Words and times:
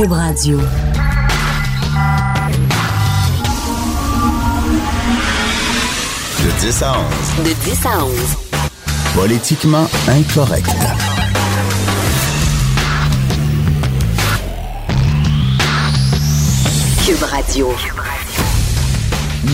Cube 0.00 0.12
Radio. 0.12 0.56
De 0.56 0.64
10 6.58 6.82
à 6.82 6.92
11. 6.98 7.44
De 7.44 7.52
10 7.52 7.84
à 7.84 8.04
11. 8.06 8.12
Politiquement 9.14 9.86
incorrect. 10.08 10.70
Cube 17.04 17.22
Radio. 17.22 17.68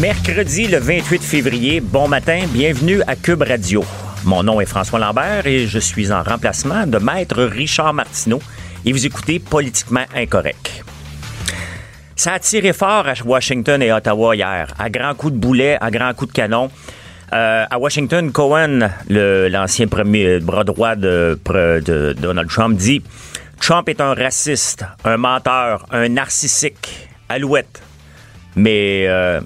Mercredi 0.01 0.69
le 0.69 0.79
28 0.79 1.25
février, 1.25 1.81
bon 1.81 2.07
matin, 2.07 2.45
bienvenue 2.53 3.03
à 3.09 3.17
Cube 3.17 3.43
Radio. 3.43 3.85
Mon 4.25 4.45
nom 4.45 4.61
est 4.61 4.67
François 4.67 5.01
Lambert 5.01 5.49
et 5.49 5.67
je 5.67 5.81
suis 5.81 6.13
en 6.13 6.23
remplacement 6.23 6.87
de 6.87 6.99
Maître 6.99 7.43
Richard 7.43 7.95
Martineau 7.95 8.41
et 8.87 8.93
vous 8.93 9.05
écoutez 9.05 9.41
Politiquement 9.41 10.05
Incorrect. 10.15 10.85
Ça 12.15 12.35
a 12.35 12.39
tiré 12.39 12.73
fort 12.73 13.07
à 13.09 13.15
Washington 13.25 13.83
et 13.83 13.93
Ottawa 13.93 14.35
hier, 14.35 14.73
à 14.79 14.89
grands 14.89 15.15
coups 15.15 15.33
de 15.35 15.39
boulet, 15.39 15.77
à 15.81 15.91
grands 15.91 16.15
coups 16.15 16.33
de 16.33 16.37
canon. 16.37 16.71
Euh, 17.33 17.65
à 17.69 17.79
Washington, 17.79 18.31
Cohen, 18.31 18.89
l'ancien 19.09 19.89
premier 19.89 20.39
bras 20.39 20.63
droit 20.63 20.95
de, 20.95 21.39
de 21.45 22.15
Donald 22.19 22.49
Trump, 22.49 22.79
dit 22.79 23.03
Trump 23.61 23.89
est 23.89 24.01
un 24.01 24.15
raciste, 24.15 24.85
un 25.05 25.17
menteur, 25.17 25.85
un 25.91 26.09
narcissique, 26.09 27.09
alouette. 27.29 27.83
Mais, 28.55 29.07
euh, 29.09 29.41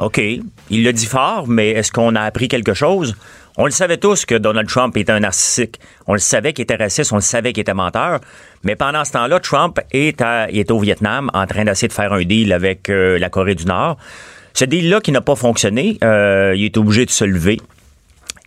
OK, 0.00 0.18
il 0.18 0.84
le 0.84 0.92
dit 0.94 1.06
fort, 1.06 1.46
mais 1.46 1.70
est-ce 1.70 1.92
qu'on 1.92 2.14
a 2.14 2.22
appris 2.22 2.48
quelque 2.48 2.72
chose? 2.72 3.14
On 3.56 3.64
le 3.64 3.70
savait 3.72 3.96
tous 3.98 4.24
que 4.24 4.34
Donald 4.36 4.68
Trump 4.68 4.96
était 4.96 5.12
un 5.12 5.20
narcissique. 5.20 5.80
On 6.06 6.12
le 6.14 6.18
savait 6.18 6.52
qu'il 6.52 6.62
était 6.62 6.76
raciste, 6.76 7.12
on 7.12 7.16
le 7.16 7.20
savait 7.22 7.52
qu'il 7.52 7.60
était 7.62 7.74
menteur. 7.74 8.20
Mais 8.62 8.76
pendant 8.76 9.04
ce 9.04 9.12
temps-là, 9.12 9.40
Trump 9.40 9.78
est, 9.92 10.20
à- 10.22 10.50
est 10.50 10.70
au 10.70 10.78
Vietnam 10.78 11.30
en 11.34 11.46
train 11.46 11.64
d'essayer 11.64 11.88
de 11.88 11.92
faire 11.92 12.12
un 12.12 12.22
deal 12.22 12.52
avec 12.52 12.88
euh, 12.88 13.18
la 13.18 13.28
Corée 13.28 13.54
du 13.54 13.66
Nord. 13.66 13.96
Ce 14.54 14.64
deal-là 14.64 15.00
qui 15.00 15.12
n'a 15.12 15.20
pas 15.20 15.36
fonctionné, 15.36 15.98
euh, 16.04 16.54
il 16.56 16.64
est 16.64 16.76
obligé 16.76 17.04
de 17.06 17.10
se 17.10 17.24
lever 17.24 17.58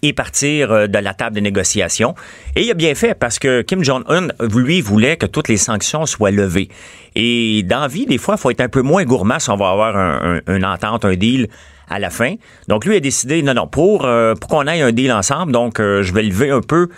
et 0.02 0.12
partir 0.14 0.72
euh, 0.72 0.88
de 0.88 0.98
la 1.00 1.14
table 1.14 1.36
de 1.38 1.42
négociation. 1.42 2.14
Et 2.56 2.64
il 2.64 2.72
a 2.72 2.74
bien 2.74 2.94
fait 2.96 3.14
parce 3.14 3.40
que 3.40 3.62
Kim 3.62 3.84
Jong-un, 3.84 4.28
lui, 4.54 4.82
voulait 4.82 5.16
que 5.18 5.26
toutes 5.26 5.48
les 5.48 5.58
sanctions 5.58 6.06
soient 6.06 6.32
levées. 6.32 6.68
Et 7.16 7.64
dans 7.64 7.88
vie, 7.88 8.06
des 8.06 8.18
fois, 8.18 8.36
il 8.38 8.42
faut 8.42 8.52
être 8.52 8.62
un 8.62 8.70
peu 8.70 8.82
moins 8.82 9.04
gourmand 9.06 9.40
si 9.40 9.50
on 9.50 9.56
va 9.58 9.70
avoir 9.70 9.96
un, 9.96 10.42
un- 10.48 10.56
une 10.56 10.66
entente, 10.66 11.06
un 11.06 11.16
deal 11.16 11.48
à 11.90 12.00
la 12.00 12.10
fin. 12.10 12.36
Donc 12.68 12.86
lui 12.86 12.96
a 12.96 13.00
décidé, 13.00 13.42
non, 13.42 13.54
non, 13.54 13.68
pour, 13.68 14.06
euh, 14.06 14.34
qu'on 14.50 14.66
ait 14.68 14.82
un 14.82 14.92
deal 14.92 15.12
ensemble, 15.12 15.52
donc 15.52 15.80
euh, 15.80 16.04
je 16.04 16.14
vais 16.14 16.24
lever 16.24 16.50
un 16.50 16.62
peu, 16.62 16.90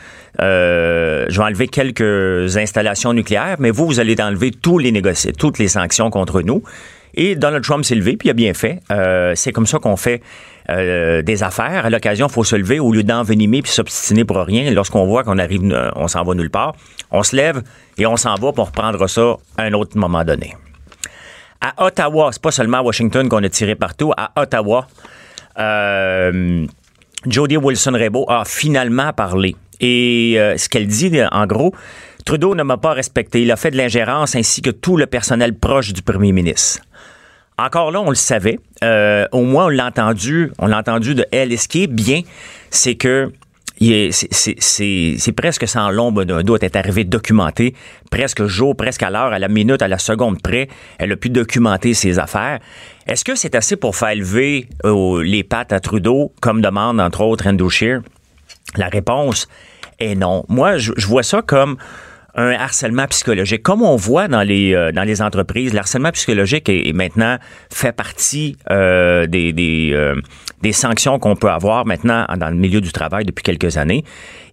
euh, 0.42 1.26
je 1.30 1.38
vais 1.38 1.44
enlever 1.44 1.68
quelques 1.68 2.58
installations 2.58 3.14
nucléaires, 3.14 3.58
mais 3.60 3.72
vous, 3.72 3.86
vous 3.86 4.00
allez 4.00 4.16
enlever 4.22 4.52
tous 4.52 4.78
les 4.78 4.92
négociés, 4.92 5.34
toutes 5.34 5.60
les 5.60 5.68
sanctions 5.68 6.10
contre 6.10 6.42
nous. 6.42 6.64
Et 7.18 7.36
Donald 7.36 7.64
Trump 7.64 7.86
s'est 7.86 7.96
levé, 7.96 8.18
puis 8.18 8.28
il 8.28 8.32
a 8.32 8.34
bien 8.34 8.54
fait. 8.54 8.82
Euh, 8.92 9.34
c'est 9.36 9.54
comme 9.54 9.66
ça 9.66 9.80
qu'on 9.80 9.96
fait 9.96 10.22
des 10.68 11.44
affaires. 11.44 11.86
À 11.86 11.92
l'occasion, 11.92 12.26
il 12.26 12.34
faut 12.34 12.44
se 12.44 12.56
lever 12.56 12.80
au 12.80 12.92
lieu 12.92 13.04
d'envenimer 13.04 13.62
puis 13.62 13.72
s'obstiner 13.72 14.26
pour 14.26 14.38
rien. 14.38 14.72
Lorsqu'on 14.72 15.06
voit 15.06 15.24
qu'on 15.24 15.38
arrive, 15.38 15.62
on 15.96 16.08
s'en 16.08 16.24
va 16.24 16.34
nulle 16.34 16.50
part, 16.50 16.74
on 17.12 17.22
se 17.22 17.36
lève 17.36 17.62
et 18.00 18.08
on 18.08 18.18
s'en 18.18 18.34
va 18.34 18.52
pour 18.52 18.66
reprendre 18.66 19.08
ça 19.08 19.38
à 19.58 19.62
un 19.62 19.74
autre 19.74 19.96
moment 19.96 20.24
donné. 20.24 20.56
À 21.62 21.86
Ottawa, 21.86 22.30
c'est 22.32 22.42
pas 22.42 22.52
seulement 22.52 22.78
à 22.78 22.82
Washington 22.82 23.28
qu'on 23.30 23.44
a 23.44 23.50
tiré 23.50 23.76
partout. 23.76 24.12
À 24.18 24.32
Ottawa, 24.40 24.88
euh, 25.58 26.66
Jody 27.26 27.58
Wilson-Raybould 27.58 28.26
a 28.28 28.44
finalement 28.46 29.14
parlé. 29.14 29.56
Et 29.80 30.36
euh, 30.38 30.58
ce 30.58 30.70
qu'elle 30.70 30.88
dit, 30.88 31.12
en 31.32 31.46
gros, 31.48 31.74
Trudeau 32.26 32.56
ne 32.56 32.64
m'a 32.64 32.78
pas 32.78 32.94
respecté. 32.94 33.42
Il 33.42 33.52
a 33.52 33.56
fait 33.56 33.72
de 33.72 33.78
l'ingérence 33.78 34.36
ainsi 34.36 34.62
que 34.62 34.70
tout 34.70 34.98
le 34.98 35.06
personnel 35.06 35.54
proche 35.54 35.94
du 35.94 36.02
premier 36.02 36.32
ministre. 36.32 36.82
Encore 37.58 37.92
là, 37.92 38.02
on 38.02 38.10
le 38.10 38.16
savait. 38.16 38.60
Euh, 38.84 39.28
au 39.32 39.44
moins, 39.44 39.66
on 39.66 39.70
l'a 39.70 39.86
entendu. 39.86 40.52
On 40.60 40.68
l'a 40.68 40.80
entendu 40.80 41.16
de 41.16 41.26
elle. 41.32 41.54
Et 41.54 41.58
ce 41.58 41.68
qui 41.68 41.84
est 41.84 41.88
bien, 41.88 42.22
c'est 42.70 42.96
que 42.96 43.32
c'est- 43.80 45.32
presque 45.36 45.68
sans 45.68 45.90
l'ombre 45.92 46.24
d'un 46.24 46.44
doute. 46.44 46.64
Elle 46.64 46.68
est 46.68 46.76
arrivée 46.78 47.04
documentée, 47.04 47.74
presque 48.10 48.46
jour, 48.46 48.76
presque 48.76 49.04
à 49.04 49.10
l'heure, 49.10 49.34
à 49.34 49.40
la 49.40 49.48
minute, 49.48 49.82
à 49.82 49.88
la 49.88 49.98
seconde 49.98 50.42
près. 50.42 50.68
Elle 50.98 51.12
a 51.12 51.16
pu 51.18 51.30
documenter 51.30 51.94
ses 51.94 52.20
affaires. 52.20 52.60
Est-ce 53.08 53.24
que 53.26 53.36
c'est 53.36 53.56
assez 53.56 53.76
pour 53.76 53.96
faire 53.96 54.16
lever 54.16 54.68
euh, 54.86 55.22
les 55.24 55.44
pattes 55.44 55.74
à 55.74 55.80
Trudeau, 55.80 56.34
comme 56.42 56.62
demande 56.62 57.00
entre 57.00 57.22
autres 57.22 57.48
Andrew 57.48 57.70
Scheer? 57.70 58.02
La 58.78 58.88
réponse 58.88 59.48
est 60.00 60.16
non. 60.16 60.46
Moi, 60.50 60.78
je 60.78 61.08
vois 61.08 61.24
ça 61.24 61.42
comme 61.42 61.78
un 62.36 62.52
harcèlement 62.52 63.08
psychologique. 63.08 63.64
Comme 63.64 63.82
on 63.82 63.96
voit 63.96 64.28
dans 64.28 64.42
les, 64.42 64.74
euh, 64.74 64.92
dans 64.92 65.04
les 65.04 65.22
entreprises, 65.22 65.74
le 65.74 65.80
harcèlement 65.80 66.12
psychologique 66.12 66.70
est, 66.70 66.88
est 66.88 66.94
maintenant 66.94 67.38
fait 67.72 67.92
partie 67.94 68.58
euh, 68.70 69.26
des, 69.26 69.54
des, 69.54 69.92
euh, 69.94 70.16
des 70.62 70.74
sanctions 70.74 71.20
qu'on 71.20 71.36
peut 71.36 71.50
avoir 71.50 71.86
maintenant 71.86 72.26
dans 72.38 72.50
le 72.50 72.56
milieu 72.56 72.82
du 72.82 72.92
travail 72.92 73.24
depuis 73.24 73.44
quelques 73.44 73.78
années. 73.78 74.04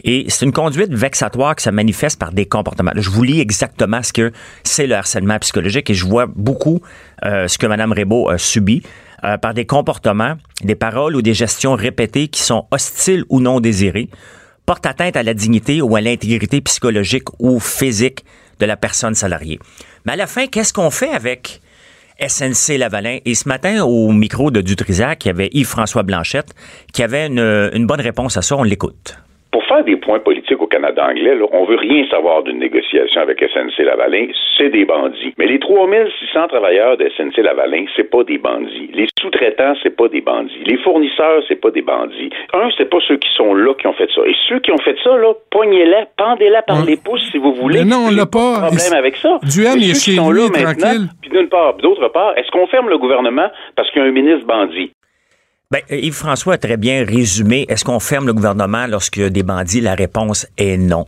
Et 0.04 0.26
c'est 0.28 0.44
une 0.44 0.52
conduite 0.52 0.92
vexatoire 0.92 1.56
qui 1.56 1.64
se 1.64 1.70
manifeste 1.70 2.18
par 2.18 2.32
des 2.32 2.46
comportements. 2.46 2.92
Je 2.96 3.10
vous 3.10 3.22
lis 3.22 3.40
exactement 3.40 4.02
ce 4.02 4.12
que 4.12 4.32
c'est 4.62 4.86
le 4.86 4.94
harcèlement 4.94 5.38
psychologique 5.38 5.90
et 5.90 5.94
je 5.94 6.04
vois 6.04 6.26
beaucoup 6.26 6.82
euh, 7.24 7.48
ce 7.48 7.56
que 7.58 7.66
Mme 7.66 7.92
Rebaud 7.92 8.28
a 8.28 8.38
subi 8.38 8.82
euh, 9.24 9.38
par 9.38 9.54
des 9.54 9.64
comportements, 9.64 10.34
des 10.62 10.74
paroles 10.74 11.16
ou 11.16 11.22
des 11.22 11.34
gestions 11.34 11.74
répétées 11.74 12.28
qui 12.28 12.42
sont 12.42 12.66
hostiles 12.70 13.24
ou 13.28 13.40
non 13.40 13.60
désirées, 13.60 14.08
portent 14.66 14.86
atteinte 14.86 15.16
à 15.16 15.22
la 15.22 15.34
dignité 15.34 15.82
ou 15.82 15.96
à 15.96 16.00
l'intégrité 16.00 16.60
psychologique 16.60 17.28
ou 17.38 17.60
physique 17.60 18.24
de 18.60 18.66
la 18.66 18.76
personne 18.76 19.14
salariée. 19.14 19.58
Mais 20.04 20.12
à 20.12 20.16
la 20.16 20.26
fin, 20.26 20.46
qu'est-ce 20.46 20.72
qu'on 20.72 20.90
fait 20.90 21.10
avec 21.10 21.60
SNC 22.20 22.78
Lavalin? 22.78 23.18
Et 23.24 23.34
ce 23.34 23.48
matin, 23.48 23.84
au 23.84 24.12
micro 24.12 24.50
de 24.50 24.60
Dutrisac, 24.60 25.24
il 25.24 25.28
y 25.28 25.30
avait 25.30 25.50
Yves-François 25.52 26.02
Blanchette 26.02 26.54
qui 26.92 27.02
avait 27.02 27.26
une, 27.26 27.70
une 27.72 27.86
bonne 27.86 28.00
réponse 28.00 28.36
à 28.36 28.42
ça. 28.42 28.56
On 28.56 28.62
l'écoute. 28.62 29.16
Pour 29.52 29.62
faire 29.66 29.84
des 29.84 29.96
points 29.96 30.18
politiques 30.18 30.60
au 30.62 30.66
Canada 30.66 31.06
anglais, 31.06 31.34
là, 31.34 31.44
on 31.52 31.64
veut 31.66 31.76
rien 31.76 32.06
savoir 32.08 32.42
d'une 32.42 32.58
négociation 32.58 33.20
avec 33.20 33.38
SNC-Lavalin, 33.42 34.28
c'est 34.56 34.70
des 34.70 34.86
bandits. 34.86 35.34
Mais 35.36 35.46
les 35.46 35.58
3600 35.58 36.48
travailleurs 36.48 36.96
de 36.96 37.04
SNC-Lavalin, 37.16 37.84
c'est 37.94 38.10
pas 38.10 38.24
des 38.24 38.38
bandits. 38.38 38.88
Les 38.94 39.06
sous-traitants, 39.20 39.74
c'est 39.82 39.94
pas 39.94 40.08
des 40.08 40.22
bandits. 40.22 40.62
Les 40.64 40.78
fournisseurs, 40.78 41.42
c'est 41.48 41.60
pas 41.60 41.70
des 41.70 41.82
bandits. 41.82 42.30
Un, 42.54 42.70
c'est 42.78 42.88
pas 42.88 42.96
ceux 43.06 43.16
qui 43.18 43.28
sont 43.36 43.52
là 43.54 43.74
qui 43.74 43.86
ont 43.86 43.92
fait 43.92 44.08
ça. 44.14 44.22
Et 44.26 44.34
ceux 44.48 44.58
qui 44.60 44.72
ont 44.72 44.78
fait 44.78 44.96
ça, 45.04 45.16
là, 45.18 45.34
pognez-les, 45.50 46.04
pendez-les 46.16 46.62
par 46.66 46.80
Ouais. 46.80 46.86
les 46.92 46.96
pouces 46.96 47.28
si 47.30 47.36
vous 47.38 47.52
voulez. 47.54 47.80
Mais 47.80 47.90
non, 47.90 48.06
on 48.08 48.10
l'a 48.10 48.24
pas. 48.26 48.68
problème 48.68 48.94
avec 48.96 49.16
ça. 49.16 49.38
Est 49.42 49.50
ceux 49.50 49.74
qui 49.74 49.94
chez 49.94 50.16
sont 50.16 50.30
lui, 50.30 50.40
là 50.40 50.48
maintenant, 50.48 50.72
tranquille. 50.88 51.06
puis 51.20 51.30
d'une 51.30 51.48
part, 51.48 51.74
puis 51.76 51.82
d'autre 51.82 52.08
part, 52.08 52.32
est-ce 52.38 52.50
qu'on 52.50 52.66
ferme 52.68 52.88
le 52.88 52.96
gouvernement 52.96 53.50
parce 53.76 53.90
qu'il 53.90 54.00
y 54.00 54.04
a 54.04 54.08
un 54.08 54.12
ministre 54.12 54.46
bandit? 54.46 54.92
Ben, 55.72 55.80
Yves-François 55.88 56.52
a 56.52 56.58
très 56.58 56.76
bien 56.76 57.02
résumé. 57.02 57.64
Est-ce 57.66 57.82
qu'on 57.82 57.98
ferme 57.98 58.26
le 58.26 58.34
gouvernement 58.34 58.86
lorsqu'il 58.86 59.22
y 59.22 59.24
a 59.24 59.30
des 59.30 59.42
bandits? 59.42 59.80
La 59.80 59.94
réponse 59.94 60.46
est 60.58 60.76
non. 60.76 61.06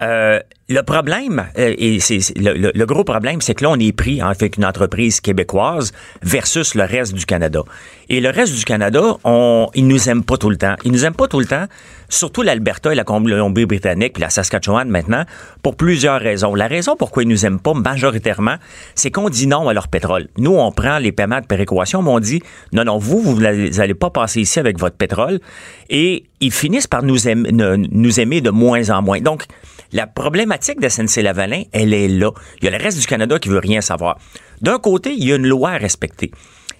Euh, 0.00 0.40
le 0.68 0.82
problème, 0.82 1.46
euh, 1.58 1.96
c'est 2.00 2.18
le, 2.36 2.84
gros 2.86 3.04
problème, 3.04 3.40
c'est 3.40 3.54
que 3.54 3.62
là, 3.62 3.70
on 3.70 3.78
est 3.78 3.92
pris 3.92 4.20
en 4.20 4.34
fait 4.34 4.56
une 4.56 4.64
entreprise 4.64 5.20
québécoise 5.20 5.92
versus 6.22 6.74
le 6.74 6.82
reste 6.82 7.14
du 7.14 7.24
Canada. 7.24 7.60
Et 8.08 8.20
le 8.20 8.30
reste 8.30 8.52
du 8.52 8.64
Canada, 8.64 9.00
on, 9.22 9.68
ils 9.74 9.86
nous 9.86 10.08
aiment 10.08 10.24
pas 10.24 10.36
tout 10.36 10.50
le 10.50 10.56
temps. 10.56 10.74
Ils 10.84 10.90
nous 10.90 11.04
aiment 11.04 11.14
pas 11.14 11.28
tout 11.28 11.38
le 11.38 11.46
temps, 11.46 11.66
surtout 12.08 12.42
l'Alberta 12.42 12.90
et 12.92 12.96
la 12.96 13.04
Colombie-Britannique, 13.04 14.14
puis 14.14 14.20
la 14.20 14.30
Saskatchewan 14.30 14.88
maintenant, 14.88 15.24
pour 15.62 15.76
plusieurs 15.76 16.20
raisons. 16.20 16.56
La 16.56 16.66
raison 16.66 16.96
pourquoi 16.96 17.22
ils 17.22 17.28
nous 17.28 17.46
aiment 17.46 17.60
pas 17.60 17.74
majoritairement, 17.74 18.56
c'est 18.96 19.12
qu'on 19.12 19.28
dit 19.28 19.46
non 19.46 19.68
à 19.68 19.72
leur 19.72 19.86
pétrole. 19.86 20.26
Nous, 20.36 20.52
on 20.52 20.72
prend 20.72 20.98
les 20.98 21.12
paiements 21.12 21.40
de 21.40 21.46
péréquation, 21.46 22.02
mais 22.02 22.10
on 22.10 22.20
dit 22.20 22.42
non, 22.72 22.82
non, 22.82 22.98
vous, 22.98 23.20
vous 23.20 23.40
n'allez 23.40 23.94
pas 23.94 24.10
passer 24.10 24.40
ici 24.40 24.58
avec 24.58 24.80
votre 24.80 24.96
pétrole. 24.96 25.38
Et 25.90 26.24
ils 26.40 26.52
finissent 26.52 26.88
par 26.88 27.04
nous 27.04 27.28
aimer, 27.28 27.52
ne- 27.52 27.76
nous 27.76 28.18
aimer 28.18 28.40
de 28.40 28.50
moins 28.50 28.90
en 28.90 29.00
moins. 29.00 29.20
Donc, 29.20 29.44
la 29.92 30.06
problématique 30.08 30.55
de 30.58 30.88
SNC-Lavalin, 30.88 31.64
elle 31.72 31.94
est 31.94 32.08
là. 32.08 32.30
Il 32.60 32.64
y 32.64 32.68
a 32.68 32.76
le 32.76 32.82
reste 32.82 32.98
du 32.98 33.06
Canada 33.06 33.38
qui 33.38 33.48
veut 33.48 33.58
rien 33.58 33.80
savoir. 33.80 34.18
D'un 34.60 34.78
côté, 34.78 35.12
il 35.12 35.24
y 35.24 35.32
a 35.32 35.36
une 35.36 35.46
loi 35.46 35.70
à 35.70 35.78
respecter. 35.78 36.30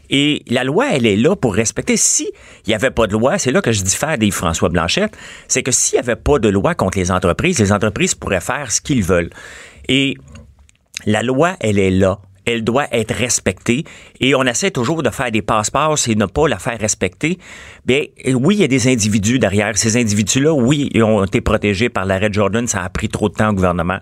Et 0.09 0.43
la 0.49 0.65
loi, 0.65 0.87
elle 0.93 1.07
est 1.07 1.17
là 1.17 1.35
pour 1.37 1.55
respecter. 1.55 1.97
Si 1.97 2.31
il 2.65 2.69
n'y 2.69 2.75
avait 2.75 2.91
pas 2.91 3.07
de 3.07 3.13
loi, 3.13 3.39
c'est 3.39 3.51
là 3.51 3.61
que 3.61 3.73
je 3.73 3.83
diffère 3.83 4.19
des 4.19 4.31
François 4.31 4.69
Blanchette, 4.69 5.17
c'est 5.49 5.63
que 5.63 5.73
s'il 5.73 5.97
n'y 5.97 6.01
avait 6.01 6.17
pas 6.17 6.39
de 6.39 6.49
loi 6.49 6.75
contre 6.75 6.99
les 6.99 7.11
entreprises, 7.11 7.59
les 7.59 7.73
entreprises 7.73 8.15
pourraient 8.15 8.41
faire 8.41 8.71
ce 8.71 8.81
qu'ils 8.81 9.03
veulent. 9.03 9.31
Et 9.89 10.17
la 11.05 11.23
loi, 11.23 11.57
elle 11.61 11.79
est 11.79 11.91
là. 11.91 12.21
Elle 12.47 12.65
doit 12.65 12.87
être 12.93 13.15
respectée. 13.15 13.85
Et 14.21 14.35
on 14.35 14.45
essaie 14.45 14.71
toujours 14.71 15.03
de 15.03 15.11
faire 15.11 15.31
des 15.31 15.43
passe-passe 15.43 16.09
et 16.09 16.15
ne 16.15 16.27
pas 16.27 16.49
la 16.49 16.59
faire 16.59 16.79
respecter. 16.79 17.39
Bien, 17.85 18.05
oui, 18.35 18.57
il 18.57 18.61
y 18.61 18.65
a 18.65 18.69
des 18.69 18.89
individus 18.89 19.39
derrière. 19.39 19.77
Ces 19.77 19.97
individus-là, 19.97 20.53
oui, 20.53 20.89
ils 20.95 21.03
ont 21.03 21.25
été 21.25 21.41
protégés 21.41 21.89
par 21.89 22.07
l'arrêt 22.07 22.33
Jordan. 22.33 22.67
Ça 22.67 22.83
a 22.83 22.89
pris 22.89 23.09
trop 23.09 23.29
de 23.29 23.35
temps 23.35 23.51
au 23.51 23.53
gouvernement. 23.53 23.99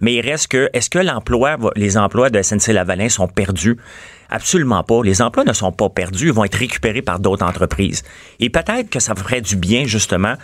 Mais 0.00 0.14
il 0.14 0.20
reste 0.20 0.48
que, 0.48 0.68
est-ce 0.72 0.90
que 0.90 0.98
l'emploi, 0.98 1.56
les 1.74 1.96
emplois 1.96 2.28
de 2.30 2.40
SNC-Lavalin 2.40 3.08
sont 3.08 3.28
perdus? 3.28 3.76
Absolument 4.28 4.82
pas. 4.82 5.02
Les 5.02 5.22
emplois 5.22 5.44
ne 5.44 5.52
sont 5.52 5.72
pas 5.72 5.88
perdus. 5.88 6.26
Ils 6.26 6.32
vont 6.32 6.44
être 6.44 6.58
récupérés 6.58 7.02
par 7.02 7.18
d'autres 7.18 7.46
entreprises. 7.46 8.02
Et 8.40 8.50
peut-être 8.50 8.90
que 8.90 9.00
ça 9.00 9.14
ferait 9.14 9.40
du 9.40 9.56
bien, 9.56 9.84
justement, 9.84 10.34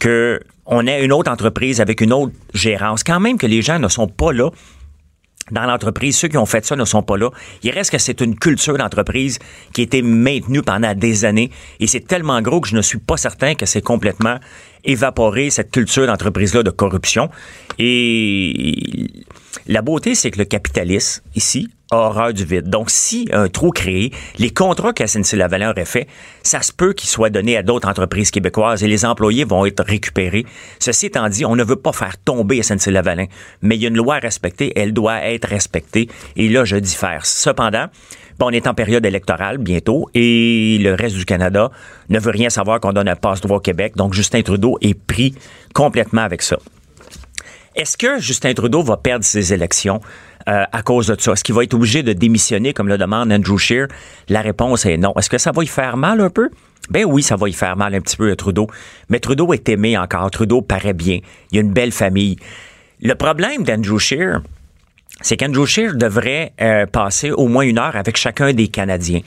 que 0.00 0.40
on 0.64 0.86
ait 0.86 1.04
une 1.04 1.12
autre 1.12 1.30
entreprise 1.30 1.80
avec 1.80 2.00
une 2.00 2.12
autre 2.12 2.32
gérance. 2.54 3.02
Quand 3.04 3.20
même 3.20 3.36
que 3.36 3.46
les 3.46 3.62
gens 3.62 3.78
ne 3.78 3.88
sont 3.88 4.06
pas 4.06 4.32
là 4.32 4.50
dans 5.50 5.64
l'entreprise. 5.64 6.16
Ceux 6.16 6.28
qui 6.28 6.36
ont 6.36 6.46
fait 6.46 6.64
ça 6.64 6.76
ne 6.76 6.84
sont 6.84 7.02
pas 7.02 7.16
là. 7.16 7.30
Il 7.62 7.70
reste 7.70 7.90
que 7.90 7.98
c'est 7.98 8.20
une 8.20 8.38
culture 8.38 8.76
d'entreprise 8.78 9.38
qui 9.72 9.82
a 9.82 9.84
été 9.84 10.02
maintenue 10.02 10.62
pendant 10.62 10.94
des 10.94 11.24
années 11.24 11.50
et 11.80 11.86
c'est 11.86 12.06
tellement 12.06 12.40
gros 12.40 12.60
que 12.60 12.68
je 12.68 12.76
ne 12.76 12.82
suis 12.82 12.98
pas 12.98 13.16
certain 13.16 13.54
que 13.54 13.66
c'est 13.66 13.82
complètement 13.82 14.38
évaporé, 14.84 15.50
cette 15.50 15.70
culture 15.70 16.06
d'entreprise-là 16.06 16.62
de 16.62 16.70
corruption. 16.70 17.30
Et 17.78 19.24
la 19.66 19.82
beauté, 19.82 20.14
c'est 20.14 20.30
que 20.30 20.38
le 20.38 20.44
capitaliste, 20.44 21.22
ici, 21.34 21.68
a 21.90 21.96
horreur 21.96 22.32
du 22.32 22.44
vide. 22.44 22.68
Donc, 22.68 22.90
si 22.90 23.28
un 23.32 23.48
trou 23.48 23.70
créé, 23.70 24.12
les 24.38 24.50
contrats 24.50 24.92
que 24.92 25.06
SNC-Lavalin 25.06 25.70
aurait 25.70 25.84
fait, 25.84 26.08
ça 26.42 26.62
se 26.62 26.72
peut 26.72 26.94
qu'ils 26.94 27.10
soient 27.10 27.30
donnés 27.30 27.56
à 27.56 27.62
d'autres 27.62 27.88
entreprises 27.88 28.30
québécoises 28.30 28.82
et 28.82 28.88
les 28.88 29.04
employés 29.04 29.44
vont 29.44 29.66
être 29.66 29.84
récupérés. 29.84 30.46
Ceci 30.78 31.06
étant 31.06 31.28
dit, 31.28 31.44
on 31.44 31.54
ne 31.54 31.64
veut 31.64 31.76
pas 31.76 31.92
faire 31.92 32.16
tomber 32.18 32.62
SNC-Lavalin, 32.62 33.26
mais 33.60 33.76
il 33.76 33.82
y 33.82 33.84
a 33.84 33.88
une 33.88 33.96
loi 33.96 34.16
à 34.16 34.18
respecter, 34.18 34.72
elle 34.74 34.92
doit 34.92 35.22
être 35.22 35.48
respectée. 35.48 36.08
Et 36.36 36.48
là, 36.48 36.64
je 36.64 36.76
diffère. 36.76 37.26
Cependant, 37.26 37.86
Bon, 38.38 38.46
on 38.46 38.50
est 38.50 38.66
en 38.66 38.74
période 38.74 39.04
électorale 39.04 39.58
bientôt 39.58 40.08
et 40.14 40.78
le 40.80 40.94
reste 40.94 41.16
du 41.16 41.24
Canada 41.24 41.70
ne 42.08 42.18
veut 42.18 42.30
rien 42.30 42.50
savoir 42.50 42.80
qu'on 42.80 42.92
donne 42.92 43.08
un 43.08 43.16
passe-droit 43.16 43.58
au 43.58 43.60
Québec. 43.60 43.94
Donc, 43.96 44.14
Justin 44.14 44.42
Trudeau 44.42 44.78
est 44.80 44.94
pris 44.94 45.34
complètement 45.74 46.22
avec 46.22 46.42
ça. 46.42 46.56
Est-ce 47.74 47.96
que 47.96 48.18
Justin 48.18 48.52
Trudeau 48.52 48.82
va 48.82 48.98
perdre 48.98 49.24
ses 49.24 49.54
élections 49.54 50.00
euh, 50.48 50.64
à 50.70 50.82
cause 50.82 51.06
de 51.06 51.16
ça? 51.18 51.32
Est-ce 51.32 51.42
qu'il 51.42 51.54
va 51.54 51.64
être 51.64 51.72
obligé 51.72 52.02
de 52.02 52.12
démissionner 52.12 52.74
comme 52.74 52.88
le 52.88 52.98
demande 52.98 53.32
Andrew 53.32 53.56
Scheer? 53.56 53.86
La 54.28 54.42
réponse 54.42 54.84
est 54.84 54.98
non. 54.98 55.14
Est-ce 55.16 55.30
que 55.30 55.38
ça 55.38 55.52
va 55.52 55.64
y 55.64 55.66
faire 55.66 55.96
mal 55.96 56.20
un 56.20 56.28
peu? 56.28 56.50
Ben 56.90 57.04
oui, 57.06 57.22
ça 57.22 57.36
va 57.36 57.48
y 57.48 57.52
faire 57.52 57.76
mal 57.76 57.94
un 57.94 58.00
petit 58.00 58.16
peu 58.16 58.30
à 58.30 58.36
Trudeau. 58.36 58.66
Mais 59.08 59.20
Trudeau 59.20 59.52
est 59.54 59.68
aimé 59.70 59.96
encore. 59.96 60.30
Trudeau 60.30 60.60
paraît 60.60 60.92
bien. 60.92 61.20
Il 61.50 61.56
y 61.56 61.58
a 61.58 61.62
une 61.62 61.72
belle 61.72 61.92
famille. 61.92 62.36
Le 63.00 63.14
problème 63.14 63.62
d'Andrew 63.62 63.98
Scheer, 63.98 64.42
c'est 65.22 65.36
qu'Andrew 65.36 65.66
Scheer 65.66 65.94
devrait 65.94 66.52
euh, 66.60 66.86
passer 66.86 67.30
au 67.30 67.48
moins 67.48 67.62
une 67.62 67.78
heure 67.78 67.96
avec 67.96 68.16
chacun 68.16 68.52
des 68.52 68.68
Canadiens. 68.68 69.20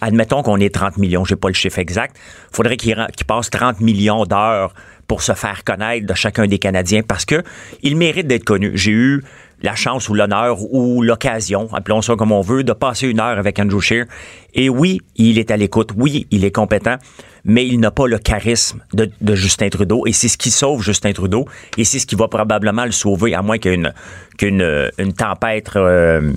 admettons 0.00 0.42
qu'on 0.42 0.58
est 0.58 0.74
30 0.74 0.96
millions, 0.98 1.24
j'ai 1.24 1.36
pas 1.36 1.48
le 1.48 1.54
chiffre 1.54 1.78
exact. 1.78 2.16
Faudrait 2.52 2.76
qu'il 2.76 2.96
passe 3.26 3.50
30 3.50 3.80
millions 3.80 4.24
d'heures 4.24 4.74
pour 5.06 5.22
se 5.22 5.32
faire 5.32 5.64
connaître 5.64 6.06
de 6.06 6.14
chacun 6.14 6.46
des 6.46 6.58
Canadiens 6.58 7.02
parce 7.02 7.24
que 7.24 7.42
il 7.82 7.96
mérite 7.96 8.26
d'être 8.26 8.44
connu. 8.44 8.72
J'ai 8.74 8.92
eu 8.92 9.22
la 9.62 9.74
chance 9.74 10.08
ou 10.08 10.14
l'honneur 10.14 10.58
ou 10.72 11.02
l'occasion, 11.02 11.68
appelons 11.72 12.02
ça 12.02 12.16
comme 12.16 12.32
on 12.32 12.40
veut, 12.40 12.64
de 12.64 12.72
passer 12.72 13.08
une 13.08 13.20
heure 13.20 13.38
avec 13.38 13.58
Andrew 13.58 13.80
Scheer. 13.80 14.06
Et 14.54 14.68
oui, 14.68 15.00
il 15.16 15.38
est 15.38 15.50
à 15.50 15.56
l'écoute. 15.56 15.90
Oui, 15.96 16.26
il 16.30 16.44
est 16.44 16.50
compétent, 16.50 16.96
mais 17.44 17.66
il 17.66 17.80
n'a 17.80 17.90
pas 17.90 18.06
le 18.06 18.18
charisme 18.18 18.80
de, 18.92 19.34
Justin 19.34 19.68
Trudeau. 19.68 20.06
Et 20.06 20.12
c'est 20.12 20.28
ce 20.28 20.36
qui 20.36 20.50
sauve 20.50 20.82
Justin 20.82 21.12
Trudeau. 21.12 21.46
Et 21.76 21.84
c'est 21.84 21.98
ce 21.98 22.06
qui 22.06 22.14
va 22.14 22.28
probablement 22.28 22.84
le 22.84 22.92
sauver, 22.92 23.34
à 23.34 23.42
moins 23.42 23.58
qu'une 23.58 23.92
qu'une 24.38 24.90
une 24.98 25.12
tempête 25.12 25.70
euh, 25.76 26.32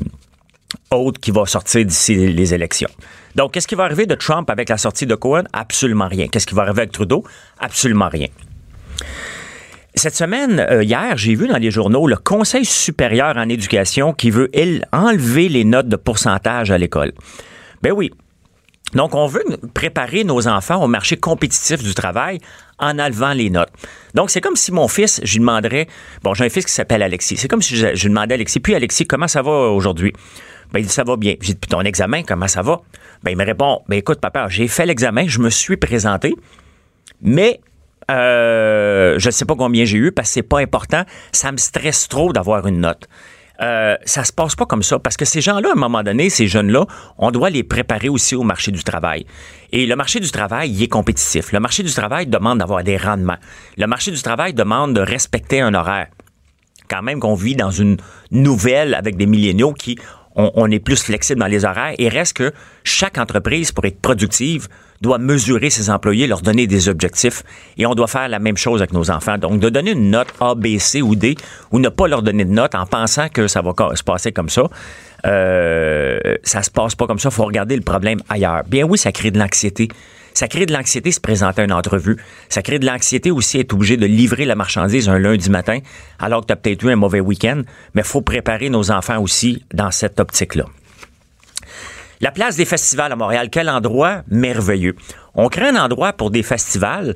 haute 0.91 1.19
qui 1.19 1.31
va 1.31 1.45
sortir 1.45 1.85
d'ici 1.85 2.15
les 2.15 2.53
élections. 2.53 2.89
Donc, 3.35 3.53
qu'est-ce 3.53 3.67
qui 3.67 3.75
va 3.75 3.83
arriver 3.83 4.05
de 4.05 4.15
Trump 4.15 4.49
avec 4.49 4.69
la 4.69 4.77
sortie 4.77 5.05
de 5.05 5.15
Cohen? 5.15 5.43
Absolument 5.53 6.07
rien. 6.07 6.27
Qu'est-ce 6.27 6.47
qui 6.47 6.55
va 6.55 6.63
arriver 6.63 6.81
avec 6.81 6.91
Trudeau? 6.91 7.23
Absolument 7.59 8.09
rien. 8.09 8.27
Cette 9.93 10.15
semaine, 10.15 10.59
euh, 10.59 10.83
hier, 10.83 11.17
j'ai 11.17 11.35
vu 11.35 11.47
dans 11.47 11.57
les 11.57 11.71
journaux 11.71 12.05
le 12.05 12.17
Conseil 12.17 12.65
supérieur 12.65 13.37
en 13.37 13.47
éducation 13.47 14.13
qui 14.13 14.29
veut, 14.29 14.49
enlever 14.91 15.47
les 15.47 15.63
notes 15.63 15.87
de 15.87 15.95
pourcentage 15.95 16.69
à 16.69 16.77
l'école. 16.77 17.13
Ben 17.81 17.93
oui. 17.93 18.11
Donc, 18.93 19.15
on 19.15 19.27
veut 19.27 19.43
préparer 19.73 20.23
nos 20.23 20.47
enfants 20.47 20.81
au 20.81 20.87
marché 20.87 21.17
compétitif 21.17 21.83
du 21.83 21.93
travail 21.93 22.39
en 22.79 22.99
enlevant 22.99 23.33
les 23.33 23.49
notes. 23.49 23.71
Donc, 24.13 24.29
c'est 24.29 24.41
comme 24.41 24.55
si 24.55 24.71
mon 24.71 24.87
fils, 24.87 25.19
je 25.23 25.33
lui 25.33 25.39
demanderais, 25.39 25.87
bon, 26.23 26.33
j'ai 26.33 26.45
un 26.45 26.49
fils 26.49 26.65
qui 26.65 26.71
s'appelle 26.71 27.01
Alexis, 27.01 27.37
c'est 27.37 27.47
comme 27.47 27.61
si 27.61 27.75
je, 27.75 27.95
je 27.95 28.07
demandais 28.07 28.33
à 28.33 28.35
Alexis, 28.35 28.59
puis 28.59 28.75
Alexis, 28.75 29.05
comment 29.05 29.27
ça 29.27 29.41
va 29.41 29.51
aujourd'hui? 29.51 30.13
Ben, 30.71 30.79
il 30.79 30.85
dit, 30.85 30.91
ça 30.91 31.03
va 31.03 31.15
bien. 31.15 31.35
J'ai 31.41 31.53
dit, 31.53 31.59
puis 31.59 31.69
ton 31.69 31.81
examen, 31.81 32.23
comment 32.23 32.47
ça 32.47 32.61
va? 32.61 32.81
Ben, 33.23 33.31
il 33.31 33.37
me 33.37 33.45
répond, 33.45 33.81
ben, 33.87 33.97
écoute, 33.97 34.19
papa, 34.19 34.47
j'ai 34.49 34.67
fait 34.67 34.85
l'examen, 34.85 35.25
je 35.27 35.39
me 35.39 35.49
suis 35.49 35.77
présenté, 35.77 36.33
mais 37.21 37.59
euh, 38.11 39.15
je 39.17 39.27
ne 39.27 39.31
sais 39.31 39.45
pas 39.45 39.55
combien 39.55 39.85
j'ai 39.85 39.97
eu 39.97 40.11
parce 40.11 40.29
que 40.29 40.33
c'est 40.35 40.43
pas 40.43 40.59
important. 40.59 41.03
Ça 41.31 41.51
me 41.51 41.57
stresse 41.57 42.07
trop 42.07 42.33
d'avoir 42.33 42.67
une 42.67 42.79
note. 42.81 43.07
Euh, 43.61 43.95
ça 44.05 44.23
se 44.23 44.33
passe 44.33 44.55
pas 44.55 44.65
comme 44.65 44.83
ça 44.83 44.99
parce 44.99 45.17
que 45.17 45.25
ces 45.25 45.41
gens-là, 45.41 45.69
à 45.69 45.71
un 45.73 45.79
moment 45.79 46.03
donné, 46.03 46.29
ces 46.29 46.47
jeunes-là, 46.47 46.85
on 47.17 47.31
doit 47.31 47.49
les 47.49 47.63
préparer 47.63 48.09
aussi 48.09 48.35
au 48.35 48.43
marché 48.43 48.71
du 48.71 48.83
travail. 48.83 49.25
Et 49.71 49.85
le 49.85 49.95
marché 49.95 50.19
du 50.19 50.29
travail, 50.29 50.71
il 50.71 50.83
est 50.83 50.87
compétitif. 50.87 51.51
Le 51.51 51.59
marché 51.59 51.83
du 51.83 51.93
travail 51.93 52.27
demande 52.27 52.59
d'avoir 52.59 52.83
des 52.83 52.97
rendements. 52.97 53.37
Le 53.77 53.87
marché 53.87 54.11
du 54.11 54.21
travail 54.21 54.53
demande 54.53 54.93
de 54.93 55.01
respecter 55.01 55.61
un 55.61 55.73
horaire. 55.73 56.07
Quand 56.89 57.01
même 57.01 57.19
qu'on 57.19 57.35
vit 57.35 57.55
dans 57.55 57.71
une 57.71 57.97
nouvelle 58.31 58.93
avec 58.93 59.17
des 59.17 59.25
milléniaux 59.25 59.73
qui 59.73 59.97
on, 60.35 60.69
est 60.69 60.79
plus 60.79 61.01
flexible 61.01 61.39
dans 61.39 61.47
les 61.47 61.65
horaires 61.65 61.95
et 61.97 62.09
reste 62.09 62.37
que 62.37 62.51
chaque 62.83 63.17
entreprise, 63.17 63.71
pour 63.71 63.85
être 63.85 63.99
productive, 64.01 64.67
doit 65.01 65.17
mesurer 65.17 65.69
ses 65.69 65.89
employés, 65.89 66.27
leur 66.27 66.41
donner 66.41 66.67
des 66.67 66.89
objectifs. 66.89 67.43
Et 67.77 67.85
on 67.85 67.95
doit 67.95 68.07
faire 68.07 68.27
la 68.27 68.39
même 68.39 68.57
chose 68.57 68.81
avec 68.81 68.93
nos 68.93 69.11
enfants. 69.11 69.37
Donc, 69.37 69.59
de 69.59 69.69
donner 69.69 69.91
une 69.91 70.09
note 70.09 70.27
A, 70.39 70.55
B, 70.55 70.77
C 70.77 71.01
ou 71.01 71.15
D, 71.15 71.35
ou 71.71 71.79
ne 71.79 71.89
pas 71.89 72.07
leur 72.07 72.21
donner 72.21 72.45
de 72.45 72.51
note 72.51 72.75
en 72.75 72.85
pensant 72.85 73.29
que 73.29 73.47
ça 73.47 73.61
va 73.61 73.73
se 73.95 74.03
passer 74.03 74.31
comme 74.31 74.49
ça, 74.49 74.63
euh, 75.25 76.17
ça 76.43 76.63
se 76.63 76.69
passe 76.69 76.95
pas 76.95 77.07
comme 77.07 77.19
ça. 77.19 77.29
Il 77.29 77.35
faut 77.35 77.45
regarder 77.45 77.75
le 77.75 77.81
problème 77.81 78.19
ailleurs. 78.29 78.63
Bien 78.67 78.85
oui, 78.85 78.97
ça 78.97 79.11
crée 79.11 79.31
de 79.31 79.39
l'anxiété. 79.39 79.89
Ça 80.35 80.49
crée 80.49 80.65
de 80.65 80.73
l'anxiété 80.73 81.13
se 81.13 81.21
présenter 81.21 81.61
à 81.61 81.63
une 81.63 81.71
entrevue. 81.71 82.17
Ça 82.49 82.61
crée 82.61 82.77
de 82.77 82.85
l'anxiété 82.85 83.31
aussi 83.31 83.57
être 83.57 83.73
obligé 83.73 83.95
de 83.95 84.05
livrer 84.05 84.43
la 84.43 84.55
marchandise 84.55 85.07
un 85.07 85.17
lundi 85.17 85.49
matin 85.49 85.79
alors 86.19 86.41
que 86.41 86.47
tu 86.47 86.53
as 86.53 86.57
peut-être 86.57 86.83
eu 86.83 86.91
un 86.91 86.97
mauvais 86.97 87.21
week-end. 87.21 87.61
Mais 87.93 88.03
faut 88.03 88.21
préparer 88.21 88.69
nos 88.69 88.91
enfants 88.91 89.21
aussi 89.21 89.63
dans 89.73 89.91
cette 89.91 90.19
optique-là. 90.19 90.65
La 92.19 92.31
place 92.31 92.57
des 92.57 92.65
festivals 92.65 93.13
à 93.13 93.15
Montréal, 93.15 93.47
quel 93.49 93.69
endroit 93.69 94.23
merveilleux. 94.27 94.95
On 95.35 95.47
crée 95.47 95.69
un 95.69 95.77
endroit 95.77 96.11
pour 96.11 96.31
des 96.31 96.43
festivals 96.43 97.13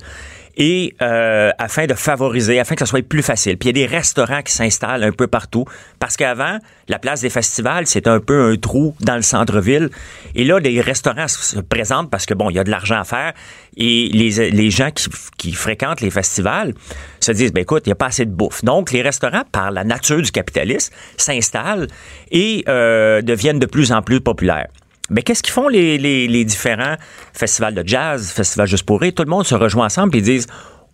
et 0.59 0.93
euh, 1.01 1.51
afin 1.57 1.85
de 1.85 1.93
favoriser, 1.93 2.59
afin 2.59 2.75
que 2.75 2.81
ça 2.81 2.85
soit 2.85 3.07
plus 3.07 3.23
facile. 3.23 3.57
Puis 3.57 3.69
il 3.69 3.77
y 3.77 3.81
a 3.81 3.87
des 3.87 3.95
restaurants 3.95 4.41
qui 4.41 4.51
s'installent 4.51 5.05
un 5.05 5.13
peu 5.13 5.25
partout 5.25 5.63
parce 5.99 6.17
qu'avant, 6.17 6.59
la 6.89 6.99
place 6.99 7.21
des 7.21 7.29
festivals, 7.29 7.87
c'est 7.87 8.07
un 8.07 8.19
peu 8.19 8.51
un 8.51 8.57
trou 8.57 8.93
dans 8.99 9.15
le 9.15 9.21
centre-ville. 9.21 9.89
Et 10.35 10.43
là, 10.43 10.59
des 10.59 10.81
restaurants 10.81 11.29
se 11.29 11.61
présentent 11.61 12.11
parce 12.11 12.25
que, 12.25 12.33
bon, 12.33 12.49
il 12.49 12.57
y 12.57 12.59
a 12.59 12.65
de 12.65 12.69
l'argent 12.69 12.99
à 12.99 13.05
faire 13.05 13.33
et 13.77 14.09
les, 14.13 14.51
les 14.51 14.69
gens 14.69 14.91
qui, 14.91 15.07
qui, 15.37 15.53
fréquentent 15.53 16.01
les 16.01 16.11
festivals 16.11 16.73
se 17.21 17.31
disent, 17.31 17.53
ben 17.53 17.61
écoute, 17.61 17.83
il 17.85 17.89
n'y 17.89 17.93
a 17.93 17.95
pas 17.95 18.07
assez 18.07 18.25
de 18.25 18.31
bouffe. 18.31 18.63
Donc, 18.65 18.91
les 18.91 19.01
restaurants, 19.01 19.43
par 19.49 19.71
la 19.71 19.85
nature 19.85 20.21
du 20.21 20.31
capitalisme, 20.31 20.93
s'installent 21.15 21.87
et 22.31 22.65
euh, 22.67 23.21
deviennent 23.21 23.59
de 23.59 23.65
plus 23.65 23.93
en 23.93 24.01
plus 24.01 24.19
populaires. 24.19 24.67
Mais 25.09 25.23
qu'est-ce 25.23 25.43
qu'ils 25.43 25.53
font 25.53 25.67
les, 25.67 25.97
les, 25.97 26.45
différents 26.45 26.95
festivals 27.33 27.73
de 27.73 27.83
jazz, 27.85 28.31
festivals 28.31 28.67
juste 28.67 28.85
pour? 28.85 28.99
Tout 28.99 29.23
le 29.23 29.29
monde 29.29 29.45
se 29.45 29.55
rejoint 29.55 29.85
ensemble 29.85 30.15
et 30.15 30.19
ils 30.19 30.23
disent 30.23 30.47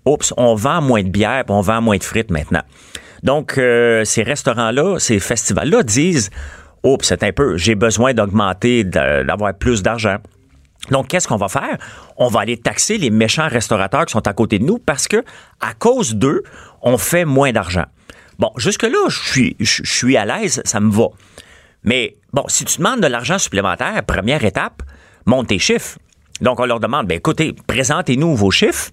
Oups, 0.05 0.33
on 0.37 0.55
vend 0.55 0.81
moins 0.81 1.03
de 1.03 1.09
bière, 1.09 1.43
on 1.49 1.61
vend 1.61 1.81
moins 1.81 1.97
de 1.97 2.03
frites 2.03 2.31
maintenant. 2.31 2.61
Donc, 3.23 3.57
euh, 3.57 4.05
ces 4.05 4.23
restaurants-là, 4.23 4.99
ces 4.99 5.19
festivals-là 5.19 5.83
disent 5.83 6.29
Oups, 6.83 7.05
c'est 7.07 7.23
un 7.23 7.31
peu, 7.31 7.57
j'ai 7.57 7.75
besoin 7.75 8.13
d'augmenter, 8.13 8.83
d'avoir 8.83 9.53
plus 9.55 9.81
d'argent. 9.81 10.17
Donc, 10.91 11.07
qu'est-ce 11.07 11.27
qu'on 11.27 11.37
va 11.37 11.47
faire? 11.47 11.77
On 12.17 12.27
va 12.27 12.41
aller 12.41 12.57
taxer 12.57 12.97
les 12.97 13.09
méchants 13.09 13.47
restaurateurs 13.47 14.05
qui 14.05 14.11
sont 14.11 14.27
à 14.27 14.33
côté 14.33 14.59
de 14.59 14.65
nous 14.65 14.77
parce 14.77 15.07
que, 15.07 15.23
à 15.59 15.73
cause 15.73 16.15
d'eux, 16.15 16.43
on 16.83 16.97
fait 16.97 17.25
moins 17.25 17.51
d'argent. 17.51 17.85
Bon, 18.37 18.51
jusque-là, 18.57 19.09
je 19.09 19.19
suis, 19.19 19.55
je 19.59 19.81
suis 19.83 20.17
à 20.17 20.25
l'aise, 20.25 20.61
ça 20.65 20.79
me 20.79 20.91
va. 20.91 21.07
Mais 21.85 22.17
bon, 22.33 22.43
si 22.47 22.65
tu 22.65 22.79
demandes 22.79 22.99
de 22.99 23.07
l'argent 23.07 23.37
supplémentaire, 23.37 24.03
première 24.05 24.43
étape, 24.43 24.81
monte 25.25 25.47
tes 25.47 25.59
chiffres. 25.59 25.97
Donc, 26.41 26.59
on 26.59 26.65
leur 26.65 26.81
demande, 26.81 27.07
ben 27.07 27.17
écoutez, 27.17 27.55
présentez-nous 27.67 28.35
vos 28.35 28.51
chiffres. 28.51 28.91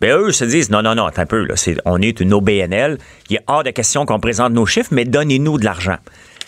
Ben 0.00 0.16
eux 0.16 0.30
se 0.30 0.44
disent, 0.44 0.70
non, 0.70 0.82
non, 0.82 0.94
non, 0.94 1.08
un 1.16 1.26
peu, 1.26 1.44
là, 1.44 1.54
on 1.86 2.00
est 2.00 2.20
une 2.20 2.32
OBNL. 2.32 2.98
Il 3.30 3.36
est 3.36 3.44
hors 3.48 3.64
de 3.64 3.70
question 3.70 4.06
qu'on 4.06 4.20
présente 4.20 4.52
nos 4.52 4.66
chiffres, 4.66 4.90
mais 4.92 5.04
donnez-nous 5.04 5.58
de 5.58 5.64
l'argent. 5.64 5.96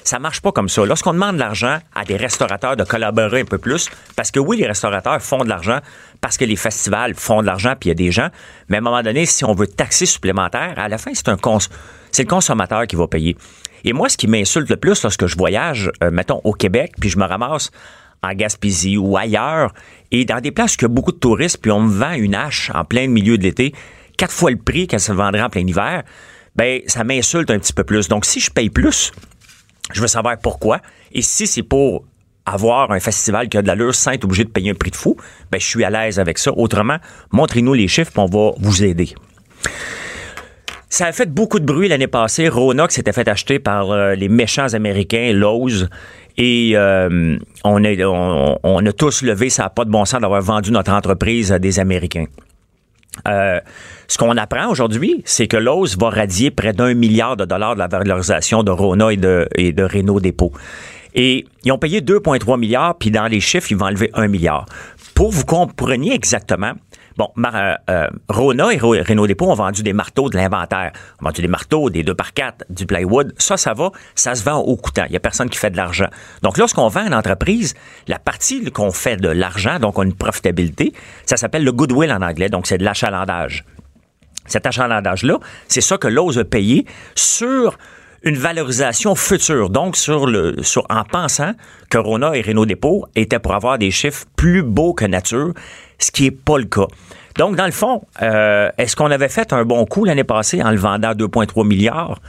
Ça 0.05 0.21
marche 0.21 0.41
pas 0.41 0.53
comme 0.53 0.69
ça. 0.69 0.87
Lorsqu'on 0.87 1.15
demande 1.15 1.35
de 1.35 1.41
l'argent 1.41 1.79
à 1.93 2.05
des 2.05 2.17
restaurateurs 2.17 2.76
de 2.76 2.85
collaborer 2.85 3.41
un 3.41 3.45
peu 3.45 3.59
plus, 3.59 3.88
parce 4.15 4.31
que 4.31 4.38
oui, 4.38 4.59
les 4.59 4.67
restaurateurs 4.67 5.21
font 5.21 5.43
de 5.43 5.49
l'argent, 5.49 5.81
parce 6.21 6.37
que 6.37 6.45
les 6.45 6.55
festivals 6.55 7.15
font 7.15 7.41
de 7.41 7.47
l'argent, 7.47 7.75
puis 7.79 7.88
il 7.88 7.91
y 7.91 7.91
a 7.91 7.95
des 7.95 8.12
gens, 8.12 8.29
mais 8.69 8.76
à 8.76 8.79
un 8.79 8.83
moment 8.83 9.03
donné, 9.03 9.26
si 9.26 9.45
on 9.45 9.53
veut 9.53 9.67
taxer 9.67 10.07
supplémentaire, 10.07 10.75
à 10.76 10.88
la 10.88 10.99
fin, 10.99 11.11
c'est 11.12 11.29
un 11.29 11.37
cons 11.37 11.59
c'est 12.17 12.23
le 12.23 12.29
consommateur 12.29 12.87
qui 12.87 12.97
va 12.97 13.07
payer. 13.09 13.37
Et 13.87 13.93
moi, 13.93 14.09
ce 14.09 14.16
qui 14.16 14.26
m'insulte 14.26 14.69
le 14.69 14.76
plus 14.76 15.00
lorsque 15.05 15.26
je 15.26 15.37
voyage, 15.37 15.93
euh, 16.02 16.11
mettons, 16.11 16.40
au 16.43 16.52
Québec, 16.52 16.95
puis 17.00 17.09
je 17.09 17.19
me 17.19 17.25
ramasse 17.25 17.71
en 18.23 18.35
Gaspésie 18.35 18.97
ou 18.97 19.16
ailleurs, 19.16 19.73
et 20.11 20.25
dans 20.25 20.40
des 20.40 20.50
places 20.50 20.73
où 20.73 20.78
il 20.81 20.83
y 20.83 20.85
a 20.87 20.88
beaucoup 20.88 21.12
de 21.12 21.19
touristes, 21.19 21.59
puis 21.62 21.71
on 21.71 21.83
me 21.83 21.93
vend 21.93 22.12
une 22.12 22.35
hache 22.35 22.73
en 22.75 22.85
plein 22.85 23.07
milieu 23.07 23.38
de 23.38 23.45
l'été, 23.45 23.73
quatre 24.19 24.33
fois 24.33 24.50
le 24.50 24.57
prix 24.57 24.88
qu'elle 24.88 25.00
se 25.00 25.12
vendrait 25.12 25.43
en 25.43 25.50
plein 25.50 25.64
hiver, 25.64 26.02
ben 26.57 26.81
ça 26.88 27.05
m'insulte 27.05 27.49
un 27.50 27.61
petit 27.61 27.73
peu 27.73 27.85
plus. 27.85 28.09
Donc, 28.09 28.25
si 28.25 28.40
je 28.40 28.50
paye 28.50 28.71
plus, 28.71 29.12
je 29.93 30.00
veux 30.00 30.09
savoir 30.09 30.37
pourquoi. 30.38 30.81
Et 31.12 31.23
si 31.23 31.47
c'est 31.47 31.62
pour 31.62 32.05
avoir 32.45 32.90
un 32.90 33.00
festival 33.00 33.49
qui 33.49 33.57
a 33.57 33.62
de 33.62 33.69
l'allure 33.69 33.95
sans 33.95 34.12
être 34.12 34.25
obligé 34.25 34.43
de 34.43 34.50
payer 34.50 34.71
un 34.71 34.75
prix 34.75 34.90
de 34.90 34.97
fou, 34.97 35.16
ben 35.52 35.61
je 35.61 35.66
suis 35.66 35.85
à 35.85 35.90
l'aise 35.90 36.19
avec 36.19 36.38
ça. 36.38 36.50
Autrement, 36.52 36.97
montrez-nous 37.31 37.75
les 37.75 37.87
chiffres, 37.87 38.11
puis 38.11 38.21
on 38.21 38.26
va 38.26 38.52
vous 38.59 38.83
aider. 38.83 39.14
Ça 40.88 41.07
a 41.07 41.12
fait 41.12 41.33
beaucoup 41.33 41.59
de 41.59 41.64
bruit 41.64 41.88
l'année 41.88 42.07
passée. 42.07 42.49
Rona 42.49 42.87
s'était 42.88 43.12
fait 43.12 43.28
acheter 43.28 43.59
par 43.59 43.90
euh, 43.90 44.14
les 44.14 44.28
méchants 44.28 44.73
américains, 44.73 45.33
Lowe's. 45.33 45.87
Et 46.38 46.73
euh, 46.75 47.38
on, 47.64 47.85
a, 47.85 48.93
tous 48.93 49.23
levé, 49.23 49.50
ça 49.50 49.64
n'a 49.64 49.71
pas 49.71 49.85
de 49.85 49.90
bon 49.90 50.05
sens 50.05 50.21
d'avoir 50.21 50.43
vendu 50.43 50.71
notre 50.71 50.93
entreprise 50.93 51.50
à 51.50 51.59
des 51.59 51.81
Américains. 51.81 52.26
Euh, 53.26 53.59
ce 54.07 54.19
qu'on 54.19 54.37
apprend 54.37 54.69
aujourd'hui, 54.69 55.23
c'est 55.25 55.47
que 55.47 55.57
Lowe's 55.57 55.97
va 55.99 56.11
radier 56.11 56.50
près 56.50 56.73
d'un 56.73 56.95
milliard 56.95 57.37
de 57.37 57.47
dollars 57.47 57.75
de 57.75 57.81
la 57.81 57.88
valorisation 57.88 58.62
de 58.62 58.71
Rona 58.71 59.11
et 59.11 59.16
de, 59.16 59.49
et 59.55 59.73
de 59.73 59.83
Renault 59.83 60.21
Dépôt. 60.21 60.52
Et 61.14 61.47
ils 61.64 61.73
ont 61.73 61.78
payé 61.78 62.02
2,3 62.02 62.59
milliards, 62.61 62.97
puis 62.99 63.11
dans 63.11 63.26
les 63.26 63.40
chiffres, 63.40 63.69
ils 63.71 63.76
vont 63.76 63.87
enlever 63.87 64.11
1 64.12 64.28
milliard. 64.28 64.66
Pour 65.14 65.31
vous 65.31 65.47
compreniez 65.47 66.12
exactement, 66.12 66.73
Bon, 67.17 67.31
euh, 67.39 67.75
euh, 67.89 68.09
Rona 68.29 68.73
et 68.73 68.79
Renault 68.79 69.27
Dépôt 69.27 69.51
ont 69.51 69.55
vendu 69.55 69.83
des 69.83 69.95
marteaux 69.95 70.29
de 70.29 70.37
l'inventaire. 70.37 70.93
Ont 71.21 71.27
vendu 71.27 71.41
des 71.41 71.49
marteaux, 71.49 71.89
des 71.89 72.03
2 72.03 72.15
par 72.15 72.35
4 72.35 72.67
du 72.69 72.85
plywood. 72.85 73.35
Ça, 73.39 73.57
ça 73.57 73.73
va. 73.73 73.91
Ça 74.15 74.35
se 74.35 74.45
vend 74.45 74.59
au 74.59 74.77
coûtant. 74.77 75.05
Il 75.07 75.13
n'y 75.13 75.17
a 75.17 75.21
personne 75.21 75.49
qui 75.49 75.59
fait 75.59 75.71
de 75.71 75.77
l'argent. 75.77 76.09
Donc, 76.43 76.59
lorsqu'on 76.59 76.89
vend 76.89 77.07
une 77.07 77.15
entreprise, 77.15 77.75
la 78.07 78.19
partie 78.19 78.71
qu'on 78.71 78.93
fait 78.93 79.17
de 79.17 79.29
l'argent, 79.29 79.79
donc 79.79 79.99
on 79.99 80.03
a 80.03 80.05
une 80.05 80.15
profitabilité, 80.15 80.93
ça 81.25 81.37
s'appelle 81.37 81.65
le 81.65 81.73
goodwill 81.73 82.13
en 82.13 82.21
anglais. 82.21 82.51
Donc, 82.51 82.67
c'est 82.67 82.79
de 82.79 82.85
l'achalandage. 82.85 83.65
Cet 84.47 84.67
achalandage-là, 84.67 85.39
c'est 85.69 85.81
ça 85.81 85.99
que 85.99 86.09
l'ose 86.09 86.45
payé 86.49 86.87
sur 87.15 87.79
une 88.23 88.37
valorisation 88.37 89.15
future. 89.15 89.71
Donc, 89.71 89.97
sur 89.97 90.27
le, 90.27 90.57
sur, 90.63 90.85
en 90.91 91.05
pensant 91.05 91.53
que 91.91 91.99
Rona 91.99 92.37
et 92.37 92.43
Renault 92.43 92.67
Dépôt 92.67 93.07
étaient 93.15 93.39
pour 93.39 93.55
avoir 93.55 93.79
des 93.79 93.91
chiffres 93.91 94.25
plus 94.37 94.63
beaux 94.63 94.95
que 94.95 95.05
nature, 95.05 95.53
ce 95.99 96.11
qui 96.11 96.25
n'est 96.25 96.31
pas 96.31 96.59
le 96.59 96.65
cas. 96.65 96.87
Donc, 97.37 97.57
dans 97.57 97.66
le 97.66 97.73
fond, 97.73 98.02
euh, 98.23 98.71
est-ce 98.78 98.97
qu'on 98.97 99.11
avait 99.11 99.28
fait 99.28 99.52
un 99.52 99.64
bon 99.64 99.85
coup 99.85 100.05
l'année 100.05 100.25
passée 100.25 100.62
en 100.62 100.71
le 100.71 100.78
vendant 100.78 101.11
à 101.11 101.14
2,3 101.14 101.66
milliards? 101.66 102.21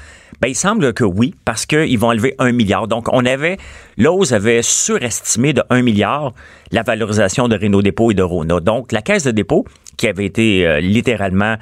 Ben, 0.41 0.49
il 0.49 0.55
semble 0.55 0.93
que 0.93 1.05
oui, 1.05 1.33
parce 1.45 1.65
qu'ils 1.65 1.97
vont 1.97 2.09
enlever 2.09 2.35
1 2.39 2.51
milliard. 2.51 2.87
Donc, 2.87 3.07
on 3.11 3.25
avait, 3.25 3.57
Lowe's 3.97 4.33
avait 4.33 4.61
surestimé 4.61 5.53
de 5.53 5.63
1 5.69 5.81
milliard 5.81 6.33
la 6.71 6.83
valorisation 6.83 7.47
de 7.47 7.57
Renault 7.57 7.81
Dépôt 7.81 8.11
et 8.11 8.13
de 8.15 8.21
Rona. 8.21 8.59
Donc, 8.59 8.91
la 8.91 9.01
caisse 9.01 9.23
de 9.23 9.31
dépôt, 9.31 9.65
qui 9.95 10.07
avait 10.07 10.25
été 10.25 10.67
euh, 10.67 10.79
littéralement 10.81 11.55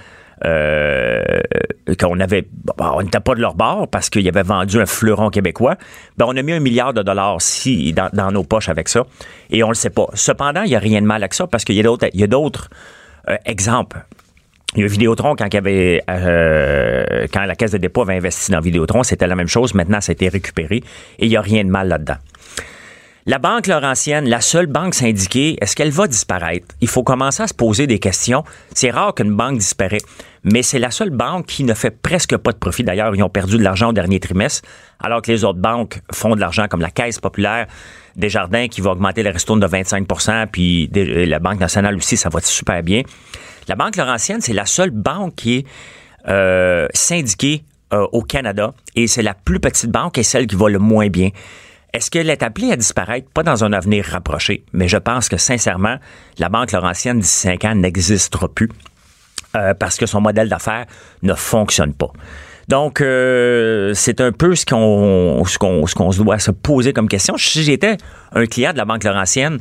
euh, 0.43 1.23
qu'on 1.99 2.19
avait, 2.19 2.47
on 2.79 3.01
n'était 3.01 3.19
pas 3.19 3.35
de 3.35 3.41
leur 3.41 3.55
bord 3.55 3.87
parce 3.87 4.09
qu'ils 4.09 4.27
avaient 4.27 4.43
vendu 4.43 4.79
un 4.81 4.85
fleuron 4.85 5.29
québécois, 5.29 5.75
ben 6.17 6.25
on 6.27 6.35
a 6.35 6.41
mis 6.41 6.51
un 6.51 6.59
milliard 6.59 6.93
de 6.93 7.03
dollars 7.03 7.41
si, 7.41 7.93
dans, 7.93 8.31
nos 8.31 8.43
poches 8.43 8.67
avec 8.67 8.89
ça 8.89 9.05
et 9.49 9.63
on 9.63 9.69
le 9.69 9.75
sait 9.75 9.91
pas. 9.91 10.07
Cependant, 10.13 10.63
il 10.63 10.69
n'y 10.69 10.75
a 10.75 10.79
rien 10.79 11.01
de 11.01 11.05
mal 11.05 11.23
avec 11.23 11.33
ça 11.33 11.47
parce 11.47 11.63
qu'il 11.63 11.75
y 11.75 11.79
a 11.79 12.27
d'autres, 12.27 12.69
euh, 13.29 13.37
exemples. 13.45 14.05
Il 14.75 14.81
y 14.81 14.83
a 14.83 14.87
Vidéotron, 14.87 15.35
quand, 15.35 15.47
euh, 15.53 17.27
quand 17.31 17.45
la 17.45 17.55
Caisse 17.55 17.71
de 17.71 17.77
dépôt 17.77 18.01
avait 18.01 18.17
investi 18.17 18.51
dans 18.51 18.59
Vidéotron, 18.59 19.03
c'était 19.03 19.27
la 19.27 19.35
même 19.35 19.47
chose. 19.47 19.73
Maintenant, 19.73 20.01
ça 20.01 20.11
a 20.11 20.13
été 20.13 20.27
récupéré 20.27 20.77
et 20.77 21.25
il 21.25 21.29
n'y 21.29 21.37
a 21.37 21.41
rien 21.41 21.63
de 21.63 21.69
mal 21.69 21.87
là-dedans. 21.87 22.17
La 23.27 23.39
Banque 23.39 23.65
Laurentienne, 23.65 24.29
la 24.29 24.39
seule 24.39 24.67
banque 24.67 24.93
syndiquée, 24.93 25.57
est-ce 25.59 25.75
qu'elle 25.75 25.89
va 25.89 26.05
disparaître? 26.05 26.67
Il 26.81 26.87
faut 26.87 27.01
commencer 27.01 27.41
à 27.41 27.47
se 27.47 27.55
poser 27.55 27.87
des 27.87 27.97
questions. 27.97 28.43
C'est 28.75 28.91
rare 28.91 29.15
qu'une 29.15 29.35
banque 29.35 29.57
disparaît, 29.57 30.01
mais 30.43 30.61
c'est 30.61 30.77
la 30.77 30.91
seule 30.91 31.09
banque 31.09 31.47
qui 31.47 31.63
ne 31.63 31.73
fait 31.73 31.89
presque 31.89 32.37
pas 32.37 32.51
de 32.51 32.57
profit. 32.57 32.83
D'ailleurs, 32.83 33.15
ils 33.15 33.23
ont 33.23 33.29
perdu 33.29 33.57
de 33.57 33.63
l'argent 33.63 33.89
au 33.89 33.93
dernier 33.93 34.19
trimestre, 34.19 34.67
alors 34.99 35.23
que 35.23 35.31
les 35.31 35.43
autres 35.43 35.57
banques 35.57 36.01
font 36.13 36.35
de 36.35 36.39
l'argent, 36.39 36.67
comme 36.67 36.81
la 36.81 36.91
Caisse 36.91 37.19
populaire 37.19 37.65
des 38.15 38.29
Jardins 38.29 38.67
qui 38.67 38.81
va 38.81 38.91
augmenter 38.91 39.23
les 39.23 39.29
ristournes 39.29 39.59
de 39.59 39.67
25% 39.67 40.47
puis 40.47 40.89
la 40.93 41.39
Banque 41.39 41.59
nationale 41.59 41.95
aussi, 41.95 42.17
ça 42.17 42.29
va 42.29 42.39
super 42.41 42.81
bien. 42.83 43.01
La 43.67 43.75
Banque 43.75 43.95
Laurentienne, 43.95 44.41
c'est 44.41 44.53
la 44.53 44.65
seule 44.65 44.91
banque 44.91 45.35
qui 45.35 45.55
est 45.57 45.65
euh, 46.27 46.87
syndiquée 46.93 47.63
euh, 47.93 48.05
au 48.11 48.21
Canada 48.21 48.73
et 48.95 49.07
c'est 49.07 49.21
la 49.21 49.33
plus 49.33 49.59
petite 49.59 49.89
banque 49.89 50.17
et 50.17 50.23
celle 50.23 50.47
qui 50.47 50.55
va 50.55 50.69
le 50.69 50.79
moins 50.79 51.07
bien. 51.07 51.29
Est-ce 51.93 52.11
qu'elle 52.11 52.29
est 52.29 52.43
appelée 52.43 52.71
à 52.71 52.75
disparaître? 52.75 53.29
Pas 53.31 53.43
dans 53.43 53.63
un 53.63 53.71
avenir 53.71 54.05
rapproché, 54.05 54.65
mais 54.73 54.87
je 54.87 54.97
pense 54.97 55.29
que 55.29 55.37
sincèrement, 55.37 55.97
la 56.39 56.49
Banque 56.49 56.71
Laurentienne 56.71 57.19
d'ici 57.19 57.39
cinq 57.39 57.63
ans 57.63 57.75
n'existera 57.75 58.49
plus 58.49 58.69
euh, 59.55 59.73
parce 59.73 59.97
que 59.97 60.05
son 60.05 60.21
modèle 60.21 60.49
d'affaires 60.49 60.85
ne 61.23 61.33
fonctionne 61.33 61.93
pas. 61.93 62.11
Donc, 62.67 63.01
euh, 63.01 63.93
c'est 63.93 64.21
un 64.21 64.31
peu 64.31 64.55
ce 64.55 64.65
qu'on 64.65 65.43
ce 65.45 65.57
qu'on 65.57 65.85
qu'on 65.85 66.11
se 66.11 66.21
doit 66.21 66.39
se 66.39 66.51
poser 66.51 66.93
comme 66.93 67.07
question. 67.07 67.37
Si 67.37 67.63
j'étais 67.63 67.97
un 68.33 68.45
client 68.45 68.73
de 68.73 68.77
la 68.77 68.85
Banque 68.85 69.03
Laurentienne, 69.03 69.59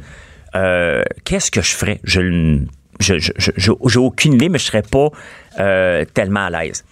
euh, 0.54 1.02
qu'est-ce 1.24 1.50
que 1.50 1.60
je 1.60 1.74
ferais? 1.74 2.00
Je 2.04 2.60
j'ai 3.00 3.98
aucune 3.98 4.34
idée, 4.34 4.48
mais 4.48 4.58
je 4.58 4.64
serais 4.64 4.82
pas 4.82 5.10
tellement 6.14 6.46
à 6.46 6.50
l'aise. 6.50 6.84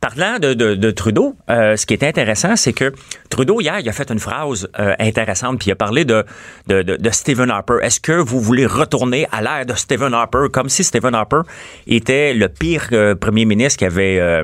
Parlant 0.00 0.38
de, 0.38 0.90
Trudeau, 0.92 1.36
euh, 1.50 1.76
ce 1.76 1.84
qui 1.84 1.92
est 1.92 2.02
intéressant, 2.02 2.56
c'est 2.56 2.72
que 2.72 2.94
Trudeau, 3.28 3.60
hier, 3.60 3.80
il 3.80 3.88
a 3.88 3.92
fait 3.92 4.10
une 4.10 4.18
phrase 4.18 4.66
euh, 4.78 4.94
intéressante, 4.98 5.58
puis 5.58 5.68
il 5.68 5.72
a 5.72 5.76
parlé 5.76 6.06
de, 6.06 6.24
de, 6.68 7.10
Stephen 7.10 7.50
Harper. 7.50 7.76
Est-ce 7.82 8.00
que 8.00 8.12
vous 8.12 8.40
voulez 8.40 8.64
retourner 8.64 9.26
à 9.30 9.42
l'ère 9.42 9.66
de 9.66 9.74
Stephen 9.74 10.14
Harper, 10.14 10.46
comme 10.50 10.70
si 10.70 10.84
Stephen 10.84 11.14
Harper 11.14 11.42
était 11.86 12.32
le 12.32 12.48
pire 12.48 12.88
euh, 12.92 13.14
premier 13.14 13.44
ministre 13.44 13.78
qui 13.78 13.84
avait 13.84 14.42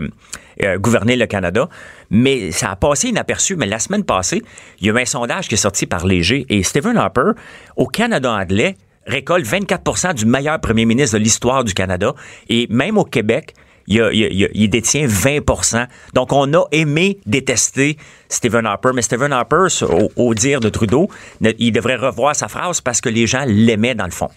gouverné 0.79 1.17
le 1.17 1.27
Canada? 1.27 1.69
Mais 2.11 2.51
ça 2.51 2.71
a 2.71 2.77
passé 2.77 3.09
inaperçu. 3.09 3.57
Mais 3.57 3.67
la 3.67 3.79
semaine 3.79 4.05
passée, 4.05 4.43
il 4.81 4.87
y 4.87 4.91
a 4.91 4.93
eu 4.95 5.03
un 5.03 5.05
sondage 5.05 5.49
qui 5.49 5.55
est 5.55 5.59
sorti 5.59 5.87
par 5.87 6.07
Léger, 6.07 6.47
et 6.49 6.63
Stephen 6.63 6.97
Harper, 6.97 7.33
au 7.77 7.87
Canada 7.87 8.33
anglais, 8.33 8.77
récolte 9.07 9.47
24% 9.47 10.15
du 10.15 10.27
meilleur 10.27 10.61
premier 10.61 10.85
ministre 10.85 11.19
de 11.19 11.23
l'histoire 11.23 11.65
du 11.65 11.75
Canada. 11.75 12.15
Et 12.49 12.67
même 12.71 12.99
au 12.99 13.05
Québec, 13.05 13.55
il, 13.87 14.69
détient 14.69 15.07
20% 15.07 15.87
Donc, 16.15 16.33
on 16.33 16.53
a 16.55 16.65
aimé 16.73 17.19
détester 17.27 17.97
Stephen 18.29 18.67
Harper, 18.67 18.91
mais 18.95 19.03
Stephen 19.03 19.33
Harper, 19.33 19.69
au, 20.17 20.35
dire 20.35 20.61
de 20.61 20.69
Trudeau, 20.69 21.09
il 21.41 21.73
devrait 21.73 21.97
revoir 21.97 22.35
sa 22.35 22.49
phrase 22.49 22.81
parce 22.81 23.01
que 23.01 23.09
les 23.09 23.27
gens 23.27 23.45
l'aimaient 23.47 23.95
dans 23.95 24.07
le 24.07 24.11
fond. 24.11 24.29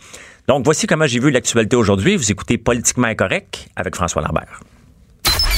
Donc, 0.47 0.65
voici 0.65 0.88
comment 0.88 1.07
j'ai 1.07 1.19
vu 1.19 1.31
l'actualité 1.31 1.75
aujourd'hui. 1.75 2.15
Vous 2.15 2.31
écoutez 2.31 2.57
Politiquement 2.57 3.07
Incorrect 3.07 3.69
avec 3.75 3.95
François 3.95 4.21
Lambert. 4.21 4.61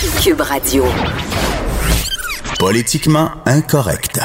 Cube 0.02 0.42
Radio. 0.42 0.84
Politiquement 2.58 3.30
Incorrect. 3.46 4.20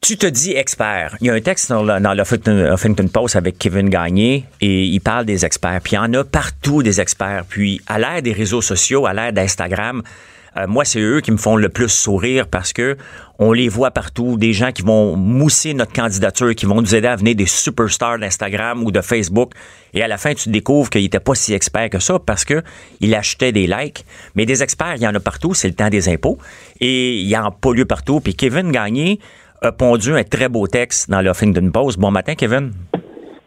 Tu 0.00 0.16
te 0.16 0.26
dis 0.26 0.52
expert. 0.52 1.14
Il 1.20 1.26
y 1.26 1.30
a 1.30 1.34
un 1.34 1.40
texte 1.42 1.68
dans 1.68 1.82
le, 1.82 2.72
Huffington 2.72 3.08
Post 3.08 3.36
avec 3.36 3.58
Kevin 3.58 3.90
Gagné 3.90 4.46
et 4.62 4.84
il 4.84 5.00
parle 5.00 5.26
des 5.26 5.44
experts. 5.44 5.80
Puis 5.82 5.92
il 5.92 5.96
y 5.96 5.98
en 5.98 6.14
a 6.14 6.24
partout 6.24 6.82
des 6.82 6.98
experts. 6.98 7.44
Puis 7.46 7.82
à 7.86 7.98
l'ère 7.98 8.22
des 8.22 8.32
réseaux 8.32 8.62
sociaux, 8.62 9.04
à 9.04 9.12
l'ère 9.12 9.34
d'Instagram, 9.34 10.02
euh, 10.58 10.66
moi, 10.66 10.84
c'est 10.84 11.00
eux 11.00 11.20
qui 11.20 11.30
me 11.32 11.36
font 11.36 11.56
le 11.56 11.68
plus 11.68 11.88
sourire 11.88 12.46
parce 12.48 12.72
que 12.72 12.96
on 13.38 13.52
les 13.52 13.68
voit 13.68 13.90
partout, 13.90 14.36
des 14.38 14.52
gens 14.52 14.72
qui 14.72 14.82
vont 14.82 15.16
mousser 15.16 15.74
notre 15.74 15.92
candidature, 15.92 16.54
qui 16.54 16.64
vont 16.64 16.80
nous 16.80 16.94
aider 16.94 17.08
à 17.08 17.16
venir 17.16 17.34
des 17.34 17.46
superstars 17.46 18.18
d'Instagram 18.18 18.82
ou 18.82 18.90
de 18.90 19.00
Facebook. 19.00 19.52
Et 19.92 20.02
à 20.02 20.08
la 20.08 20.16
fin, 20.16 20.32
tu 20.32 20.48
découvres 20.48 20.88
qu'il 20.88 21.02
n'était 21.02 21.20
pas 21.20 21.34
si 21.34 21.52
expert 21.52 21.90
que 21.90 21.98
ça 21.98 22.18
parce 22.18 22.44
que 22.44 22.62
il 23.00 23.14
achetait 23.14 23.52
des 23.52 23.66
likes. 23.66 24.04
Mais 24.34 24.46
des 24.46 24.62
experts, 24.62 24.94
il 24.96 25.02
y 25.02 25.06
en 25.06 25.14
a 25.14 25.20
partout, 25.20 25.52
c'est 25.52 25.68
le 25.68 25.74
temps 25.74 25.90
des 25.90 26.08
impôts. 26.08 26.38
Et 26.80 27.16
il 27.16 27.28
y 27.28 27.36
en 27.36 27.44
a 27.44 27.50
pas 27.50 27.72
lieu 27.74 27.84
partout. 27.84 28.20
Puis 28.20 28.34
Kevin 28.34 28.72
Gagné, 28.72 29.20
a 29.62 29.72
pondu 29.72 30.12
un 30.12 30.22
très 30.22 30.48
beau 30.48 30.66
texte 30.66 31.10
dans 31.10 31.20
le 31.20 31.30
Huffington 31.30 31.70
Post. 31.70 31.98
Bon 31.98 32.10
matin, 32.10 32.34
Kevin. 32.34 32.72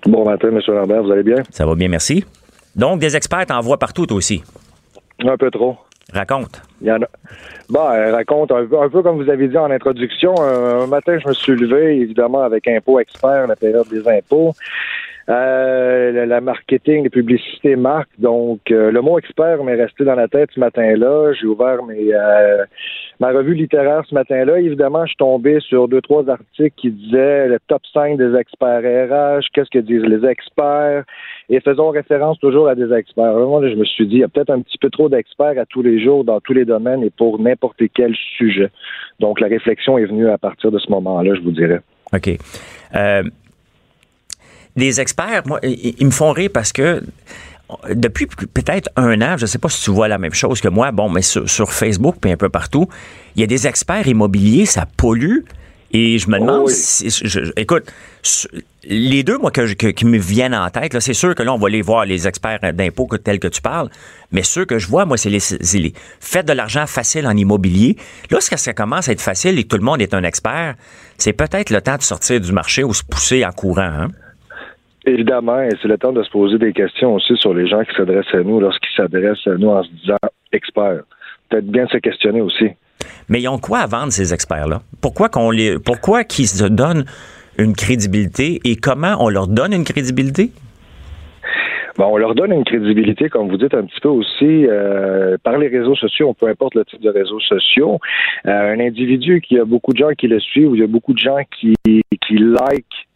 Bon 0.05 0.25
matin, 0.25 0.49
M. 0.49 0.59
Lambert. 0.67 1.03
Vous 1.03 1.11
allez 1.11 1.23
bien? 1.23 1.37
Ça 1.49 1.65
va 1.65 1.75
bien, 1.75 1.87
merci. 1.87 2.25
Donc, 2.75 2.99
des 2.99 3.15
experts 3.15 3.45
en 3.49 3.59
voient 3.61 3.79
partout, 3.79 4.05
toi 4.05 4.17
aussi. 4.17 4.43
Un 5.25 5.37
peu 5.37 5.51
trop. 5.51 5.77
Raconte. 6.13 6.61
Il 6.81 6.87
y 6.87 6.91
en 6.91 7.01
a. 7.01 7.07
Bon, 7.69 7.85
raconte 8.11 8.51
un 8.51 8.65
peu, 8.65 9.03
comme 9.03 9.21
vous 9.21 9.29
avez 9.29 9.47
dit 9.47 9.57
en 9.57 9.69
introduction. 9.69 10.33
Un, 10.41 10.87
matin, 10.87 11.19
je 11.19 11.27
me 11.27 11.33
suis 11.33 11.55
levé, 11.55 12.01
évidemment, 12.01 12.41
avec 12.41 12.67
Impôt 12.67 12.99
Expert, 12.99 13.47
la 13.47 13.55
période 13.55 13.87
des 13.89 14.07
impôts. 14.07 14.55
Euh, 15.29 16.25
la 16.25 16.41
marketing, 16.41 17.03
les 17.03 17.09
publicités 17.12 17.75
marques. 17.75 18.09
Donc, 18.17 18.71
euh, 18.71 18.91
le 18.91 19.01
mot 19.01 19.19
expert 19.19 19.63
m'est 19.63 19.75
resté 19.75 20.03
dans 20.03 20.15
la 20.15 20.27
tête 20.27 20.50
ce 20.55 20.59
matin-là. 20.59 21.33
J'ai 21.33 21.45
ouvert 21.45 21.83
mes, 21.83 22.12
euh, 22.12 22.65
ma 23.19 23.29
revue 23.29 23.53
littéraire 23.53 24.01
ce 24.09 24.15
matin-là. 24.15 24.59
Évidemment, 24.59 25.05
je 25.05 25.09
suis 25.09 25.17
tombé 25.17 25.59
sur 25.59 25.88
deux, 25.88 26.01
trois 26.01 26.27
articles 26.27 26.74
qui 26.75 26.89
disaient 26.89 27.48
le 27.48 27.59
top 27.67 27.83
5 27.93 28.17
des 28.17 28.36
experts 28.36 28.81
RH, 28.81 29.45
qu'est-ce 29.53 29.69
que 29.69 29.77
disent 29.77 30.01
les 30.01 30.27
experts, 30.27 31.03
et 31.50 31.59
faisons 31.59 31.89
référence 31.89 32.39
toujours 32.39 32.67
à 32.67 32.74
des 32.74 32.91
experts. 32.91 33.36
Moi, 33.36 33.69
je 33.69 33.75
me 33.75 33.86
suis 33.86 34.07
dit, 34.07 34.15
il 34.15 34.21
y 34.21 34.24
a 34.24 34.29
peut-être 34.29 34.50
un 34.50 34.62
petit 34.62 34.79
peu 34.79 34.89
trop 34.89 35.09
d'experts 35.09 35.59
à 35.59 35.65
tous 35.67 35.83
les 35.83 36.03
jours, 36.03 36.24
dans 36.24 36.39
tous 36.39 36.53
les 36.53 36.65
domaines 36.65 37.03
et 37.03 37.12
pour 37.12 37.39
n'importe 37.39 37.83
quel 37.93 38.15
sujet. 38.36 38.71
Donc, 39.19 39.41
la 39.41 39.48
réflexion 39.48 40.00
est 40.00 40.05
venue 40.05 40.27
à 40.27 40.39
partir 40.39 40.71
de 40.71 40.79
ce 40.79 40.89
moment-là, 40.89 41.36
je 41.36 41.41
vous 41.41 41.51
dirais. 41.51 41.81
OK 42.13 42.29
des 44.75 45.01
experts, 45.01 45.43
moi, 45.45 45.59
ils, 45.63 46.05
me 46.05 46.11
font 46.11 46.31
rire 46.31 46.49
parce 46.53 46.71
que 46.71 47.03
depuis 47.93 48.25
peut-être 48.25 48.89
un 48.95 49.21
an, 49.21 49.38
je 49.38 49.43
ne 49.43 49.47
sais 49.47 49.59
pas 49.59 49.69
si 49.69 49.83
tu 49.83 49.91
vois 49.91 50.07
la 50.07 50.17
même 50.17 50.33
chose 50.33 50.59
que 50.61 50.67
moi, 50.67 50.91
bon, 50.91 51.09
mais 51.09 51.21
sur, 51.21 51.71
Facebook 51.71 52.15
puis 52.19 52.31
un 52.31 52.38
peu 52.38 52.49
partout, 52.49 52.88
il 53.35 53.41
y 53.41 53.43
a 53.43 53.47
des 53.47 53.67
experts 53.67 54.07
immobiliers, 54.07 54.65
ça 54.65 54.88
pollue 54.97 55.41
Et 55.91 56.17
je 56.17 56.29
me 56.29 56.39
demande, 56.39 56.69
si, 56.69 57.09
écoute, 57.57 57.91
les 58.83 59.21
deux, 59.21 59.38
moi, 59.38 59.51
qui 59.51 60.05
me 60.05 60.17
viennent 60.17 60.55
en 60.55 60.69
tête, 60.69 60.99
c'est 60.99 61.13
sûr 61.13 61.35
que 61.35 61.43
là, 61.43 61.53
on 61.53 61.59
va 61.59 61.69
les 61.69 61.83
voir, 61.83 62.05
les 62.05 62.27
experts 62.27 62.59
d'impôts 62.73 63.07
tels 63.23 63.39
que 63.39 63.47
tu 63.47 63.61
parles, 63.61 63.89
mais 64.31 64.41
ceux 64.41 64.65
que 64.65 64.79
je 64.79 64.88
vois, 64.88 65.05
moi, 65.05 65.17
c'est 65.17 65.29
les, 65.29 65.39
les 65.73 65.93
faites 66.19 66.47
de 66.47 66.53
l'argent 66.53 66.88
facile 66.88 67.27
en 67.27 67.38
immobilier. 67.38 67.97
Lorsque 68.31 68.57
ça 68.57 68.73
commence 68.73 69.09
à 69.09 69.11
être 69.11 69.21
facile 69.21 69.59
et 69.59 69.63
que 69.63 69.67
tout 69.67 69.77
le 69.77 69.83
monde 69.83 70.01
est 70.01 70.15
un 70.15 70.23
expert, 70.23 70.75
c'est 71.19 71.33
peut-être 71.33 71.69
le 71.69 71.81
temps 71.81 71.97
de 71.97 72.03
sortir 72.03 72.41
du 72.41 72.51
marché 72.51 72.83
ou 72.83 72.93
se 72.95 73.03
pousser 73.03 73.45
en 73.45 73.51
courant. 73.51 73.81
Hein? 73.81 74.07
Évidemment, 75.09 75.59
et 75.63 75.69
c'est 75.81 75.87
le 75.87 75.97
temps 75.97 76.11
de 76.11 76.21
se 76.21 76.29
poser 76.29 76.59
des 76.59 76.71
questions 76.71 77.15
aussi 77.15 77.35
sur 77.37 77.51
les 77.51 77.67
gens 77.67 77.83
qui 77.83 77.95
s'adressent 77.95 78.31
à 78.31 78.43
nous 78.43 78.59
lorsqu'ils 78.59 78.95
s'adressent 78.95 79.47
à 79.47 79.55
nous 79.55 79.69
en 79.69 79.81
se 79.81 79.89
disant 79.89 80.17
experts. 80.51 81.01
Peut-être 81.49 81.65
bien 81.65 81.87
se 81.87 81.97
questionner 81.97 82.41
aussi. 82.41 82.69
Mais 83.27 83.41
ils 83.41 83.47
ont 83.47 83.57
quoi 83.57 83.79
à 83.79 83.87
vendre, 83.87 84.11
ces 84.11 84.35
experts-là? 84.35 84.81
Pourquoi 85.01 85.29
qu'on 85.29 85.49
les, 85.49 85.79
pourquoi 85.79 86.23
qu'ils 86.25 86.47
se 86.47 86.63
donnent 86.63 87.05
une 87.57 87.73
crédibilité 87.73 88.59
et 88.63 88.75
comment 88.75 89.15
on 89.19 89.29
leur 89.29 89.47
donne 89.47 89.73
une 89.73 89.83
crédibilité? 89.83 90.51
Bon, 91.97 92.13
on 92.13 92.17
leur 92.17 92.35
donne 92.35 92.53
une 92.53 92.63
crédibilité, 92.63 93.29
comme 93.29 93.49
vous 93.49 93.57
dites, 93.57 93.73
un 93.73 93.85
petit 93.85 93.99
peu 94.01 94.09
aussi 94.09 94.67
euh, 94.67 95.37
par 95.43 95.57
les 95.57 95.69
réseaux 95.69 95.95
sociaux, 95.95 96.35
peu 96.35 96.47
importe 96.47 96.75
le 96.75 96.85
type 96.85 97.01
de 97.01 97.09
réseaux 97.09 97.39
sociaux. 97.39 97.97
Euh, 98.45 98.73
un 98.75 98.79
individu 98.79 99.41
qui 99.41 99.57
a 99.57 99.65
beaucoup 99.65 99.91
de 99.91 99.97
gens 99.97 100.11
qui 100.15 100.27
le 100.27 100.39
suivent, 100.39 100.69
il 100.75 100.81
y 100.81 100.83
a 100.83 100.87
beaucoup 100.87 101.13
de 101.13 101.19
gens 101.19 101.39
qui, 101.59 101.73
qui 101.83 102.37
like 102.37 103.08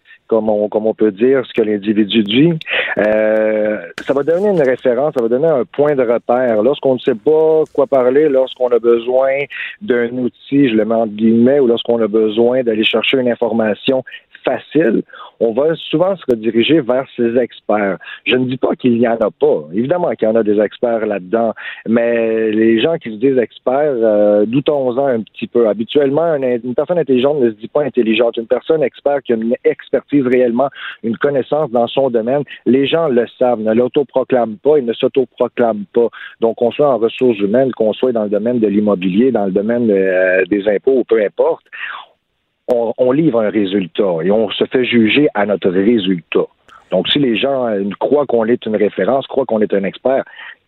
comme 0.70 0.88
on, 0.88 0.94
peut 0.94 1.12
dire, 1.12 1.46
ce 1.46 1.54
que 1.54 1.62
l'individu 1.62 2.24
dit. 2.24 2.54
Euh, 2.98 3.78
ça 4.06 4.14
va 4.14 4.24
donner 4.24 4.50
une 4.50 4.62
référence, 4.62 5.14
ça 5.16 5.22
va 5.22 5.30
donner 5.30 5.48
un 5.48 5.66
point 5.66 5.96
de 5.96 6.04
repère. 6.04 6.62
Lorsqu'on 6.64 6.96
ne 6.96 7.00
sait 7.00 7.16
pas 7.16 7.64
quoi 7.74 7.88
parler, 7.88 8.30
lorsqu'on 8.30 8.70
a 8.70 8.80
besoin 8.80 9.32
d'un 9.82 10.10
outil, 10.18 10.70
je 10.70 10.76
le 10.76 10.86
mets 10.86 10.96
entre 10.96 11.14
guillemets, 11.14 11.60
ou 11.60 11.68
lorsqu'on 11.68 12.02
a 12.02 12.08
besoin 12.08 12.64
d'aller 12.64 12.84
chercher 12.84 13.20
une 13.20 13.30
information 13.30 14.04
facile, 14.44 15.04
on 15.40 15.54
va 15.54 15.76
souvent 15.76 16.16
se 16.16 16.24
rediriger 16.30 16.82
vers 16.82 17.06
ces 17.16 17.38
experts. 17.38 17.98
Je 18.26 18.36
ne 18.36 18.46
dis 18.46 18.58
pas 18.58 18.76
qu'il 18.76 18.98
n'y 18.98 19.08
en 19.08 19.16
a 19.16 19.32
pas. 19.32 19.68
Évidemment 19.74 20.12
qu'il 20.12 20.28
y 20.28 20.32
en 20.32 20.36
a 20.36 20.44
des 20.44 20.60
experts 20.60 21.06
là-dedans, 21.06 21.54
mais 21.88 22.52
les 22.52 22.82
gens 22.82 22.98
qui 22.98 23.10
se 23.10 23.16
disent 23.16 23.38
experts, 23.38 23.96
euh, 23.96 24.46
doutons-en 24.46 25.06
un 25.06 25.22
petit 25.22 25.48
peu. 25.48 25.68
Habituellement, 25.68 26.36
une, 26.36 26.76
personne 26.76 27.00
intelligente 27.00 27.40
ne 27.40 27.50
se 27.52 27.56
dit 27.56 27.68
pas 27.68 27.84
intelligente. 27.84 28.38
Une 28.38 28.48
personne 28.48 28.84
experte 28.84 29.24
qui 29.24 29.34
a 29.34 29.36
une 29.36 29.56
expertise 29.64 30.26
réellement, 30.26 30.70
une 31.04 31.18
connaissance 31.18 31.72
dans 31.72 31.88
son 31.88 32.10
domaine, 32.10 32.44
les 32.66 32.88
gens 32.88 33.08
le 33.08 33.26
savent, 33.40 33.60
ne 33.60 33.74
l'autoproclament 33.74 34.58
pas, 34.58 34.78
ils 34.78 34.86
ne 34.86 34.94
s'autoproclament 34.94 35.86
pas. 35.94 36.10
Donc, 36.42 36.58
qu'on 36.58 36.72
soit 36.72 36.90
en 36.90 36.98
ressources 36.98 37.40
humaines, 37.40 37.72
qu'on 37.74 37.94
soit 37.94 38.12
dans 38.12 38.24
le 38.24 38.30
domaine 38.30 38.60
de 38.60 38.68
l'immobilier, 38.68 39.32
dans 39.32 39.46
le 39.46 39.52
domaine 39.52 39.90
euh, 39.90 40.44
des 40.46 40.68
impôts, 40.68 41.00
ou 41.00 41.04
peu 41.04 41.22
importe, 41.24 41.66
on, 42.68 43.12
livre 43.12 43.42
un 43.42 43.50
résultat 43.50 44.18
et 44.24 44.32
on 44.32 44.50
se 44.50 44.66
fait 44.66 44.86
juger 44.86 45.28
à 45.34 45.46
notre 45.46 45.70
résultat. 45.70 46.46
Donc, 46.92 47.10
si 47.10 47.20
les 47.20 47.36
gens 47.36 47.68
euh, 47.68 47.84
croient 48.00 48.26
qu'on 48.26 48.46
est 48.46 48.66
une 48.66 48.76
référence, 48.76 49.28
croient 49.28 49.46
qu'on 49.46 49.62
est 49.62 49.74
un 49.74 49.84
expert, 49.84 50.24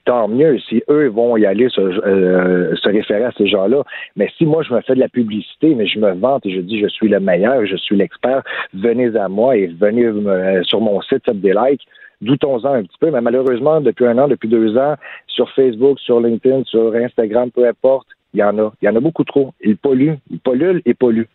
tant 0.06 0.28
mieux 0.28 0.60
si 0.60 0.84
eux 0.90 1.08
vont 1.08 1.38
y 1.38 1.46
aller 1.46 1.68
se, 1.70 1.82
euh, 1.82 2.76
se 2.76 2.90
référer 2.90 3.26
à 3.26 3.32
ces 3.38 3.48
gens-là. 3.48 3.84
Mais 4.16 4.30
si 4.38 4.46
moi, 4.46 4.64
je 4.64 4.74
me 4.74 4.82
fais 4.82 4.96
de 4.96 5.00
la 5.00 5.10
publicité, 5.10 5.76
mais 5.76 5.88
je 5.88 6.00
me 6.00 6.14
vante 6.14 6.46
et 6.46 6.52
je 6.52 6.62
dis 6.62 6.80
je 6.80 6.88
suis 6.88 7.10
le 7.10 7.20
meilleur, 7.20 7.66
je 7.66 7.76
suis 7.76 7.96
l'expert, 7.96 8.44
venez 8.74 9.16
à 9.16 9.28
moi 9.28 9.58
et 9.58 9.68
venez 9.68 10.06
euh, 10.06 10.64
sur 10.64 10.82
mon 10.82 11.02
site, 11.02 11.26
faites 11.26 11.42
des 11.42 11.54
likes, 11.54 11.86
doutons-en 12.22 12.74
un 12.74 12.84
petit 12.84 12.98
peu. 13.00 13.12
Mais 13.12 13.22
malheureusement, 13.22 13.82
depuis 13.82 14.06
un 14.06 14.18
an, 14.18 14.28
depuis 14.28 14.50
deux 14.50 14.78
ans, 14.78 14.96
sur 15.28 15.50
Facebook, 15.52 16.00
sur 16.00 16.20
LinkedIn, 16.20 16.64
sur 16.66 16.94
Instagram, 16.96 17.52
peu 17.52 17.68
importe, 17.68 18.08
il 18.34 18.40
y 18.40 18.44
en 18.44 18.58
a. 18.60 18.74
Il 18.82 18.86
y 18.86 18.90
en 18.90 18.96
a 18.96 19.00
beaucoup 19.00 19.24
trop. 19.24 19.54
Ils 19.62 19.78
polluent, 19.78 20.18
ils 20.30 20.40
polluent 20.40 20.82
et 20.86 20.94
polluent. 20.94 21.28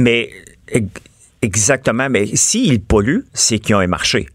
Mais 0.00 0.30
exactement, 1.42 2.08
mais 2.08 2.26
s'ils 2.26 2.80
polluent, 2.80 3.24
c'est 3.32 3.58
qu'il 3.58 3.70
y 3.70 3.74
a 3.74 3.78
un 3.78 3.86
marché. 3.86 4.26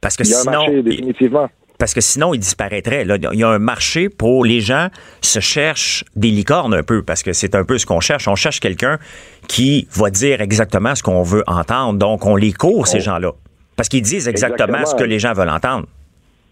Parce 0.00 0.16
que 0.16 0.24
il 0.24 0.30
y 0.30 0.34
a 0.34 0.38
sinon, 0.38 0.52
un 0.52 0.56
marché, 0.56 0.82
définitivement. 0.82 1.50
Parce 1.78 1.94
que 1.94 2.00
sinon, 2.00 2.34
il 2.34 2.38
disparaîtrait. 2.38 3.04
Là, 3.04 3.16
il 3.32 3.38
y 3.38 3.44
a 3.44 3.48
un 3.48 3.58
marché 3.58 4.08
pour 4.08 4.44
les 4.44 4.60
gens 4.60 4.88
se 5.20 5.40
cherchent 5.40 6.04
des 6.16 6.28
licornes 6.28 6.74
un 6.74 6.82
peu, 6.82 7.02
parce 7.02 7.22
que 7.22 7.32
c'est 7.32 7.54
un 7.54 7.64
peu 7.64 7.78
ce 7.78 7.86
qu'on 7.86 8.00
cherche. 8.00 8.28
On 8.28 8.34
cherche 8.34 8.60
quelqu'un 8.60 8.98
qui 9.48 9.86
va 9.92 10.10
dire 10.10 10.40
exactement 10.40 10.94
ce 10.94 11.02
qu'on 11.02 11.22
veut 11.22 11.44
entendre. 11.46 11.98
Donc, 11.98 12.26
on 12.26 12.36
les 12.36 12.52
court, 12.52 12.86
ces 12.86 12.98
oh. 12.98 13.00
gens-là. 13.00 13.32
Parce 13.76 13.88
qu'ils 13.88 14.02
disent 14.02 14.28
exactement, 14.28 14.84
ce 14.84 14.94
que 14.94 15.04
les 15.04 15.18
gens 15.18 15.32
veulent 15.32 15.48
entendre. 15.48 15.86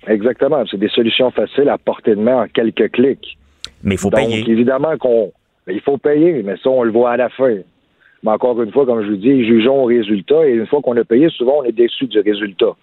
Exactement. 0.06 0.64
C'est 0.70 0.78
des 0.78 0.88
solutions 0.88 1.30
faciles 1.30 1.68
à 1.68 1.78
porter 1.78 2.14
de 2.14 2.20
main 2.20 2.42
en 2.42 2.46
quelques 2.48 2.90
clics. 2.92 3.38
Mais 3.82 3.96
il 3.96 3.98
faut 3.98 4.10
payer. 4.10 4.44
évidemment 4.48 4.96
qu'on. 4.98 5.32
Il 5.68 5.80
faut 5.80 5.98
payer, 5.98 6.42
mais 6.42 6.56
ça, 6.62 6.70
on 6.70 6.82
le 6.82 6.90
voit 6.90 7.12
à 7.12 7.16
la 7.16 7.28
fin. 7.28 7.58
Mais 8.22 8.30
encore 8.30 8.60
une 8.62 8.72
fois, 8.72 8.84
comme 8.86 9.02
je 9.02 9.10
vous 9.10 9.16
dis, 9.16 9.44
jugeons 9.44 9.82
au 9.82 9.86
résultat 9.86 10.46
et 10.46 10.52
une 10.52 10.66
fois 10.66 10.82
qu'on 10.82 10.96
a 10.96 11.04
payé, 11.04 11.28
souvent 11.30 11.58
on 11.60 11.64
est 11.64 11.72
déçu 11.72 12.06
du 12.06 12.20
résultat. 12.20 12.74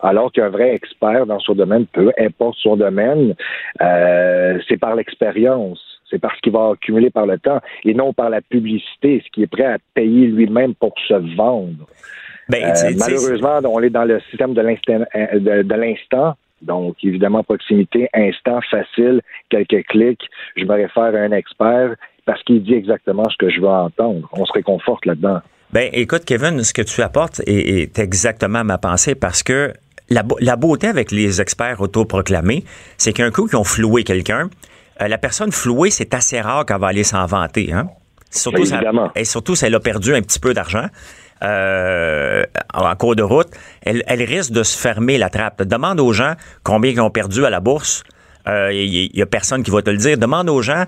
Alors 0.00 0.30
qu'un 0.30 0.50
vrai 0.50 0.74
expert 0.74 1.24
dans 1.26 1.40
son 1.40 1.54
domaine, 1.54 1.86
peu 1.86 2.12
importe 2.18 2.56
son 2.58 2.76
domaine, 2.76 3.34
euh, 3.80 4.58
c'est 4.68 4.76
par 4.76 4.94
l'expérience, 4.94 5.80
c'est 6.10 6.18
parce 6.18 6.38
qu'il 6.40 6.52
va 6.52 6.72
accumuler 6.74 7.10
par 7.10 7.26
le 7.26 7.38
temps 7.38 7.60
et 7.84 7.94
non 7.94 8.12
par 8.12 8.28
la 8.28 8.42
publicité, 8.42 9.22
ce 9.24 9.30
qui 9.32 9.42
est 9.42 9.46
prêt 9.46 9.64
à 9.64 9.78
payer 9.94 10.26
lui-même 10.26 10.74
pour 10.74 10.92
se 11.08 11.14
vendre. 11.36 11.86
Ben, 12.48 12.62
euh, 12.62 12.90
malheureusement, 12.98 13.58
on 13.64 13.80
est 13.80 13.90
dans 13.90 14.04
le 14.04 14.20
système 14.30 14.54
de 14.54 15.74
l'instant. 15.74 16.34
Donc, 16.62 16.96
évidemment, 17.02 17.42
proximité, 17.42 18.08
instant, 18.14 18.60
facile, 18.70 19.20
quelques 19.50 19.84
clics. 19.86 20.26
Je 20.56 20.64
me 20.64 20.74
réfère 20.74 21.14
à 21.14 21.18
un 21.18 21.32
expert 21.32 21.96
parce 22.26 22.42
qu'il 22.42 22.62
dit 22.62 22.74
exactement 22.74 23.28
ce 23.30 23.36
que 23.38 23.48
je 23.48 23.60
veux 23.60 23.68
entendre. 23.68 24.28
On 24.32 24.44
se 24.44 24.52
réconforte 24.52 25.06
là-dedans. 25.06 25.40
Ben, 25.72 25.88
écoute, 25.92 26.24
Kevin, 26.24 26.62
ce 26.62 26.74
que 26.74 26.82
tu 26.82 27.00
apportes 27.02 27.40
est, 27.46 27.98
exactement 27.98 28.64
ma 28.64 28.78
pensée 28.78 29.14
parce 29.14 29.42
que 29.42 29.72
la, 30.10 30.56
beauté 30.56 30.88
avec 30.88 31.10
les 31.10 31.40
experts 31.40 31.80
autoproclamés, 31.80 32.64
c'est 32.98 33.12
qu'un 33.12 33.30
coup 33.30 33.46
qu'ils 33.46 33.58
ont 33.58 33.64
floué 33.64 34.04
quelqu'un, 34.04 34.50
euh, 35.00 35.08
la 35.08 35.18
personne 35.18 35.52
flouée, 35.52 35.90
c'est 35.90 36.14
assez 36.14 36.40
rare 36.40 36.66
qu'elle 36.66 36.80
va 36.80 36.88
aller 36.88 37.04
s'en 37.04 37.26
vanter. 37.26 37.72
Hein? 37.72 37.88
Surtout, 38.30 38.64
ça, 38.64 38.80
et 39.14 39.24
surtout 39.24 39.54
si 39.54 39.64
elle 39.64 39.74
a 39.74 39.80
perdu 39.80 40.14
un 40.14 40.20
petit 40.20 40.38
peu 40.38 40.52
d'argent. 40.52 40.86
Euh, 41.42 42.44
en 42.72 42.96
cours 42.96 43.14
de 43.14 43.22
route, 43.22 43.48
elle, 43.82 44.22
risque 44.22 44.52
de 44.52 44.62
se 44.62 44.76
fermer 44.76 45.18
la 45.18 45.28
trappe. 45.28 45.62
Demande 45.62 46.00
aux 46.00 46.12
gens 46.12 46.34
combien 46.64 46.90
ils 46.90 47.00
ont 47.00 47.10
perdu 47.10 47.44
à 47.44 47.50
la 47.50 47.60
bourse. 47.60 48.04
Il 48.46 48.52
euh, 48.52 48.72
y, 48.72 49.22
a 49.22 49.26
personne 49.26 49.62
qui 49.62 49.70
va 49.70 49.82
te 49.82 49.90
le 49.90 49.98
dire. 49.98 50.16
Demande 50.16 50.48
aux 50.48 50.62
gens 50.62 50.84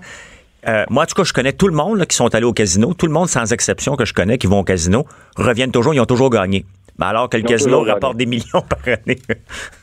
euh, 0.67 0.85
moi, 0.89 1.03
en 1.03 1.05
tout 1.05 1.15
cas, 1.15 1.23
je 1.23 1.33
connais 1.33 1.53
tout 1.53 1.67
le 1.67 1.73
monde 1.73 2.05
qui 2.05 2.15
sont 2.15 2.33
allés 2.35 2.45
au 2.45 2.53
casino. 2.53 2.93
Tout 2.93 3.05
le 3.05 3.13
monde, 3.13 3.27
sans 3.27 3.51
exception, 3.53 3.95
que 3.95 4.05
je 4.05 4.13
connais, 4.13 4.37
qui 4.37 4.47
vont 4.47 4.59
au 4.59 4.63
casino, 4.63 5.05
reviennent 5.37 5.71
toujours, 5.71 5.93
ils 5.93 5.99
ont 5.99 6.05
toujours 6.05 6.29
gagné. 6.29 6.65
Mais 6.99 7.05
alors 7.05 7.29
que 7.29 7.37
le 7.37 7.43
casino 7.43 7.81
rapporte 7.83 8.17
des 8.17 8.25
millions 8.25 8.61
par 8.69 8.79
année. 8.85 9.19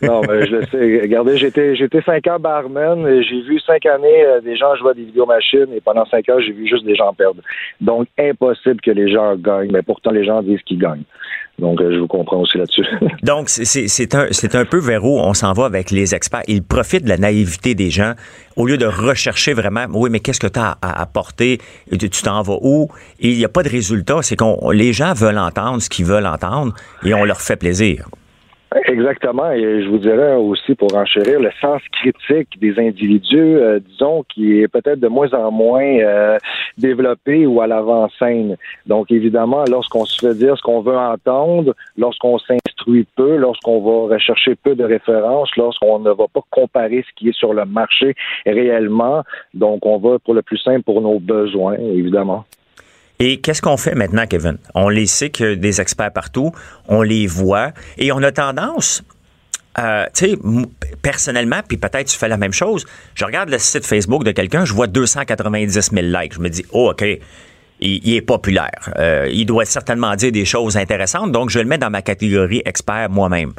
non, 0.02 0.20
mais 0.20 0.46
je 0.46 0.66
sais. 0.70 1.00
Regardez, 1.00 1.38
j'étais, 1.38 1.74
j'étais 1.74 2.02
cinq 2.02 2.26
ans 2.26 2.38
barman 2.38 3.08
et 3.08 3.22
j'ai 3.22 3.40
vu 3.40 3.58
cinq 3.60 3.86
années 3.86 4.22
euh, 4.26 4.42
des 4.42 4.54
gens 4.54 4.76
jouer 4.76 4.90
à 4.90 4.94
des 4.94 5.04
vidéomachines 5.04 5.72
et 5.74 5.80
pendant 5.80 6.04
cinq 6.04 6.28
ans, 6.28 6.38
j'ai 6.40 6.52
vu 6.52 6.66
juste 6.66 6.84
des 6.84 6.94
gens 6.94 7.14
perdre. 7.14 7.40
Donc, 7.80 8.06
impossible 8.18 8.82
que 8.82 8.90
les 8.90 9.10
gens 9.10 9.34
gagnent, 9.36 9.72
mais 9.72 9.82
pourtant, 9.82 10.10
les 10.10 10.26
gens 10.26 10.42
disent 10.42 10.60
qu'ils 10.66 10.78
gagnent. 10.78 11.04
Donc, 11.58 11.80
euh, 11.80 11.90
je 11.92 11.98
vous 11.98 12.06
comprends 12.06 12.40
aussi 12.40 12.58
là-dessus. 12.58 12.84
Donc, 13.22 13.48
c'est 13.48 14.14
un, 14.14 14.28
un 14.52 14.64
peu 14.64 14.78
vers 14.78 15.04
où 15.04 15.18
on 15.18 15.32
s'en 15.32 15.52
va 15.54 15.64
avec 15.64 15.90
les 15.90 16.14
experts. 16.14 16.42
Ils 16.48 16.62
profitent 16.62 17.04
de 17.04 17.08
la 17.08 17.16
naïveté 17.16 17.74
des 17.74 17.90
gens 17.90 18.12
au 18.56 18.66
lieu 18.66 18.76
de 18.76 18.86
rechercher 18.86 19.54
vraiment, 19.54 19.86
oui, 19.94 20.10
mais 20.10 20.20
qu'est-ce 20.20 20.40
que 20.40 20.46
tu 20.46 20.58
as 20.58 20.76
à 20.82 21.00
apporter? 21.00 21.58
Tu 21.90 22.08
t'en 22.08 22.42
vas 22.42 22.58
où? 22.60 22.88
Il 23.20 23.36
n'y 23.36 23.44
a 23.44 23.48
pas 23.48 23.62
de 23.62 23.68
résultat. 23.68 24.18
C'est 24.22 24.36
qu'on 24.36 24.70
les 24.70 24.92
gens 24.92 25.14
veulent 25.14 25.38
entendre 25.38 25.80
ce 25.80 25.88
qu'ils 25.88 26.06
veulent 26.06 26.26
entendre 26.26 26.74
et 27.04 27.14
on 27.14 27.24
leur 27.24 27.40
fait 27.40 27.56
plaisir. 27.56 28.08
Exactement, 28.84 29.50
et 29.52 29.82
je 29.82 29.88
vous 29.88 29.98
dirais 29.98 30.34
aussi 30.34 30.74
pour 30.74 30.94
enchérir 30.94 31.40
le 31.40 31.50
sens 31.60 31.80
critique 31.92 32.60
des 32.60 32.78
individus, 32.78 33.56
euh, 33.56 33.80
disons, 33.80 34.22
qui 34.28 34.60
est 34.60 34.68
peut-être 34.68 35.00
de 35.00 35.08
moins 35.08 35.32
en 35.32 35.50
moins 35.50 35.82
euh, 35.82 36.36
développé 36.76 37.46
ou 37.46 37.60
à 37.62 37.66
l'avant-scène. 37.66 38.56
Donc 38.86 39.10
évidemment, 39.10 39.64
lorsqu'on 39.70 40.04
se 40.04 40.26
fait 40.26 40.34
dire 40.34 40.58
ce 40.58 40.62
qu'on 40.62 40.82
veut 40.82 40.96
entendre, 40.96 41.74
lorsqu'on 41.96 42.38
s'instruit 42.38 43.06
peu, 43.16 43.36
lorsqu'on 43.36 43.80
va 43.80 44.14
rechercher 44.14 44.56
peu 44.56 44.74
de 44.74 44.84
références, 44.84 45.50
lorsqu'on 45.56 45.98
ne 46.00 46.10
va 46.10 46.26
pas 46.32 46.42
comparer 46.50 47.04
ce 47.08 47.14
qui 47.14 47.30
est 47.30 47.36
sur 47.36 47.54
le 47.54 47.64
marché 47.64 48.14
réellement, 48.44 49.22
donc 49.54 49.86
on 49.86 49.96
va 49.98 50.18
pour 50.18 50.34
le 50.34 50.42
plus 50.42 50.58
simple 50.58 50.82
pour 50.82 51.00
nos 51.00 51.18
besoins, 51.18 51.74
évidemment. 51.74 52.44
Et 53.18 53.40
qu'est-ce 53.40 53.62
qu'on 53.62 53.76
fait 53.76 53.94
maintenant, 53.94 54.26
Kevin? 54.26 54.58
On 54.74 54.88
les 54.88 55.06
sait 55.06 55.30
que 55.30 55.54
des 55.54 55.80
experts 55.80 56.12
partout, 56.12 56.52
on 56.88 57.02
les 57.02 57.26
voit 57.26 57.72
et 57.96 58.12
on 58.12 58.22
a 58.22 58.30
tendance, 58.30 59.02
euh, 59.78 60.04
tu 60.14 60.30
sais, 60.30 60.38
personnellement, 61.00 61.60
puis 61.66 61.78
peut-être 61.78 62.08
tu 62.08 62.16
fais 62.18 62.28
la 62.28 62.36
même 62.36 62.52
chose, 62.52 62.86
je 63.14 63.24
regarde 63.24 63.48
le 63.48 63.58
site 63.58 63.86
Facebook 63.86 64.24
de 64.24 64.32
quelqu'un, 64.32 64.64
je 64.64 64.74
vois 64.74 64.86
290 64.86 65.90
000 65.92 66.06
likes. 66.06 66.34
Je 66.34 66.40
me 66.40 66.50
dis, 66.50 66.64
oh, 66.72 66.90
OK, 66.90 67.04
il, 67.80 68.14
est 68.14 68.20
populaire. 68.22 68.92
Euh, 68.98 69.28
il 69.32 69.46
doit 69.46 69.64
certainement 69.64 70.14
dire 70.14 70.32
des 70.32 70.44
choses 70.44 70.76
intéressantes, 70.76 71.32
donc 71.32 71.50
je 71.50 71.58
le 71.58 71.64
mets 71.64 71.78
dans 71.78 71.90
ma 71.90 72.02
catégorie 72.02 72.62
expert 72.64 73.08
moi-même. 73.10 73.52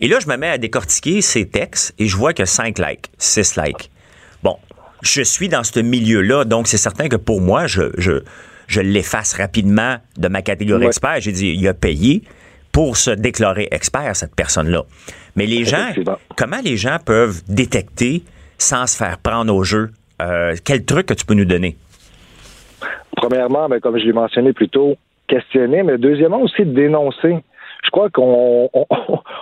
Et 0.00 0.08
là, 0.08 0.18
je 0.20 0.28
me 0.28 0.36
mets 0.36 0.50
à 0.50 0.58
décortiquer 0.58 1.20
ces 1.20 1.48
textes 1.48 1.94
et 1.98 2.06
je 2.06 2.16
vois 2.16 2.32
que 2.32 2.44
5 2.44 2.78
likes, 2.78 3.10
6 3.18 3.56
likes. 3.56 3.90
Bon, 4.42 4.56
je 5.02 5.22
suis 5.22 5.48
dans 5.48 5.64
ce 5.64 5.80
milieu-là, 5.80 6.44
donc 6.44 6.68
c'est 6.68 6.78
certain 6.78 7.08
que 7.08 7.16
pour 7.16 7.40
moi, 7.40 7.66
je, 7.66 7.92
je 7.98 8.22
je 8.66 8.80
l'efface 8.80 9.34
rapidement 9.34 9.96
de 10.16 10.28
ma 10.28 10.42
catégorie 10.42 10.86
expert. 10.86 11.20
J'ai 11.20 11.32
dit, 11.32 11.54
il 11.56 11.68
a 11.68 11.74
payé 11.74 12.22
pour 12.72 12.96
se 12.96 13.10
déclarer 13.10 13.68
expert, 13.70 14.16
cette 14.16 14.34
personne-là. 14.34 14.82
Mais 15.36 15.46
les 15.46 15.64
gens, 15.64 15.90
comment 16.36 16.60
les 16.64 16.76
gens 16.76 16.98
peuvent 17.04 17.42
détecter 17.48 18.22
sans 18.58 18.86
se 18.86 18.96
faire 18.96 19.18
prendre 19.18 19.54
au 19.54 19.64
jeu? 19.64 19.90
Euh, 20.22 20.54
quel 20.64 20.84
truc 20.84 21.06
que 21.06 21.14
tu 21.14 21.24
peux 21.24 21.34
nous 21.34 21.44
donner? 21.44 21.76
Premièrement, 23.16 23.68
ben, 23.68 23.80
comme 23.80 23.98
je 23.98 24.04
l'ai 24.04 24.12
mentionné 24.12 24.52
plus 24.52 24.68
tôt, 24.68 24.96
questionner, 25.28 25.82
mais 25.82 25.98
deuxièmement 25.98 26.40
aussi 26.40 26.64
dénoncer 26.64 27.36
je 27.84 27.90
crois 27.90 28.08
qu'on 28.10 28.70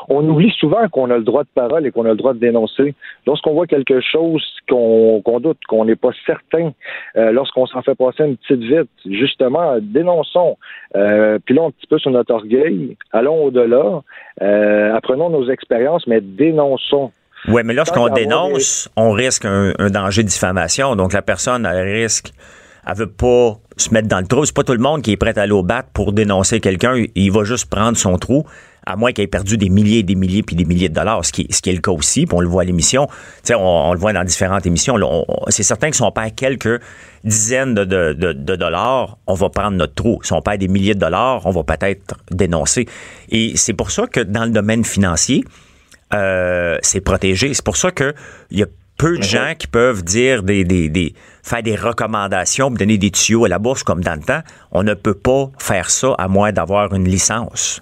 on, 0.09 0.29
oublie 0.29 0.53
souvent 0.59 0.89
qu'on 0.89 1.11
a 1.11 1.17
le 1.17 1.23
droit 1.23 1.45
de 1.45 1.49
parole 1.55 1.87
et 1.87 1.93
qu'on 1.93 2.05
a 2.05 2.11
le 2.11 2.17
droit 2.17 2.35
de 2.35 2.39
dénoncer. 2.39 2.95
Lorsqu'on 3.27 3.55
voit 3.55 3.67
quelque 3.67 4.01
chose 4.01 4.45
qu'on 4.69 5.41
doute, 5.41 5.59
qu'on 5.69 5.85
n'est 5.85 5.97
pas 5.97 6.11
certain, 6.27 6.73
euh, 7.17 7.31
lorsqu'on 7.33 7.67
s'en 7.67 7.83
fait 7.83 7.95
passer 7.95 8.25
une 8.25 8.37
petite 8.37 8.63
vite, 8.63 8.91
justement, 9.07 9.77
dénonçons. 9.81 10.59
Euh, 10.97 11.39
pilons 11.45 11.69
un 11.69 11.71
petit 11.71 11.87
peu 11.87 11.99
sur 11.99 12.11
notre 12.11 12.35
orgueil, 12.35 12.97
allons 13.13 13.45
au-delà, 13.45 14.03
euh, 14.43 14.95
apprenons 14.95 15.31
nos 15.31 15.49
expériences, 15.51 16.07
mais 16.07 16.21
dénonçons. 16.21 17.13
Oui, 17.49 17.63
mais 17.65 17.75
lorsqu'on 17.75 18.09
dénonce, 18.09 18.89
on 18.97 19.11
risque 19.13 19.45
un, 19.45 19.73
un, 19.79 19.91
danger 19.91 20.23
de 20.23 20.29
diffamation. 20.29 20.95
Donc 20.95 21.13
la 21.13 21.23
personne 21.23 21.67
a 21.67 21.73
risque 21.73 22.33
elle 22.87 22.97
veut 22.97 23.11
pas 23.11 23.57
se 23.83 23.93
mettre 23.93 24.09
dans 24.09 24.21
le 24.21 24.27
trou. 24.27 24.45
C'est 24.45 24.55
pas 24.55 24.65
tout 24.65 24.73
le 24.73 24.79
monde 24.79 25.03
qui 25.03 25.13
est 25.13 25.17
prêt 25.17 25.39
à 25.39 25.43
aller 25.43 25.53
au 25.53 25.63
bat 25.63 25.85
pour 25.93 26.13
dénoncer 26.13 26.61
quelqu'un. 26.61 27.03
Il 27.15 27.33
va 27.33 27.45
juste 27.45 27.67
prendre 27.67 27.97
son 27.97 28.17
trou, 28.19 28.45
à 28.87 28.97
moins 28.97 29.13
qu'il 29.13 29.25
ait 29.25 29.29
perdu 29.29 29.57
des 29.57 29.69
milliers 29.69 29.99
et 29.99 30.03
des 30.03 30.15
milliers 30.15 30.43
puis 30.43 30.57
des 30.57 30.65
milliers 30.65 30.89
de 30.89 30.95
dollars, 30.95 31.25
ce 31.25 31.33
qui, 31.33 31.47
ce 31.51 31.61
qui 31.61 31.71
est 31.71 31.75
le 31.75 31.81
cas 31.81 31.93
aussi. 31.93 32.27
Puis 32.27 32.37
on 32.37 32.41
le 32.41 32.49
voit 32.49 32.63
à 32.63 32.65
l'émission. 32.65 33.09
On, 33.51 33.55
on 33.55 33.93
le 33.93 33.99
voit 33.99 34.13
dans 34.13 34.25
différentes 34.25 34.67
émissions. 34.67 34.97
C'est 35.49 35.63
certain 35.63 35.91
que 35.91 35.97
si 35.97 36.03
on 36.03 36.13
perd 36.13 36.35
quelques 36.35 36.81
dizaines 37.25 37.75
de, 37.75 37.85
de, 37.85 38.57
dollars, 38.57 39.19
on 39.27 39.35
va 39.35 39.49
prendre 39.51 39.77
notre 39.77 39.95
trou. 39.95 40.21
Si 40.23 40.33
on 40.33 40.43
perd 40.43 40.59
des 40.59 40.69
milliers 40.69 40.95
de 40.95 41.01
dollars, 41.01 41.45
on 41.47 41.51
va 41.51 41.63
peut-être 41.63 42.17
dénoncer. 42.31 42.87
Et 43.31 43.53
c'est 43.57 43.75
pour 43.75 43.91
ça 43.91 44.07
que 44.07 44.21
dans 44.21 44.45
le 44.45 44.51
domaine 44.51 44.85
financier, 44.85 45.45
euh, 46.15 46.79
c'est 46.83 47.01
protégé. 47.01 47.55
C'est 47.55 47.65
pour 47.65 47.77
ça 47.77 47.91
qu'il 47.91 48.15
y 48.51 48.63
a 48.63 48.67
peu 48.99 49.17
de 49.19 49.23
gens 49.23 49.55
qui 49.59 49.67
peuvent 49.67 50.03
dire 50.03 50.43
des, 50.43 50.65
des, 50.65 50.89
des, 50.89 51.15
faire 51.43 51.63
des 51.63 51.75
recommandations, 51.75 52.71
donner 52.71 52.99
des 52.99 53.11
tuyaux 53.11 53.45
à 53.45 53.49
la 53.49 53.59
bourse 53.59 53.83
comme 53.83 54.03
dans 54.03 54.15
le 54.15 54.25
temps. 54.25 54.43
On 54.71 54.83
ne 54.83 54.95
peut 54.95 55.15
pas 55.15 55.51
faire 55.59 55.91
ça 55.91 56.15
à 56.19 56.29
moins 56.29 56.53
d'avoir 56.53 56.95
une 56.95 57.05
licence. 57.05 57.81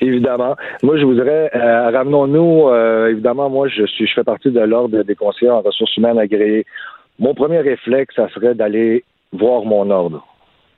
Évidemment. 0.00 0.56
Moi, 0.82 0.98
je 0.98 1.04
voudrais, 1.04 1.50
euh, 1.54 1.90
ramenons-nous, 1.90 2.68
euh, 2.68 3.10
évidemment, 3.10 3.48
moi, 3.48 3.68
je 3.68 3.86
suis, 3.86 4.06
je 4.06 4.14
fais 4.14 4.24
partie 4.24 4.50
de 4.50 4.60
l'ordre 4.60 5.02
des 5.02 5.14
conseillers 5.14 5.50
en 5.50 5.62
ressources 5.62 5.96
humaines 5.96 6.18
agréées. 6.18 6.66
Mon 7.18 7.34
premier 7.34 7.60
réflexe, 7.60 8.14
ça 8.14 8.28
serait 8.34 8.54
d'aller 8.54 9.04
voir 9.32 9.64
mon 9.64 9.90
ordre 9.90 10.24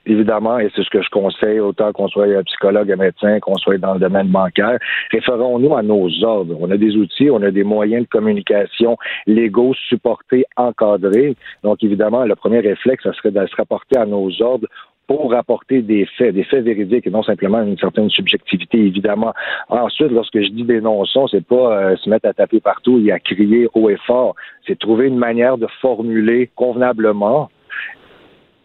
évidemment, 0.05 0.59
et 0.59 0.69
c'est 0.75 0.83
ce 0.83 0.89
que 0.89 1.01
je 1.01 1.09
conseille, 1.09 1.59
autant 1.59 1.91
qu'on 1.91 2.07
soit 2.07 2.25
un 2.25 2.43
psychologue, 2.43 2.91
un 2.91 2.95
médecin, 2.95 3.39
qu'on 3.39 3.55
soit 3.55 3.77
dans 3.77 3.93
le 3.93 3.99
domaine 3.99 4.27
bancaire, 4.27 4.77
référons-nous 5.11 5.75
à 5.75 5.83
nos 5.83 6.09
ordres. 6.23 6.55
On 6.59 6.71
a 6.71 6.77
des 6.77 6.95
outils, 6.95 7.29
on 7.29 7.41
a 7.41 7.51
des 7.51 7.63
moyens 7.63 8.03
de 8.03 8.09
communication 8.09 8.97
légaux, 9.27 9.73
supportés, 9.87 10.45
encadrés. 10.57 11.35
Donc, 11.63 11.83
évidemment, 11.83 12.25
le 12.25 12.35
premier 12.35 12.59
réflexe, 12.59 13.03
ça 13.03 13.13
serait 13.13 13.31
de 13.31 13.45
se 13.45 13.55
rapporter 13.55 13.97
à 13.97 14.05
nos 14.05 14.29
ordres 14.41 14.67
pour 15.09 15.31
rapporter 15.31 15.81
des 15.81 16.05
faits, 16.05 16.35
des 16.35 16.43
faits 16.43 16.63
véridiques 16.63 17.07
et 17.07 17.09
non 17.09 17.23
simplement 17.23 17.63
une 17.63 17.79
certaine 17.79 18.11
subjectivité, 18.11 18.77
évidemment. 18.77 19.33
Ensuite, 19.67 20.11
lorsque 20.11 20.39
je 20.39 20.49
dis 20.49 20.63
dénonçons, 20.63 21.27
c'est 21.27 21.43
pas 21.43 21.55
euh, 21.73 21.95
se 21.95 22.07
mettre 22.07 22.27
à 22.27 22.33
taper 22.33 22.59
partout 22.59 23.01
et 23.03 23.11
à 23.11 23.17
crier 23.19 23.67
haut 23.73 23.89
et 23.89 23.97
fort. 24.05 24.35
C'est 24.67 24.77
trouver 24.77 25.07
une 25.07 25.17
manière 25.17 25.57
de 25.57 25.65
formuler 25.81 26.51
convenablement 26.55 27.49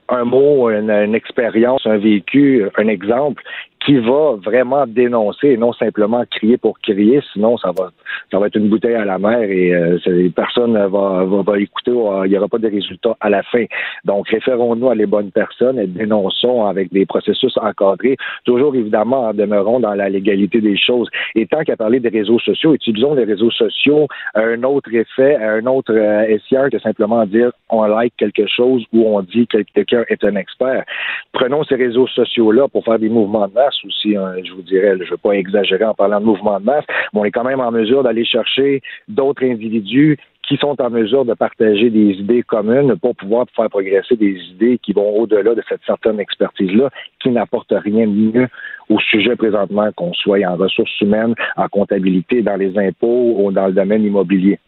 un 0.09 0.25
mot, 0.25 0.71
une, 0.71 1.15
expérience, 1.15 1.87
un 1.87 1.99
vécu, 1.99 2.65
un 2.77 2.89
exemple 2.89 3.43
qui 3.85 3.99
va 3.99 4.37
vraiment 4.43 4.87
dénoncer 4.87 5.49
et 5.49 5.57
non 5.57 5.73
simplement 5.73 6.25
crier 6.31 6.57
pour 6.57 6.79
crier, 6.81 7.21
sinon 7.33 7.57
ça 7.59 7.71
va 7.77 7.91
ça 8.31 8.39
va 8.39 8.47
être 8.47 8.57
une 8.57 8.69
bouteille 8.69 8.95
à 8.95 9.05
la 9.05 9.19
mer 9.19 9.43
et 9.43 9.75
euh, 9.75 10.29
personne 10.35 10.73
va, 10.75 11.25
va, 11.25 11.43
va 11.43 11.59
écouter, 11.59 11.93
il 11.93 12.31
n'y 12.31 12.39
aura 12.39 12.49
pas 12.49 12.59
de 12.59 12.69
résultat 12.69 13.17
à 13.21 13.29
la 13.29 13.43
fin. 13.43 13.65
Donc 14.05 14.29
référons-nous 14.29 14.91
à 14.91 14.95
les 14.95 15.07
bonnes 15.07 15.31
personnes 15.31 15.79
et 15.79 15.87
dénonçons 15.87 16.65
avec 16.67 16.93
des 16.93 17.07
processus 17.07 17.57
encadrés, 17.59 18.17
toujours 18.45 18.75
évidemment 18.75 19.29
en 19.29 19.35
demeurant 19.35 19.81
dans 19.81 19.95
la 19.95 20.09
légalité 20.09 20.61
des 20.61 20.77
choses. 20.77 21.09
Et 21.35 21.47
tant 21.47 21.63
qu'à 21.63 21.77
parler 21.77 22.01
des 22.01 22.09
réseaux 22.09 22.39
sociaux, 22.39 22.75
utilisons 22.75 23.15
les 23.15 23.25
réseaux 23.25 23.51
sociaux 23.51 24.07
à 24.35 24.41
un 24.41 24.63
autre 24.63 24.93
effet, 24.95 25.37
à 25.37 25.53
un 25.53 25.67
autre 25.67 25.93
euh, 25.93 26.69
que 26.71 26.79
simplement 26.79 27.27
dire 27.27 27.51
on 27.69 27.85
like 27.85 28.15
quelque 28.17 28.47
chose 28.47 28.85
ou 28.93 29.07
on 29.07 29.23
dit 29.23 29.47
que 29.47 29.59
quelqu'un 29.75 30.05
est 30.09 30.25
un 30.25 30.37
expert. 30.37 30.85
Prenons 31.33 31.65
ces 31.65 31.75
réseaux 31.75 32.07
sociaux-là 32.07 32.69
pour 32.69 32.85
faire 32.85 32.99
des 32.99 33.09
mouvements 33.09 33.49
de 33.49 33.55
masse 33.55 33.74
aussi, 33.85 34.17
hein, 34.17 34.35
je 34.45 34.53
vous 34.53 34.63
dirais, 34.63 34.95
je 34.99 35.05
ne 35.05 35.11
veux 35.11 35.17
pas 35.17 35.33
exagérer 35.33 35.85
en 35.85 35.95
parlant 35.95 36.21
de 36.21 36.27
mouvement 36.27 36.61
de 36.61 36.65
masse, 36.65 36.85
mais 37.13 37.21
on 37.21 37.25
est 37.25 37.31
quand 37.31 37.45
même 37.45 37.61
en 37.61 37.71
mesure 37.71 38.03
d'aller 38.03 38.25
chercher 38.25 38.83
d'autres 39.09 39.45
individus 39.45 40.19
qui 40.47 40.57
sont 40.57 40.81
en 40.81 40.91
mesure 40.91 41.25
de 41.25 41.35
partager 41.35 41.91
des 41.91 42.11
idées 42.13 42.43
communes 42.43 42.97
pour 42.97 43.17
pouvoir 43.17 43.47
faire 43.57 43.71
progresser 43.71 44.17
des 44.17 44.37
idées 44.53 44.79
qui 44.79 44.93
vont 44.93 45.09
au-delà 45.17 45.55
de 45.55 45.63
cette 45.69 45.81
certaine 45.87 46.21
expertise-là, 46.21 46.91
qui 47.21 47.31
n'apporte 47.31 47.73
rien 47.73 48.07
de 48.07 48.13
mieux 48.13 48.49
au 48.91 48.99
sujet 49.01 49.37
présentement, 49.37 49.91
qu'on 49.97 50.13
soit 50.13 50.45
en 50.47 50.57
ressources 50.57 51.01
humaines, 51.01 51.35
en 51.57 51.69
comptabilité, 51.69 52.43
dans 52.43 52.57
les 52.57 52.77
impôts 52.79 53.37
ou 53.39 53.53
dans 53.53 53.69
le 53.69 53.73
domaine 53.73 54.05
immobilier. 54.05 54.59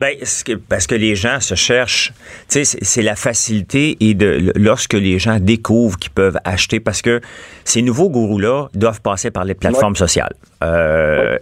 Ben, 0.00 0.16
parce 0.68 0.86
que 0.86 0.94
les 0.94 1.16
gens 1.16 1.40
se 1.40 1.56
cherchent, 1.56 2.12
tu 2.48 2.64
sais, 2.64 2.78
c'est 2.82 3.02
la 3.02 3.16
facilité 3.16 3.96
et 3.98 4.14
de 4.14 4.52
lorsque 4.54 4.94
les 4.94 5.18
gens 5.18 5.40
découvrent 5.40 5.98
qu'ils 5.98 6.12
peuvent 6.12 6.38
acheter, 6.44 6.78
parce 6.78 7.02
que 7.02 7.20
ces 7.64 7.82
nouveaux 7.82 8.08
gourous-là 8.08 8.68
doivent 8.74 9.00
passer 9.00 9.32
par 9.32 9.44
les 9.44 9.54
plateformes 9.54 9.96
sociales. 9.96 10.34
Euh, 10.62 11.36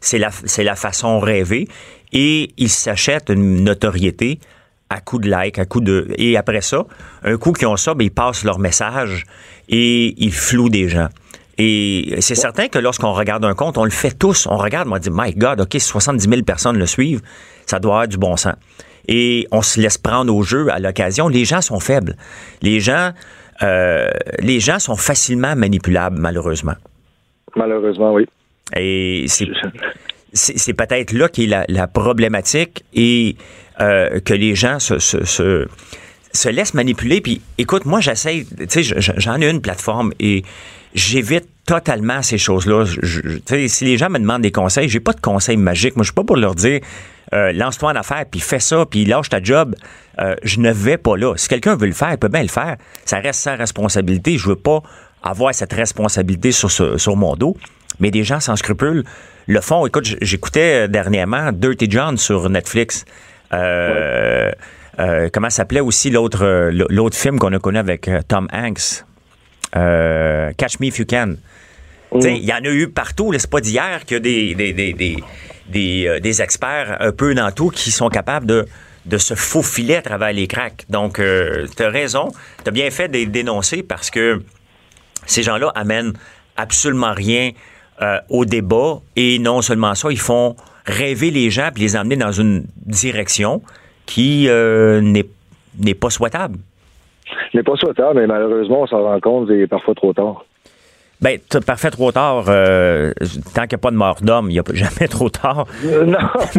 C'est 0.00 0.18
la, 0.18 0.30
c'est 0.30 0.62
la 0.62 0.76
façon 0.76 1.20
rêvée 1.20 1.68
et 2.12 2.50
ils 2.58 2.68
s'achètent 2.68 3.30
une 3.30 3.64
notoriété 3.64 4.40
à 4.90 5.00
coup 5.00 5.18
de 5.18 5.30
like, 5.30 5.58
à 5.58 5.64
coup 5.64 5.80
de 5.80 6.08
et 6.18 6.36
après 6.36 6.60
ça, 6.60 6.84
un 7.22 7.38
coup 7.38 7.52
qu'ils 7.52 7.66
ont 7.66 7.78
ça, 7.78 7.94
ben, 7.94 8.04
ils 8.04 8.10
passent 8.10 8.44
leur 8.44 8.58
message 8.58 9.24
et 9.70 10.14
ils 10.22 10.34
flouent 10.34 10.68
des 10.68 10.90
gens. 10.90 11.08
Et 11.58 12.16
c'est 12.20 12.34
certain 12.34 12.68
que 12.68 12.78
lorsqu'on 12.78 13.12
regarde 13.12 13.44
un 13.44 13.54
compte, 13.54 13.76
on 13.78 13.84
le 13.84 13.90
fait 13.90 14.16
tous. 14.18 14.46
On 14.50 14.56
regarde, 14.56 14.88
on 14.90 14.98
dit, 14.98 15.10
My 15.12 15.34
God, 15.34 15.60
OK, 15.60 15.76
70 15.78 16.28
000 16.28 16.42
personnes 16.42 16.78
le 16.78 16.86
suivent, 16.86 17.20
ça 17.66 17.78
doit 17.78 17.92
avoir 17.92 18.08
du 18.08 18.16
bon 18.16 18.36
sens. 18.36 18.54
Et 19.08 19.46
on 19.50 19.62
se 19.62 19.80
laisse 19.80 19.98
prendre 19.98 20.34
au 20.34 20.42
jeu 20.42 20.70
à 20.70 20.78
l'occasion. 20.78 21.28
Les 21.28 21.44
gens 21.44 21.60
sont 21.60 21.80
faibles. 21.80 22.16
Les 22.62 22.80
gens, 22.80 23.12
euh, 23.62 24.10
les 24.38 24.60
gens 24.60 24.78
sont 24.78 24.96
facilement 24.96 25.54
manipulables, 25.56 26.18
malheureusement. 26.18 26.74
Malheureusement, 27.56 28.14
oui. 28.14 28.26
Et 28.74 29.26
c'est, 29.28 29.48
c'est, 30.32 30.72
peut-être 30.72 31.12
là 31.12 31.28
qui 31.28 31.44
est 31.44 31.66
la, 31.68 31.86
problématique 31.88 32.84
et 32.94 33.36
euh, 33.80 34.20
que 34.20 34.32
les 34.32 34.54
gens 34.54 34.78
se, 34.78 34.98
se, 34.98 35.24
se, 35.24 35.66
se 36.32 36.48
laissent 36.48 36.74
manipuler. 36.74 37.20
Puis, 37.20 37.42
écoute, 37.58 37.84
moi, 37.84 38.00
j'essaie, 38.00 38.46
tu 38.56 38.82
sais, 38.82 39.00
j'en 39.16 39.40
ai 39.40 39.50
une 39.50 39.60
plateforme 39.60 40.12
et 40.20 40.42
j'évite 40.94 41.48
totalement 41.66 42.22
ces 42.22 42.38
choses-là. 42.38 42.84
si 43.68 43.84
les 43.84 43.96
gens 43.96 44.10
me 44.10 44.18
demandent 44.18 44.42
des 44.42 44.52
conseils, 44.52 44.88
j'ai 44.88 45.00
pas 45.00 45.12
de 45.12 45.20
conseils 45.20 45.56
magiques. 45.56 45.96
Moi, 45.96 46.02
je 46.02 46.08
suis 46.08 46.14
pas 46.14 46.24
pour 46.24 46.36
leur 46.36 46.54
dire 46.54 46.80
euh, 47.32 47.52
lance-toi 47.52 47.92
en 47.92 47.96
affaires, 47.96 48.24
puis 48.30 48.40
fais 48.40 48.58
ça, 48.58 48.84
puis 48.84 49.04
lâche 49.04 49.30
ta 49.30 49.42
job. 49.42 49.74
Euh, 50.20 50.34
je 50.42 50.60
ne 50.60 50.70
vais 50.70 50.98
pas 50.98 51.16
là. 51.16 51.34
Si 51.36 51.48
quelqu'un 51.48 51.76
veut 51.76 51.86
le 51.86 51.92
faire, 51.94 52.10
il 52.12 52.18
peut 52.18 52.28
bien 52.28 52.42
le 52.42 52.48
faire. 52.48 52.76
Ça 53.04 53.18
reste 53.18 53.40
sa 53.40 53.54
responsabilité. 53.54 54.36
Je 54.36 54.48
veux 54.48 54.56
pas 54.56 54.82
avoir 55.22 55.54
cette 55.54 55.72
responsabilité 55.72 56.52
sur, 56.52 56.70
sur 56.70 57.16
mon 57.16 57.34
dos. 57.36 57.56
Mais 58.00 58.10
des 58.10 58.24
gens 58.24 58.40
sans 58.40 58.56
scrupules 58.56 59.04
le 59.46 59.60
font. 59.60 59.86
Écoute, 59.86 60.16
j'écoutais 60.20 60.88
dernièrement 60.88 61.52
Dirty 61.52 61.86
John 61.90 62.18
sur 62.18 62.50
Netflix. 62.50 63.04
Euh, 63.52 64.50
comment 65.32 65.50
s'appelait 65.50 65.80
aussi 65.80 66.10
l'autre 66.10 66.70
l'autre 66.70 67.16
film 67.16 67.38
qu'on 67.38 67.52
a 67.52 67.58
connu 67.58 67.78
avec 67.78 68.10
Tom 68.28 68.48
Hanks? 68.52 69.04
Euh, 69.76 70.52
Catch 70.56 70.80
Me 70.80 70.86
If 70.86 70.98
You 70.98 71.06
Can. 71.08 71.36
Mm. 72.12 72.20
Il 72.26 72.44
y 72.44 72.52
en 72.52 72.64
a 72.64 72.68
eu 72.68 72.88
partout. 72.88 73.32
C'est 73.36 73.50
pas 73.50 73.60
d'hier 73.60 74.04
qu'il 74.04 74.16
y 74.16 74.18
a 74.18 74.20
des, 74.20 74.54
des, 74.54 74.72
des, 74.72 74.92
des, 75.68 76.06
euh, 76.06 76.20
des, 76.20 76.42
experts 76.42 76.96
un 77.00 77.12
peu 77.12 77.34
dans 77.34 77.50
tout 77.52 77.70
qui 77.70 77.90
sont 77.90 78.08
capables 78.08 78.46
de, 78.46 78.66
de 79.06 79.18
se 79.18 79.34
faufiler 79.34 79.96
à 79.96 80.02
travers 80.02 80.32
les 80.32 80.46
cracks. 80.46 80.84
Donc, 80.88 81.18
euh, 81.18 81.66
tu 81.74 81.82
as 81.82 81.88
raison. 81.88 82.30
Tu 82.62 82.68
as 82.68 82.72
bien 82.72 82.90
fait 82.90 83.08
de 83.08 83.14
les 83.14 83.26
dénoncer 83.26 83.82
parce 83.82 84.10
que 84.10 84.42
ces 85.26 85.42
gens-là 85.42 85.72
amènent 85.74 86.12
absolument 86.56 87.14
rien 87.14 87.52
au 88.30 88.44
débat. 88.44 89.00
Et 89.14 89.38
non 89.38 89.62
seulement 89.62 89.94
ça, 89.94 90.10
ils 90.10 90.18
font 90.18 90.56
rêver 90.86 91.30
les 91.30 91.50
gens 91.50 91.70
et 91.76 91.78
les 91.78 91.94
emmener 91.94 92.16
dans 92.16 92.32
une 92.32 92.66
direction 92.84 93.62
qui 94.06 94.48
n'est 94.48 95.94
pas 95.94 96.10
souhaitable 96.10 96.58
n'est 97.54 97.62
pas 97.62 97.76
souhaitable, 97.76 98.20
mais 98.20 98.26
malheureusement, 98.26 98.82
on 98.82 98.86
s'en 98.86 99.02
rend 99.02 99.20
compte 99.20 99.50
et 99.50 99.66
parfois 99.66 99.94
trop 99.94 100.12
tard. 100.12 100.44
Ben, 101.22 101.38
parfait 101.64 101.90
trop 101.90 102.10
tard. 102.10 102.46
Euh, 102.48 103.12
tant 103.54 103.62
qu'il 103.62 103.70
n'y 103.70 103.74
a 103.76 103.78
pas 103.78 103.92
de 103.92 103.96
mort 103.96 104.16
d'homme, 104.22 104.50
il 104.50 104.54
n'y 104.54 104.58
a 104.58 104.64
jamais 104.74 105.06
trop 105.08 105.28
tard. 105.28 105.66
Euh, 105.84 106.04
non. 106.04 106.18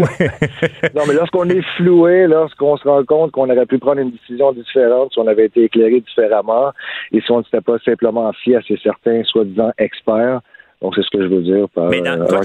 non, 0.95 1.01
mais 1.05 1.13
lorsqu'on 1.13 1.49
est 1.49 1.62
floué, 1.75 2.27
lorsqu'on 2.27 2.77
se 2.77 2.88
rend 2.88 3.03
compte 3.03 3.31
qu'on 3.31 3.49
aurait 3.49 3.65
pu 3.65 3.77
prendre 3.77 3.99
une 3.99 4.12
décision 4.12 4.53
différente 4.53 5.12
si 5.12 5.19
on 5.19 5.27
avait 5.27 5.47
été 5.47 5.65
éclairé 5.65 5.99
différemment 5.99 6.71
et 7.12 7.19
si 7.19 7.29
on 7.31 7.39
ne 7.39 7.43
s'était 7.43 7.59
pas 7.59 7.77
simplement 7.83 8.31
fié 8.41 8.55
à 8.55 8.62
ces 8.65 8.77
certains 8.81 9.23
soi-disant 9.25 9.71
experts, 9.77 10.39
donc, 10.81 10.95
c'est 10.95 11.01
ce 11.01 11.17
que 11.17 11.23
je 11.23 11.29
veux 11.33 11.41
dire. 11.41 11.65
Mais 11.89 12.01
dans, 12.01 12.25
toi, 12.25 12.41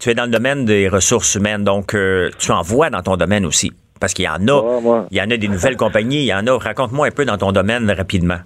tu 0.00 0.10
es 0.10 0.14
dans 0.14 0.24
le 0.24 0.30
domaine 0.32 0.64
des 0.64 0.88
ressources 0.88 1.36
humaines, 1.36 1.62
donc 1.62 1.94
tu 2.38 2.50
en 2.50 2.62
vois 2.62 2.90
dans 2.90 3.02
ton 3.02 3.16
domaine 3.16 3.46
aussi. 3.46 3.70
Parce 4.00 4.14
qu'il 4.14 4.24
y 4.24 4.28
en 4.28 4.46
a. 4.48 5.06
Il 5.10 5.16
y 5.16 5.20
en 5.20 5.30
a 5.30 5.36
des 5.36 5.48
nouvelles 5.48 5.76
compagnies, 5.76 6.22
il 6.22 6.26
y 6.26 6.34
en 6.34 6.46
a. 6.46 6.58
Raconte-moi 6.58 7.08
un 7.08 7.10
peu 7.10 7.24
dans 7.24 7.38
ton 7.38 7.52
domaine 7.52 7.90
rapidement. 7.90 8.38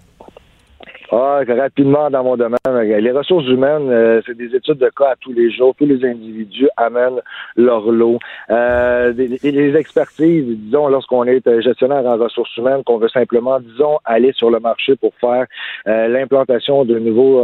Ah, 1.13 1.41
rapidement 1.49 2.09
dans 2.09 2.23
mon 2.23 2.37
domaine, 2.37 2.59
les 2.67 3.11
ressources 3.11 3.47
humaines, 3.49 3.91
euh, 3.91 4.21
c'est 4.25 4.37
des 4.37 4.55
études 4.55 4.79
de 4.79 4.91
cas 4.97 5.11
à 5.11 5.17
tous 5.21 5.33
les 5.33 5.51
jours. 5.51 5.75
Tous 5.77 5.85
les 5.85 6.05
individus 6.05 6.69
amènent 6.77 7.21
leur 7.57 7.91
lot. 7.91 8.21
Euh, 8.51 9.13
les, 9.13 9.77
expertises, 9.77 10.45
disons, 10.47 10.87
lorsqu'on 10.87 11.25
est 11.25 11.43
gestionnaire 11.63 12.07
en 12.07 12.17
ressources 12.17 12.57
humaines, 12.57 12.85
qu'on 12.85 12.99
veut 12.99 13.09
simplement, 13.09 13.59
disons, 13.59 13.99
aller 14.05 14.33
sur 14.35 14.51
le 14.51 14.61
marché 14.61 14.95
pour 14.95 15.13
faire 15.21 15.47
euh, 15.89 16.07
l'implantation 16.07 16.85
de 16.85 16.99
nouveaux 17.01 17.43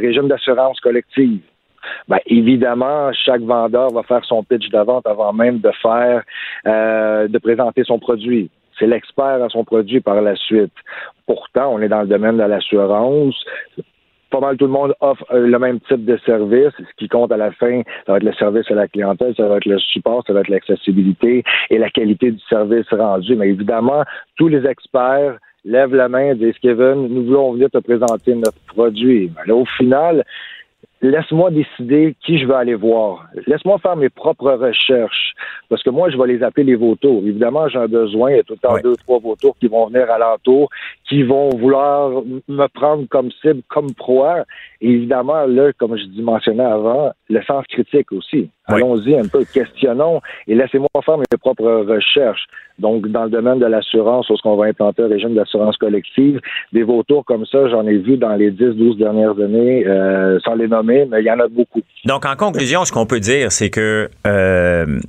régimes 0.00 0.26
d'assurance 0.26 0.80
collective. 0.80 1.40
Ben, 2.08 2.18
évidemment, 2.26 3.12
chaque 3.12 3.42
vendeur 3.42 3.90
va 3.92 4.02
faire 4.02 4.24
son 4.24 4.42
pitch 4.42 4.68
de 4.68 4.78
vente 4.78 5.06
avant 5.06 5.32
même 5.32 5.58
de 5.58 5.70
faire, 5.82 6.22
euh, 6.66 7.28
de 7.28 7.38
présenter 7.38 7.84
son 7.84 7.98
produit. 7.98 8.50
C'est 8.78 8.86
l'expert 8.86 9.42
à 9.42 9.48
son 9.48 9.64
produit 9.64 10.00
par 10.00 10.20
la 10.20 10.34
suite. 10.34 10.72
Pourtant, 11.26 11.72
on 11.72 11.80
est 11.80 11.88
dans 11.88 12.02
le 12.02 12.08
domaine 12.08 12.36
de 12.36 12.42
l'assurance 12.42 13.36
pas 14.34 14.40
mal 14.40 14.56
tout 14.56 14.64
le 14.64 14.72
monde 14.72 14.94
offre 15.00 15.24
euh, 15.32 15.46
le 15.46 15.58
même 15.60 15.78
type 15.80 16.04
de 16.04 16.18
service. 16.26 16.72
Ce 16.76 16.94
qui 16.96 17.08
compte 17.08 17.30
à 17.30 17.36
la 17.36 17.52
fin, 17.52 17.82
ça 18.04 18.12
va 18.12 18.16
être 18.16 18.24
le 18.24 18.32
service 18.32 18.68
à 18.68 18.74
la 18.74 18.88
clientèle, 18.88 19.32
ça 19.36 19.46
va 19.46 19.58
être 19.58 19.64
le 19.64 19.78
support, 19.78 20.24
ça 20.26 20.32
va 20.32 20.40
être 20.40 20.48
l'accessibilité 20.48 21.44
et 21.70 21.78
la 21.78 21.88
qualité 21.88 22.32
du 22.32 22.40
service 22.48 22.88
rendu. 22.90 23.36
Mais 23.36 23.50
évidemment, 23.50 24.02
tous 24.36 24.48
les 24.48 24.66
experts 24.66 25.38
lèvent 25.64 25.94
la 25.94 26.08
main, 26.08 26.34
disent 26.34 26.58
Kevin, 26.60 27.06
nous 27.08 27.26
voulons 27.26 27.52
venir 27.52 27.70
te 27.70 27.78
présenter 27.78 28.34
notre 28.34 28.58
produit. 28.66 29.30
Mais 29.36 29.46
là, 29.46 29.54
au 29.54 29.66
final, 29.76 30.24
laisse-moi 31.04 31.50
décider 31.50 32.16
qui 32.24 32.38
je 32.38 32.46
vais 32.46 32.54
aller 32.54 32.74
voir. 32.74 33.26
Laisse-moi 33.46 33.78
faire 33.78 33.96
mes 33.96 34.08
propres 34.08 34.52
recherches. 34.52 35.34
Parce 35.68 35.82
que 35.82 35.90
moi, 35.90 36.10
je 36.10 36.16
vais 36.16 36.26
les 36.26 36.42
appeler 36.42 36.64
les 36.64 36.74
vautours. 36.76 37.22
Évidemment, 37.24 37.68
j'ai 37.68 37.78
un 37.78 37.86
besoin. 37.86 38.30
Il 38.30 38.36
y 38.36 38.40
a 38.40 38.42
tout 38.42 38.54
le 38.54 38.58
temps 38.58 38.78
deux, 38.82 38.96
trois 38.96 39.18
vautours 39.18 39.56
qui 39.58 39.68
vont 39.68 39.86
venir 39.88 40.10
à 40.10 40.18
l'entour, 40.18 40.70
qui 41.08 41.22
vont 41.22 41.50
vouloir 41.50 42.22
me 42.48 42.66
prendre 42.68 43.06
comme 43.08 43.30
cible, 43.42 43.62
comme 43.68 43.92
proie. 43.94 44.44
Et 44.80 44.90
évidemment, 44.90 45.44
là, 45.46 45.72
comme 45.78 45.96
je 45.96 46.22
mentionnais 46.22 46.64
avant, 46.64 47.12
le 47.30 47.42
sens 47.42 47.64
critique 47.68 48.12
aussi. 48.12 48.50
Allons-y 48.66 49.16
un 49.18 49.26
peu, 49.26 49.44
questionnons 49.44 50.20
et 50.46 50.54
laissez-moi 50.54 50.88
faire 51.04 51.18
mes 51.18 51.24
propres 51.40 51.84
recherches. 51.86 52.44
Donc, 52.78 53.06
dans 53.08 53.24
le 53.24 53.30
domaine 53.30 53.58
de 53.58 53.66
l'assurance, 53.66 54.28
lorsqu'on 54.28 54.56
va 54.56 54.66
implanter 54.66 55.02
un 55.02 55.08
régime 55.08 55.34
d'assurance 55.34 55.76
collective, 55.76 56.40
des 56.72 56.82
vautours 56.82 57.24
comme 57.24 57.46
ça, 57.46 57.68
j'en 57.68 57.86
ai 57.86 57.98
vu 57.98 58.16
dans 58.16 58.34
les 58.34 58.50
10-12 58.50 58.98
dernières 58.98 59.38
années, 59.38 59.86
euh, 59.86 60.38
sans 60.44 60.54
les 60.54 60.68
nommer, 60.68 61.06
mais 61.10 61.20
il 61.20 61.26
y 61.26 61.30
en 61.30 61.40
a 61.40 61.48
beaucoup. 61.48 61.80
Donc, 62.04 62.26
en 62.26 62.36
conclusion, 62.36 62.84
ce 62.84 62.92
qu'on 62.92 63.06
peut 63.06 63.20
dire, 63.20 63.52
c'est 63.52 63.70
que 63.70 64.08
euh, 64.26 65.00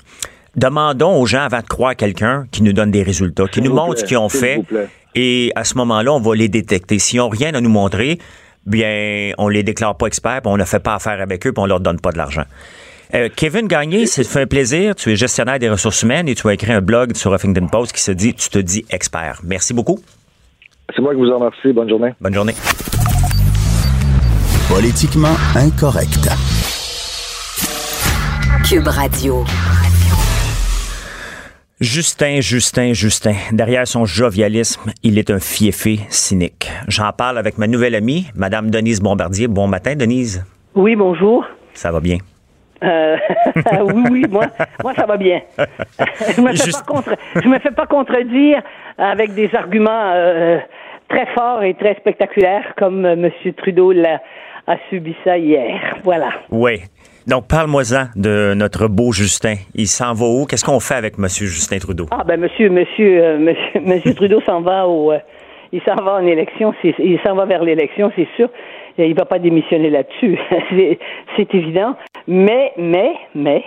demandons 0.56 1.20
aux 1.20 1.26
gens 1.26 1.42
avant 1.42 1.62
de 1.62 1.68
croire 1.68 1.96
quelqu'un 1.96 2.46
qui 2.52 2.64
nous 2.64 2.74
donne 2.74 2.92
des 2.92 3.04
résultats, 3.04 3.48
qui 3.48 3.62
nous 3.62 3.74
montre 3.74 4.00
ce 4.00 4.06
qu'ils 4.06 4.18
ont 4.18 4.30
fait. 4.30 4.62
Et 5.16 5.52
à 5.56 5.64
ce 5.64 5.76
moment-là, 5.78 6.14
on 6.14 6.20
va 6.20 6.36
les 6.36 6.50
détecter. 6.50 7.00
S'ils 7.00 7.20
n'ont 7.20 7.30
rien 7.30 7.54
à 7.54 7.62
nous 7.62 7.70
montrer, 7.70 8.20
bien, 8.66 9.32
on 9.38 9.48
les 9.48 9.64
déclare 9.64 9.96
pas 9.96 10.08
experts, 10.08 10.42
puis 10.42 10.52
on 10.52 10.58
ne 10.58 10.66
fait 10.66 10.80
pas 10.80 10.96
affaire 10.96 11.22
avec 11.22 11.46
eux, 11.48 11.54
puis 11.54 11.62
on 11.62 11.66
leur 11.66 11.80
donne 11.80 12.00
pas 12.00 12.12
de 12.12 12.18
l'argent. 12.18 12.44
Euh, 13.14 13.30
Kevin 13.36 13.68
Gagné, 13.68 14.08
c'est 14.08 14.24
fait 14.24 14.42
un 14.42 14.48
plaisir. 14.48 14.96
Tu 14.96 15.12
es 15.12 15.16
gestionnaire 15.16 15.60
des 15.60 15.70
ressources 15.70 16.02
humaines 16.04 16.28
et 16.28 16.36
tu 16.36 16.48
as 16.48 16.54
écrit 16.54 16.74
un 16.74 16.82
blog 16.82 17.16
sur 17.16 17.34
Huffington 17.34 17.68
Post 17.68 17.94
qui 17.94 18.02
se 18.02 18.12
dit 18.12 18.34
Tu 18.34 18.50
te 18.50 18.60
dis 18.60 18.84
expert. 18.90 19.42
Merci 19.44 19.74
beaucoup. 19.74 20.00
C'est 20.96 21.02
moi 21.02 21.14
qui 21.14 21.20
vous 21.20 21.30
en 21.30 21.38
remercie. 21.38 21.72
Bonne 21.72 21.90
journée. 21.90 22.14
Bonne 22.20 22.34
journée. 22.34 22.54
Politiquement 24.68 25.36
incorrect. 25.56 26.30
Cube 28.68 28.88
Radio. 28.88 29.46
Justin, 31.82 32.40
Justin, 32.40 32.94
Justin. 32.94 33.34
Derrière 33.52 33.86
son 33.86 34.06
jovialisme, 34.06 34.92
il 35.04 35.20
est 35.20 35.30
un 35.30 35.40
fiefé 35.40 36.00
cynique. 36.08 36.72
J'en 36.88 37.12
parle 37.12 37.38
avec 37.38 37.58
ma 37.58 37.68
nouvelle 37.68 37.96
amie, 37.96 38.28
Madame 38.34 38.72
Denise 38.72 39.02
Bombardier. 39.02 39.50
Bon 39.50 39.68
matin, 39.68 39.94
Denise. 39.94 40.46
Oui, 40.74 40.96
bonjour. 40.96 41.46
Ça 41.74 41.92
va 41.92 42.00
bien? 42.00 42.20
Euh, 42.82 43.18
oui, 43.94 44.04
oui, 44.10 44.26
moi, 44.30 44.46
moi, 44.82 44.94
ça 44.96 45.06
va 45.06 45.18
bien. 45.18 45.42
je 45.60 46.40
me 46.40 46.56
fais 46.56 46.72
pas 46.72 46.82
contre, 46.88 47.16
je 47.44 47.50
me 47.50 47.60
fais 47.60 47.72
pas 47.72 47.88
contredire 47.88 48.62
avec 48.98 49.34
des 49.34 49.54
arguments 49.54 50.14
euh, 50.14 50.60
très 51.10 51.26
forts 51.34 51.62
et 51.62 51.74
très 51.74 51.96
spectaculaires 51.96 52.74
comme 52.78 53.06
M. 53.06 53.30
Trudeau 53.58 53.92
l'a 53.92 54.22
a 54.68 54.78
subi 54.90 55.16
ça 55.24 55.38
hier. 55.38 55.98
Voilà. 56.04 56.30
Oui. 56.50 56.82
Donc, 57.28 57.48
parle-moi-en 57.48 58.10
de 58.16 58.54
notre 58.54 58.88
beau 58.88 59.12
Justin. 59.12 59.56
Il 59.74 59.88
s'en 59.88 60.14
va 60.14 60.26
où? 60.26 60.46
Qu'est-ce 60.46 60.64
qu'on 60.64 60.80
fait 60.80 60.96
avec 60.96 61.16
M. 61.18 61.28
Justin 61.28 61.80
Trudeau? 61.80 62.06
Ah, 62.12 62.24
ben, 62.24 62.40
monsieur, 62.40 62.70
monsieur, 62.70 63.24
euh, 63.24 63.54
monsieur, 63.82 64.14
Trudeau 64.16 64.42
s'en 64.42 64.62
va 64.62 64.88
au, 64.88 65.12
il 65.72 65.82
s'en 65.82 65.96
va 65.96 66.16
en 66.16 66.26
élection, 66.26 66.74
il 66.84 67.20
s'en 67.26 67.36
va 67.36 67.46
vers 67.46 67.64
l'élection, 67.64 68.12
c'est 68.16 68.28
sûr. 68.36 68.50
Il 68.98 69.14
va 69.14 69.26
pas 69.26 69.40
démissionner 69.40 69.90
là-dessus, 69.90 70.40
c'est 71.36 71.54
évident. 71.54 71.98
Mais, 72.28 72.72
mais, 72.78 73.14
mais, 73.34 73.64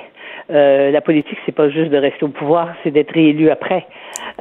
euh, 0.50 0.90
la 0.90 1.02
politique, 1.02 1.36
c'est 1.44 1.54
pas 1.54 1.68
juste 1.68 1.90
de 1.90 1.98
rester 1.98 2.24
au 2.24 2.28
pouvoir, 2.28 2.68
c'est 2.82 2.90
d'être 2.90 3.12
réélu 3.12 3.50
après. 3.50 3.86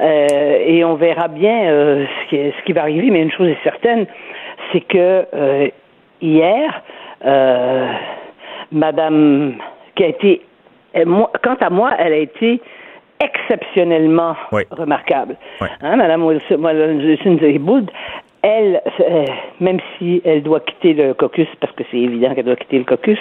Euh, 0.00 0.58
et 0.66 0.82
on 0.84 0.94
verra 0.94 1.28
bien 1.28 1.70
euh, 1.70 2.06
ce, 2.06 2.30
qui, 2.30 2.36
ce, 2.36 2.64
qui, 2.64 2.72
va 2.72 2.82
arriver. 2.82 3.10
Mais 3.10 3.20
une 3.20 3.32
chose 3.32 3.48
est 3.48 3.62
certaine, 3.62 4.06
c'est 4.72 4.80
que 4.80 5.26
euh, 5.34 5.68
hier, 6.22 6.82
euh, 7.26 7.92
Madame, 8.72 9.54
qui 9.94 10.04
a 10.04 10.08
été, 10.08 10.42
quant 10.94 11.56
à 11.60 11.70
moi, 11.70 11.92
elle 11.98 12.12
a 12.12 12.18
été 12.18 12.60
exceptionnellement 13.20 14.36
remarquable. 14.70 15.36
Hein, 15.60 15.96
Madame 15.96 16.24
Wilson 16.24 16.58
elle, 18.42 18.80
euh, 19.00 19.24
même 19.60 19.78
si 19.98 20.22
elle 20.24 20.42
doit 20.42 20.60
quitter 20.60 20.94
le 20.94 21.14
caucus, 21.14 21.48
parce 21.60 21.72
que 21.74 21.82
c'est 21.90 21.98
évident 21.98 22.34
qu'elle 22.34 22.44
doit 22.44 22.56
quitter 22.56 22.78
le 22.78 22.84
caucus. 22.84 23.18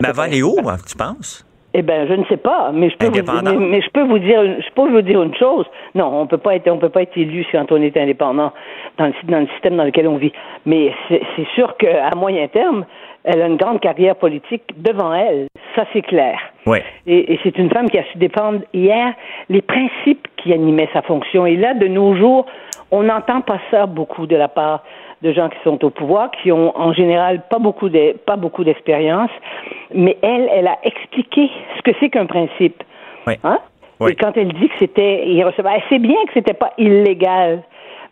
Mais 0.00 0.08
elle 0.08 0.14
va 0.14 0.22
aller 0.24 0.42
où, 0.42 0.56
hein, 0.66 0.76
tu 0.86 0.96
penses? 0.96 1.44
Eh 1.76 1.82
ben, 1.82 2.06
je 2.08 2.14
ne 2.14 2.24
sais 2.26 2.36
pas, 2.36 2.70
mais 2.72 2.88
je 2.88 2.96
peux 2.96 3.06
vous, 3.06 3.58
mais, 3.58 3.82
je 3.82 3.90
peux 3.90 4.04
vous 4.04 4.20
dire, 4.20 4.40
je 4.44 4.72
peux 4.76 4.88
vous 4.88 5.02
dire 5.02 5.20
une 5.20 5.34
chose. 5.34 5.66
Non, 5.96 6.20
on 6.20 6.26
peut 6.28 6.38
pas 6.38 6.54
être, 6.54 6.70
on 6.70 6.78
peut 6.78 6.88
pas 6.88 7.02
être 7.02 7.16
élu 7.16 7.44
quand 7.50 7.72
on 7.72 7.82
est 7.82 7.96
indépendant 7.96 8.52
dans 8.96 9.06
le, 9.06 9.12
dans 9.24 9.40
le 9.40 9.48
système 9.48 9.76
dans 9.76 9.82
lequel 9.82 10.06
on 10.06 10.16
vit. 10.16 10.32
Mais 10.66 10.92
c'est 11.08 11.46
sûr 11.56 11.76
qu'à 11.76 12.10
moyen 12.14 12.46
terme, 12.46 12.84
elle 13.24 13.42
a 13.42 13.46
une 13.46 13.56
grande 13.56 13.80
carrière 13.80 14.16
politique 14.16 14.62
devant 14.76 15.12
elle. 15.14 15.46
Ça, 15.74 15.84
c'est 15.92 16.02
clair. 16.02 16.38
Oui. 16.66 16.78
Et, 17.06 17.32
et 17.32 17.40
c'est 17.42 17.58
une 17.58 17.70
femme 17.70 17.90
qui 17.90 17.98
a 17.98 18.04
su 18.12 18.18
défendre 18.18 18.60
hier 18.72 19.12
les 19.48 19.62
principes 19.62 20.28
qui 20.36 20.52
animaient 20.52 20.88
sa 20.92 21.02
fonction. 21.02 21.46
Et 21.46 21.56
là, 21.56 21.74
de 21.74 21.88
nos 21.88 22.14
jours, 22.14 22.46
on 22.90 23.02
n'entend 23.02 23.40
pas 23.40 23.58
ça 23.70 23.86
beaucoup 23.86 24.26
de 24.26 24.36
la 24.36 24.48
part 24.48 24.84
de 25.22 25.32
gens 25.32 25.48
qui 25.48 25.56
sont 25.64 25.82
au 25.84 25.90
pouvoir, 25.90 26.30
qui 26.30 26.52
ont 26.52 26.78
en 26.78 26.92
général 26.92 27.42
pas 27.48 27.58
beaucoup 27.58 27.88
de, 27.88 28.12
pas 28.26 28.36
beaucoup 28.36 28.62
d'expérience, 28.62 29.30
mais 29.94 30.18
elle, 30.22 30.48
elle 30.52 30.68
a 30.68 30.78
expliqué 30.82 31.50
ce 31.76 31.82
que 31.82 31.96
c'est 31.98 32.10
qu'un 32.10 32.26
principe. 32.26 32.82
Oui. 33.26 33.34
Hein? 33.42 33.58
Et 34.06 34.16
quand 34.16 34.36
elle 34.36 34.52
dit 34.52 34.68
que 34.68 34.74
c'était 34.80 35.26
irrecevable, 35.26 35.82
c'est 35.88 35.98
bien 35.98 36.18
que 36.26 36.32
c'était 36.34 36.52
pas 36.52 36.72
illégal. 36.76 37.62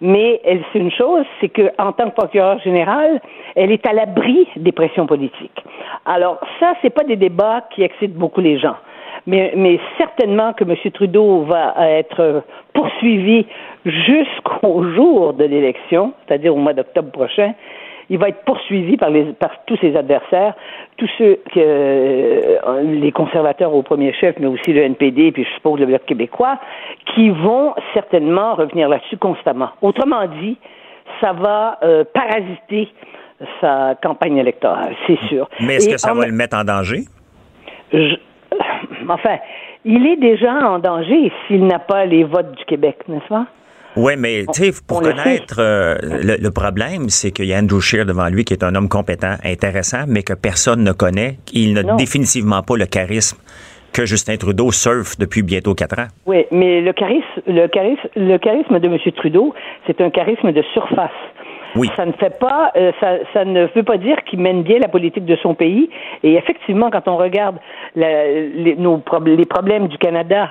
Mais 0.04 0.40
elle, 0.44 0.62
c'est 0.72 0.80
une 0.80 0.90
chose, 0.90 1.24
c'est 1.40 1.48
qu'en 1.48 1.92
tant 1.92 2.10
que 2.10 2.14
procureur 2.16 2.58
général, 2.58 3.20
elle 3.54 3.70
est 3.70 3.86
à 3.86 3.92
l'abri 3.92 4.48
des 4.56 4.72
pressions 4.72 5.06
politiques. 5.06 5.64
Alors 6.04 6.40
ça, 6.58 6.74
c'est 6.82 6.90
pas 6.90 7.04
des 7.04 7.14
débats 7.14 7.62
qui 7.70 7.82
excitent 7.82 8.16
beaucoup 8.16 8.40
les 8.40 8.58
gens. 8.58 8.74
Mais, 9.28 9.52
mais 9.54 9.78
certainement 9.98 10.54
que 10.54 10.64
M. 10.64 10.74
Trudeau 10.92 11.42
va 11.42 11.74
être 11.88 12.42
poursuivi 12.74 13.46
jusqu'au 13.84 14.82
jour 14.92 15.34
de 15.34 15.44
l'élection, 15.44 16.12
c'est-à-dire 16.26 16.52
au 16.52 16.58
mois 16.58 16.72
d'octobre 16.72 17.12
prochain, 17.12 17.54
il 18.10 18.18
va 18.18 18.28
être 18.28 18.44
poursuivi 18.44 18.96
par, 18.96 19.10
les, 19.10 19.24
par 19.32 19.64
tous 19.66 19.76
ses 19.78 19.96
adversaires, 19.96 20.54
tous 20.96 21.08
ceux 21.18 21.38
que 21.52 21.60
euh, 21.60 22.82
les 22.82 23.12
conservateurs 23.12 23.74
au 23.74 23.82
premier 23.82 24.12
chef, 24.12 24.36
mais 24.38 24.46
aussi 24.46 24.72
le 24.72 24.82
NPD, 24.82 25.32
puis 25.32 25.44
je 25.44 25.50
suppose 25.54 25.80
le 25.80 25.86
Bloc 25.86 26.04
québécois, 26.04 26.58
qui 27.14 27.30
vont 27.30 27.74
certainement 27.94 28.54
revenir 28.54 28.88
là-dessus 28.88 29.16
constamment. 29.16 29.70
Autrement 29.80 30.26
dit, 30.40 30.58
ça 31.20 31.32
va 31.32 31.78
euh, 31.82 32.04
parasiter 32.12 32.88
sa 33.60 33.96
campagne 34.02 34.36
électorale, 34.36 34.94
c'est 35.06 35.18
sûr. 35.28 35.48
Mais 35.60 35.76
est-ce 35.76 35.88
que 35.88 35.98
ça 35.98 36.14
va 36.14 36.26
le 36.26 36.32
mettre 36.32 36.56
en 36.56 36.64
danger? 36.64 37.04
enfin, 39.08 39.38
il 39.84 40.06
est 40.06 40.16
déjà 40.16 40.52
en 40.52 40.78
danger 40.78 41.32
s'il 41.46 41.66
n'a 41.66 41.78
pas 41.78 42.06
les 42.06 42.24
votes 42.24 42.52
du 42.52 42.64
Québec, 42.64 42.98
n'est-ce 43.08 43.28
pas? 43.28 43.46
Oui, 43.96 44.14
mais 44.18 44.44
tu 44.52 44.64
sais, 44.64 44.82
pour 44.86 45.02
connaître 45.02 45.56
euh, 45.58 45.96
le, 46.00 46.50
problème, 46.50 47.08
c'est 47.08 47.30
qu'il 47.30 47.46
y 47.46 47.54
a 47.54 47.58
Andrew 47.58 47.80
Scheer 47.80 48.06
devant 48.06 48.28
lui 48.28 48.44
qui 48.44 48.54
est 48.54 48.64
un 48.64 48.74
homme 48.74 48.88
compétent, 48.88 49.34
intéressant, 49.44 50.04
mais 50.08 50.22
que 50.22 50.32
personne 50.32 50.82
ne 50.82 50.92
connaît. 50.92 51.36
Il 51.52 51.74
n'a 51.74 51.96
définitivement 51.96 52.62
pas 52.62 52.76
le 52.76 52.86
charisme 52.86 53.38
que 53.92 54.06
Justin 54.06 54.36
Trudeau 54.36 54.72
surfe 54.72 55.18
depuis 55.18 55.42
bientôt 55.42 55.74
quatre 55.74 55.98
ans. 55.98 56.08
Oui, 56.24 56.46
mais 56.50 56.80
le 56.80 56.92
charisme, 56.94 57.42
le 57.46 57.66
charisme, 57.66 58.08
le 58.16 58.38
charisme 58.38 58.78
de 58.78 58.88
M. 58.88 58.98
Trudeau, 59.14 59.54
c'est 59.86 60.00
un 60.00 60.08
charisme 60.08 60.52
de 60.52 60.62
surface. 60.72 61.10
Oui. 61.76 61.90
Ça 61.96 62.06
ne 62.06 62.12
fait 62.12 62.38
pas, 62.38 62.70
euh, 62.76 62.92
ça, 63.00 63.16
ça, 63.32 63.44
ne 63.44 63.66
veut 63.74 63.82
pas 63.82 63.96
dire 63.96 64.16
qu'il 64.24 64.40
mène 64.40 64.62
bien 64.62 64.78
la 64.78 64.88
politique 64.88 65.24
de 65.24 65.36
son 65.36 65.54
pays. 65.54 65.88
Et 66.22 66.34
effectivement, 66.34 66.90
quand 66.90 67.08
on 67.08 67.16
regarde 67.16 67.56
les, 67.94 68.76
nos, 68.76 69.02
les 69.24 69.46
problèmes 69.46 69.88
du 69.88 69.98
Canada 69.98 70.50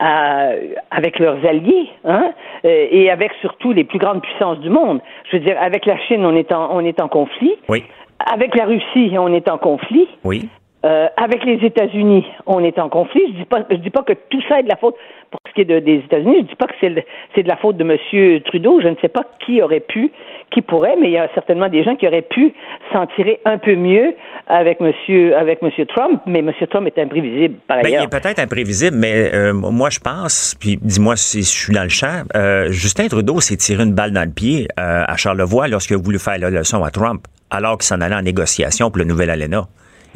avec 0.00 1.18
leurs 1.18 1.44
alliés 1.44 1.90
hein, 2.04 2.32
euh, 2.64 2.86
et 2.90 3.10
avec 3.10 3.32
surtout 3.40 3.72
les 3.72 3.84
plus 3.84 3.98
grandes 3.98 4.22
puissances 4.22 4.58
du 4.60 4.70
monde. 4.70 5.00
Je 5.30 5.36
veux 5.36 5.44
dire, 5.44 5.56
avec 5.60 5.84
la 5.86 5.98
Chine, 5.98 6.24
on 6.24 6.34
est 6.34 6.52
en, 6.52 6.74
on 6.74 6.80
est 6.80 7.00
en 7.00 7.08
conflit. 7.08 7.54
Oui. 7.68 7.84
Avec 8.32 8.54
la 8.54 8.64
Russie, 8.64 9.14
on 9.18 9.32
est 9.32 9.48
en 9.48 9.58
conflit. 9.58 10.08
Oui. 10.24 10.48
Euh, 10.82 11.08
avec 11.18 11.44
les 11.44 11.56
États-Unis, 11.56 12.26
on 12.46 12.64
est 12.64 12.78
en 12.78 12.88
conflit. 12.88 13.22
Je 13.28 13.38
dis 13.40 13.44
pas, 13.44 13.58
je 13.70 13.76
dis 13.76 13.90
pas 13.90 14.02
que 14.02 14.14
tout 14.30 14.40
ça 14.48 14.60
est 14.60 14.62
de 14.62 14.68
la 14.68 14.76
faute 14.76 14.96
pour 15.30 15.40
ce 15.46 15.52
qui 15.52 15.60
est 15.60 15.66
de, 15.66 15.78
des 15.78 15.96
États-Unis. 15.96 16.36
Je 16.38 16.46
dis 16.46 16.56
pas 16.56 16.66
que 16.66 16.74
c'est 16.80 16.88
de, 16.88 17.02
c'est 17.34 17.42
de 17.42 17.48
la 17.48 17.56
faute 17.56 17.76
de 17.76 17.84
M. 17.84 18.40
Trudeau. 18.44 18.80
Je 18.80 18.88
ne 18.88 18.96
sais 19.02 19.08
pas 19.08 19.24
qui 19.44 19.60
aurait 19.60 19.80
pu, 19.80 20.10
qui 20.50 20.62
pourrait, 20.62 20.96
mais 21.00 21.08
il 21.08 21.12
y 21.12 21.18
a 21.18 21.28
certainement 21.34 21.68
des 21.68 21.84
gens 21.84 21.96
qui 21.96 22.06
auraient 22.06 22.26
pu 22.28 22.52
s'en 22.92 23.06
tirer 23.08 23.40
un 23.44 23.58
peu 23.58 23.74
mieux 23.74 24.14
avec 24.48 24.80
Monsieur, 24.80 25.36
avec 25.36 25.62
Monsieur 25.62 25.86
Trump. 25.86 26.20
Mais 26.26 26.40
M. 26.40 26.52
Trump 26.70 26.86
est 26.86 27.00
imprévisible 27.00 27.54
par 27.66 27.78
ben, 27.78 27.86
ailleurs. 27.86 28.02
il 28.02 28.04
est 28.04 28.20
peut-être 28.20 28.38
imprévisible, 28.38 28.96
mais 28.96 29.34
euh, 29.34 29.52
moi 29.52 29.90
je 29.90 30.00
pense, 30.00 30.56
puis 30.58 30.78
dis-moi 30.80 31.16
si 31.16 31.40
je 31.40 31.48
suis 31.48 31.72
dans 31.72 31.84
le 31.84 31.88
champ. 31.88 32.24
Euh, 32.34 32.70
Justin 32.70 33.08
Trudeau 33.08 33.40
s'est 33.40 33.56
tiré 33.56 33.82
une 33.82 33.94
balle 33.94 34.12
dans 34.12 34.24
le 34.24 34.32
pied 34.32 34.68
à 34.76 35.16
Charlevoix 35.16 35.68
lorsqu'il 35.68 35.96
a 35.96 35.98
voulu 36.00 36.18
faire 36.18 36.38
la 36.38 36.50
leçon 36.50 36.82
à 36.82 36.90
Trump, 36.90 37.26
alors 37.50 37.78
qu'il 37.78 37.86
s'en 37.86 38.00
allait 38.00 38.14
en 38.14 38.22
négociation 38.22 38.90
pour 38.90 38.98
le 38.98 39.04
nouvel 39.04 39.30
ALENA. 39.30 39.66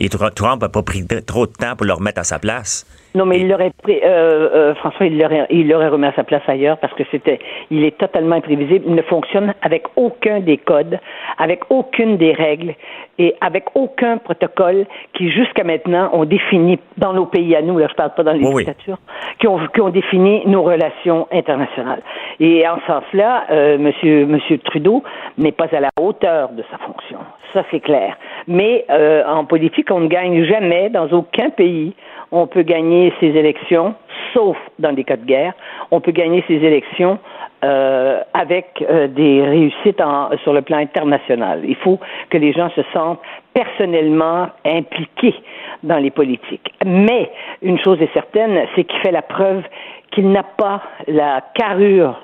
Et 0.01 0.09
Trump 0.09 0.63
n'a 0.63 0.69
pas 0.69 0.83
pris 0.83 1.07
trop 1.27 1.47
de 1.47 1.53
temps 1.53 1.77
pour 1.77 1.87
le 1.87 1.93
remettre 1.93 2.21
à 2.21 2.25
sa 2.25 2.39
place. 2.39 2.85
Non, 3.17 3.27
mais 3.27 3.39
il 3.39 3.49
l'aurait 3.49 3.71
pris, 3.81 4.01
euh, 4.03 4.49
euh, 4.53 4.75
François, 4.75 5.07
il 5.07 5.17
l'aurait, 5.17 5.47
il 5.49 5.69
l'aurait 5.69 5.87
remis 5.87 6.07
à 6.07 6.13
sa 6.15 6.25
place 6.25 6.43
ailleurs 6.49 6.79
parce 6.79 6.93
que 6.95 7.05
c'était, 7.13 7.39
il 7.71 7.85
est 7.85 7.97
totalement 7.97 8.35
imprévisible. 8.35 8.85
Il 8.89 8.95
ne 8.97 9.03
fonctionne 9.03 9.55
avec 9.63 9.85
aucun 9.95 10.41
des 10.41 10.57
codes, 10.57 10.99
avec 11.39 11.61
aucune 11.71 12.17
des 12.17 12.33
règles 12.33 12.75
et 13.21 13.37
avec 13.41 13.67
aucun 13.77 14.19
protocole 14.19 14.87
qui, 15.13 15.31
jusqu'à 15.31 15.63
maintenant, 15.63 16.11
ont 16.13 16.25
défini 16.25 16.81
dans 16.99 17.13
nos 17.13 17.27
pays 17.27 17.55
à 17.55 17.63
nous, 17.63 17.79
là, 17.79 17.87
je 17.89 17.95
parle 17.95 18.15
pas 18.17 18.25
dans 18.25 18.33
les 18.33 18.45
dictatures, 18.45 18.99
qui 19.39 19.47
ont, 19.47 19.61
qui 19.73 19.81
ont 19.81 19.91
défini 19.91 20.43
nos 20.47 20.65
relations 20.65 21.29
internationales. 21.31 22.03
Et 22.41 22.67
en 22.67 22.81
ce 22.81 22.87
sens-là, 22.87 23.45
euh, 23.53 23.79
Monsieur, 23.79 24.27
Monsieur 24.27 24.59
Trudeau 24.59 25.05
n'est 25.39 25.53
pas 25.53 25.69
à 25.71 25.79
la 25.79 25.91
hauteur 26.01 26.49
de 26.49 26.65
sa 26.69 26.79
fonction. 26.79 27.19
Ça, 27.55 27.64
c'est 27.71 27.81
clair. 27.81 28.17
Mais 28.47 28.85
euh, 28.90 29.25
en 29.27 29.47
politique, 29.47 29.90
on 29.90 30.01
ne 30.01 30.09
gagne 30.09 30.45
jamais 30.45 30.90
dans 30.90 31.09
aucun 31.11 31.51
pays 31.51 31.95
on 32.35 32.49
peut 32.49 32.62
gagner 32.62 33.12
ces 33.21 33.29
élections, 33.29 33.95
sauf 34.33 34.57
dans 34.81 34.93
des 34.93 35.05
cas 35.05 35.17
de 35.17 35.25
guerre, 35.25 35.55
on 35.93 36.01
peut 36.01 36.11
gagner 36.11 36.43
ces 36.49 36.55
élections 36.55 37.19
euh, 37.64 38.21
avec 38.35 38.85
euh, 38.90 39.07
des 39.07 39.40
réussites 39.40 40.03
sur 40.43 40.53
le 40.53 40.62
plan 40.62 40.79
international. 40.79 41.62
Il 41.64 41.77
faut 41.77 42.01
que 42.31 42.38
les 42.38 42.53
gens 42.53 42.71
se 42.71 42.83
sentent 42.93 43.21
personnellement 43.55 44.49
impliqués 44.64 45.37
dans 45.85 45.99
les 45.99 46.11
politiques. 46.11 46.75
Mais 46.85 47.31
une 47.62 47.79
chose 47.79 48.03
est 48.03 48.12
certaine, 48.12 48.67
c'est 48.75 48.83
qu'il 48.83 48.99
fait 48.99 49.12
la 49.12 49.23
preuve 49.23 49.62
qu'il 50.11 50.29
n'a 50.33 50.43
pas 50.43 50.83
la 51.07 51.40
carrure 51.55 52.21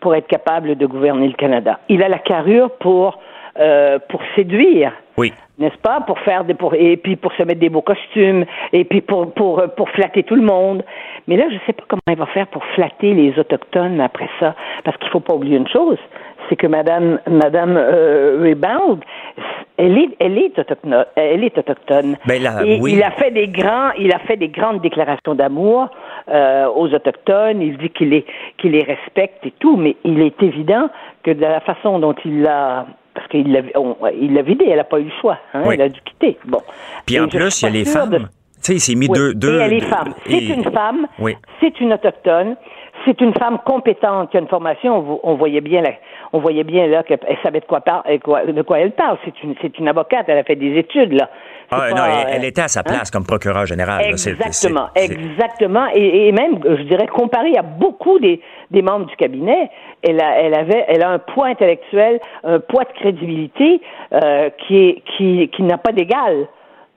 pour 0.00 0.14
être 0.14 0.28
capable 0.28 0.76
de 0.76 0.86
gouverner 0.86 1.26
le 1.26 1.34
Canada. 1.34 1.80
Il 1.88 2.02
a 2.02 2.08
la 2.08 2.18
carrure 2.18 2.70
pour 2.80 3.18
euh, 3.58 3.98
pour 4.08 4.20
séduire. 4.36 4.92
Oui. 5.16 5.32
N'est-ce 5.58 5.78
pas? 5.78 6.00
Pour 6.02 6.18
faire 6.20 6.44
des, 6.44 6.54
pour, 6.54 6.74
et 6.74 6.96
puis 6.96 7.16
pour 7.16 7.32
se 7.32 7.42
mettre 7.42 7.58
des 7.58 7.68
beaux 7.68 7.82
costumes, 7.82 8.44
et 8.72 8.84
puis 8.84 9.00
pour, 9.00 9.32
pour, 9.34 9.62
pour 9.76 9.88
flatter 9.90 10.22
tout 10.22 10.36
le 10.36 10.42
monde. 10.42 10.84
Mais 11.26 11.36
là, 11.36 11.46
je 11.48 11.54
ne 11.54 11.60
sais 11.66 11.72
pas 11.72 11.82
comment 11.88 12.00
il 12.08 12.16
va 12.16 12.26
faire 12.26 12.46
pour 12.46 12.64
flatter 12.76 13.12
les 13.14 13.36
Autochtones 13.38 14.00
après 14.00 14.28
ça. 14.38 14.54
Parce 14.84 14.96
qu'il 14.98 15.06
ne 15.06 15.12
faut 15.12 15.20
pas 15.20 15.34
oublier 15.34 15.56
une 15.56 15.66
chose, 15.66 15.98
c'est 16.48 16.56
que 16.56 16.68
Madame, 16.68 17.18
Madame 17.26 17.76
euh, 17.76 18.44
Rebound, 18.48 19.00
elle 19.76 19.98
est, 19.98 20.08
elle 20.18 20.38
est 20.38 20.58
autochtone. 20.58 21.04
Elle 21.16 21.44
est 21.44 21.58
autochtone. 21.58 22.16
Ben 22.26 22.42
là, 22.42 22.64
et 22.64 22.80
oui. 22.80 22.94
il 22.94 23.02
a 23.02 23.10
fait 23.12 23.30
des 23.30 23.48
grands, 23.48 23.90
il 23.98 24.12
a 24.12 24.18
fait 24.20 24.36
des 24.36 24.48
grandes 24.48 24.80
déclarations 24.80 25.34
d'amour 25.34 25.88
euh, 26.28 26.66
aux 26.74 26.92
autochtones. 26.94 27.62
Il 27.62 27.76
dit 27.78 27.90
qu'il 27.90 28.10
les, 28.10 28.24
qu'il 28.58 28.72
les 28.72 28.82
respecte 28.82 29.44
et 29.44 29.52
tout, 29.58 29.76
mais 29.76 29.96
il 30.04 30.20
est 30.20 30.42
évident 30.42 30.88
que 31.22 31.32
de 31.32 31.40
la 31.40 31.60
façon 31.60 31.98
dont 31.98 32.14
il 32.24 32.42
l'a 32.42 32.86
parce 33.18 33.30
qu'il 33.30 33.52
l'a, 33.52 33.62
il 34.14 34.32
l'a 34.32 34.42
vidé, 34.42 34.66
elle 34.68 34.76
n'a 34.76 34.84
pas 34.84 35.00
eu 35.00 35.04
le 35.04 35.10
choix. 35.20 35.38
Hein, 35.52 35.64
Elle 35.72 35.82
a 35.82 35.88
dû 35.88 36.00
quitter. 36.02 36.38
Bon. 36.44 36.60
Puis 37.04 37.18
en 37.18 37.26
plus, 37.26 37.62
il 37.62 37.64
y 37.64 37.68
a 37.68 37.70
les 37.70 37.84
femmes. 37.84 38.28
Tu 38.62 38.62
sais, 38.62 38.74
il 38.74 38.80
s'est 38.80 38.94
mis 38.94 39.08
deux, 39.08 39.34
deux. 39.34 39.58
Et 39.58 39.62
elle 39.62 39.72
est 39.72 39.80
femme. 39.80 40.14
C'est 40.24 40.38
une 40.38 40.64
femme. 40.70 41.06
Oui. 41.18 41.34
C'est 41.58 41.80
une 41.80 41.92
autochtone. 41.92 42.54
C'est 43.04 43.20
une 43.20 43.34
femme 43.34 43.58
compétente 43.64 44.30
qui 44.30 44.36
a 44.36 44.40
une 44.40 44.48
formation. 44.48 45.20
On, 45.22 45.34
voyait 45.34 45.60
bien 45.60 45.82
là, 45.82 45.90
on 46.32 46.40
voyait 46.40 46.64
bien 46.64 46.86
là 46.86 47.02
qu'elle 47.02 47.18
savait 47.42 47.60
de 47.60 47.64
quoi, 47.64 47.80
de 47.80 48.62
quoi 48.62 48.80
elle 48.80 48.92
parle. 48.92 49.18
C'est 49.24 49.42
une, 49.42 49.54
c'est 49.62 49.78
une 49.78 49.88
avocate. 49.88 50.26
Elle 50.28 50.38
a 50.38 50.44
fait 50.44 50.56
des 50.56 50.76
études 50.78 51.12
là. 51.12 51.28
Ah, 51.70 51.90
non, 51.90 52.02
elle, 52.28 52.44
était 52.44 52.62
à 52.62 52.68
sa 52.68 52.80
hein? 52.80 52.82
place 52.86 53.10
comme 53.10 53.24
procureur 53.24 53.66
général. 53.66 54.02
Exactement, 54.06 54.88
exactement. 54.94 55.86
Et, 55.94 56.32
même, 56.32 56.58
je 56.64 56.82
dirais, 56.84 57.06
comparé 57.06 57.56
à 57.58 57.62
beaucoup 57.62 58.18
des, 58.18 58.40
des 58.70 58.80
membres 58.80 59.06
du 59.06 59.16
cabinet, 59.16 59.70
elle 60.02 60.20
a, 60.20 60.40
elle 60.40 60.54
avait, 60.54 60.84
elle 60.88 61.02
a 61.02 61.10
un 61.10 61.18
poids 61.18 61.48
intellectuel, 61.48 62.20
un 62.44 62.60
poids 62.60 62.84
de 62.84 62.92
crédibilité 62.98 63.82
euh, 64.12 64.48
qui 64.66 64.78
est, 64.78 65.02
qui, 65.16 65.48
qui 65.48 65.62
n'a 65.62 65.76
pas 65.76 65.92
d'égal. 65.92 66.48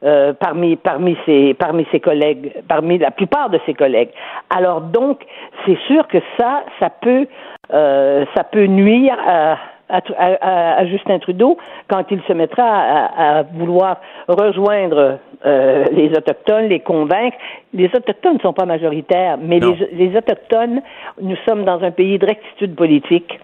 Euh, 0.03 0.33
parmi 0.33 0.77
parmi 0.77 1.15
ses 1.27 1.53
parmi 1.53 1.85
ses 1.91 1.99
collègues, 1.99 2.53
parmi 2.67 2.97
la 2.97 3.11
plupart 3.11 3.51
de 3.51 3.59
ses 3.67 3.75
collègues. 3.75 4.09
Alors 4.49 4.81
donc, 4.81 5.19
c'est 5.63 5.77
sûr 5.85 6.07
que 6.07 6.17
ça, 6.39 6.63
ça 6.79 6.89
peut 6.89 7.27
euh, 7.71 8.25
ça 8.35 8.43
peut 8.43 8.65
nuire 8.65 9.15
à, 9.23 9.57
à, 9.89 10.85
Justin 10.87 11.19
Trudeau 11.19 11.55
quand 11.87 12.03
il 12.09 12.19
se 12.27 12.33
mettra 12.33 12.63
à, 12.63 13.43
vouloir 13.43 13.97
rejoindre 14.27 15.19
euh, 15.45 15.85
les 15.91 16.09
Autochtones, 16.17 16.65
les 16.65 16.79
convaincre. 16.79 17.37
Les 17.71 17.85
Autochtones 17.95 18.35
ne 18.35 18.39
sont 18.39 18.53
pas 18.53 18.65
majoritaires, 18.65 19.37
mais 19.39 19.59
les, 19.59 19.87
les, 19.91 20.17
Autochtones, 20.17 20.81
nous 21.21 21.35
sommes 21.47 21.63
dans 21.63 21.83
un 21.83 21.91
pays 21.91 22.17
de 22.17 22.25
rectitude 22.25 22.75
politique. 22.75 23.39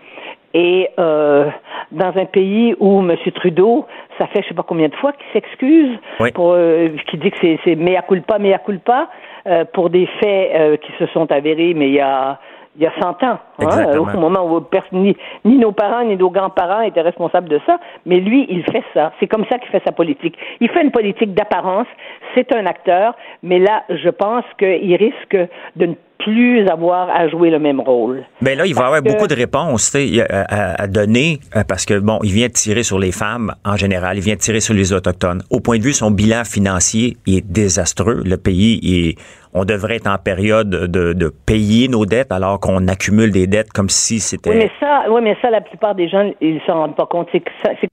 Et 0.54 0.90
euh, 0.98 1.50
dans 1.92 2.18
un 2.18 2.26
pays 2.26 2.76
où 2.80 3.00
M. 3.00 3.16
Trudeau, 3.36 3.86
ça 4.18 4.28
fait 4.28 4.42
je 4.44 4.50
sais 4.50 4.54
pas 4.54 4.64
combien 4.64 4.88
de 4.88 4.96
fois 4.96 5.14
qu'il 5.14 5.26
s'excuse, 5.34 5.98
pour 6.34 6.54
euh, 6.54 6.90
qu'il 7.10 7.20
dit 7.20 7.32
que 7.32 7.38
c'est 7.64 7.76
mea 7.76 8.02
culpa, 8.02 8.40
mea 8.40 8.58
culpa, 8.60 9.10
euh, 9.48 9.66
pour 9.74 9.90
des 9.90 10.08
faits 10.20 10.52
euh, 10.56 10.78
qui 10.78 10.92
se 11.00 11.06
sont 11.08 11.32
avérés, 11.32 11.74
mais 11.74 11.88
il 11.88 11.94
y 11.94 12.00
a 12.00 12.40
il 12.78 12.84
y 12.84 12.86
a 12.86 12.94
100 13.02 13.24
ans, 13.24 13.40
hein, 13.60 13.98
au 13.98 14.20
moment 14.20 14.46
où 14.46 14.64
ni, 14.92 15.18
ni, 15.46 15.58
nos 15.58 15.72
parents 15.72 16.04
ni 16.04 16.16
nos 16.16 16.30
grands-parents 16.30 16.82
étaient 16.82 17.02
responsables 17.02 17.50
de 17.50 17.60
ça, 17.66 17.80
mais 18.06 18.20
lui, 18.20 18.46
il 18.50 18.64
fait 18.64 18.84
ça. 18.94 19.12
C'est 19.20 19.28
comme 19.28 19.46
ça 19.50 19.58
qu'il 19.58 19.70
fait 19.70 19.82
sa 19.84 19.92
politique. 19.92 20.38
Il 20.60 20.70
fait 20.70 20.84
une 20.84 20.92
politique 20.92 21.34
d'apparence, 21.34 21.88
c'est 22.36 22.54
un 22.54 22.66
acteur, 22.68 23.16
mais 23.42 23.58
là, 23.58 23.84
je 23.90 24.10
pense 24.10 24.46
qu'il 24.60 24.96
risque 24.96 25.38
de 25.76 25.86
ne 25.88 25.94
plus 26.20 26.68
avoir 26.68 27.10
à 27.10 27.28
jouer 27.30 27.50
le 27.50 27.60
même 27.60 27.80
rôle. 27.80 28.24
Mais 28.42 28.52
ben 28.52 28.60
là, 28.60 28.66
il 28.66 28.76
va 28.76 28.88
avoir 28.88 29.02
beaucoup 29.02 29.28
de 29.28 29.36
réponses 29.36 29.96
à, 29.96 30.82
à, 30.82 30.88
donner 30.88 31.40
euh, 31.56 31.64
parce 31.68 31.86
que, 31.86 32.00
bon, 32.00 32.20
il 32.24 32.32
vient 32.32 32.48
de 32.48 32.54
tirer 32.54 32.84
sur 32.84 33.00
les 33.00 33.12
femmes 33.12 33.54
en 33.66 33.76
général, 33.76 34.18
il 34.18 34.24
vient 34.24 34.36
de 34.36 34.40
tirer 34.40 34.60
sur 34.60 34.74
les 34.74 34.94
Autochtones. 34.94 35.44
Au 35.52 35.60
point 35.60 35.78
de 35.78 35.84
vue, 35.84 35.94
son 35.94 36.12
bilan 36.12 36.44
financier 36.44 37.18
est 37.28 37.46
désastreux. 37.46 38.24
Le 38.26 38.38
pays 38.38 38.80
est 38.84 39.18
on 39.58 39.66
devrait 39.66 39.96
être 39.96 40.08
en 40.08 40.18
période 40.18 40.70
de, 40.70 41.14
de 41.14 41.34
payer 41.46 41.88
nos 41.88 42.06
dettes 42.06 42.32
alors 42.32 42.60
qu'on 42.60 42.88
accumule 42.88 43.32
des 43.32 43.48
dettes 43.48 43.72
comme 43.74 43.90
si 43.90 44.20
c'était. 44.20 44.50
Oui, 44.50 44.58
mais 44.58 44.72
ça, 44.80 45.06
oui, 45.10 45.22
mais 45.24 45.36
ça, 45.42 45.50
la 45.50 45.62
plupart 45.62 45.96
des 45.96 46.08
gens, 46.08 46.30
ils 46.42 46.62
s'en 46.66 46.76
rendent 46.76 46.96
pas 46.96 47.06
compte. 47.06 47.30
C'est 47.32 47.44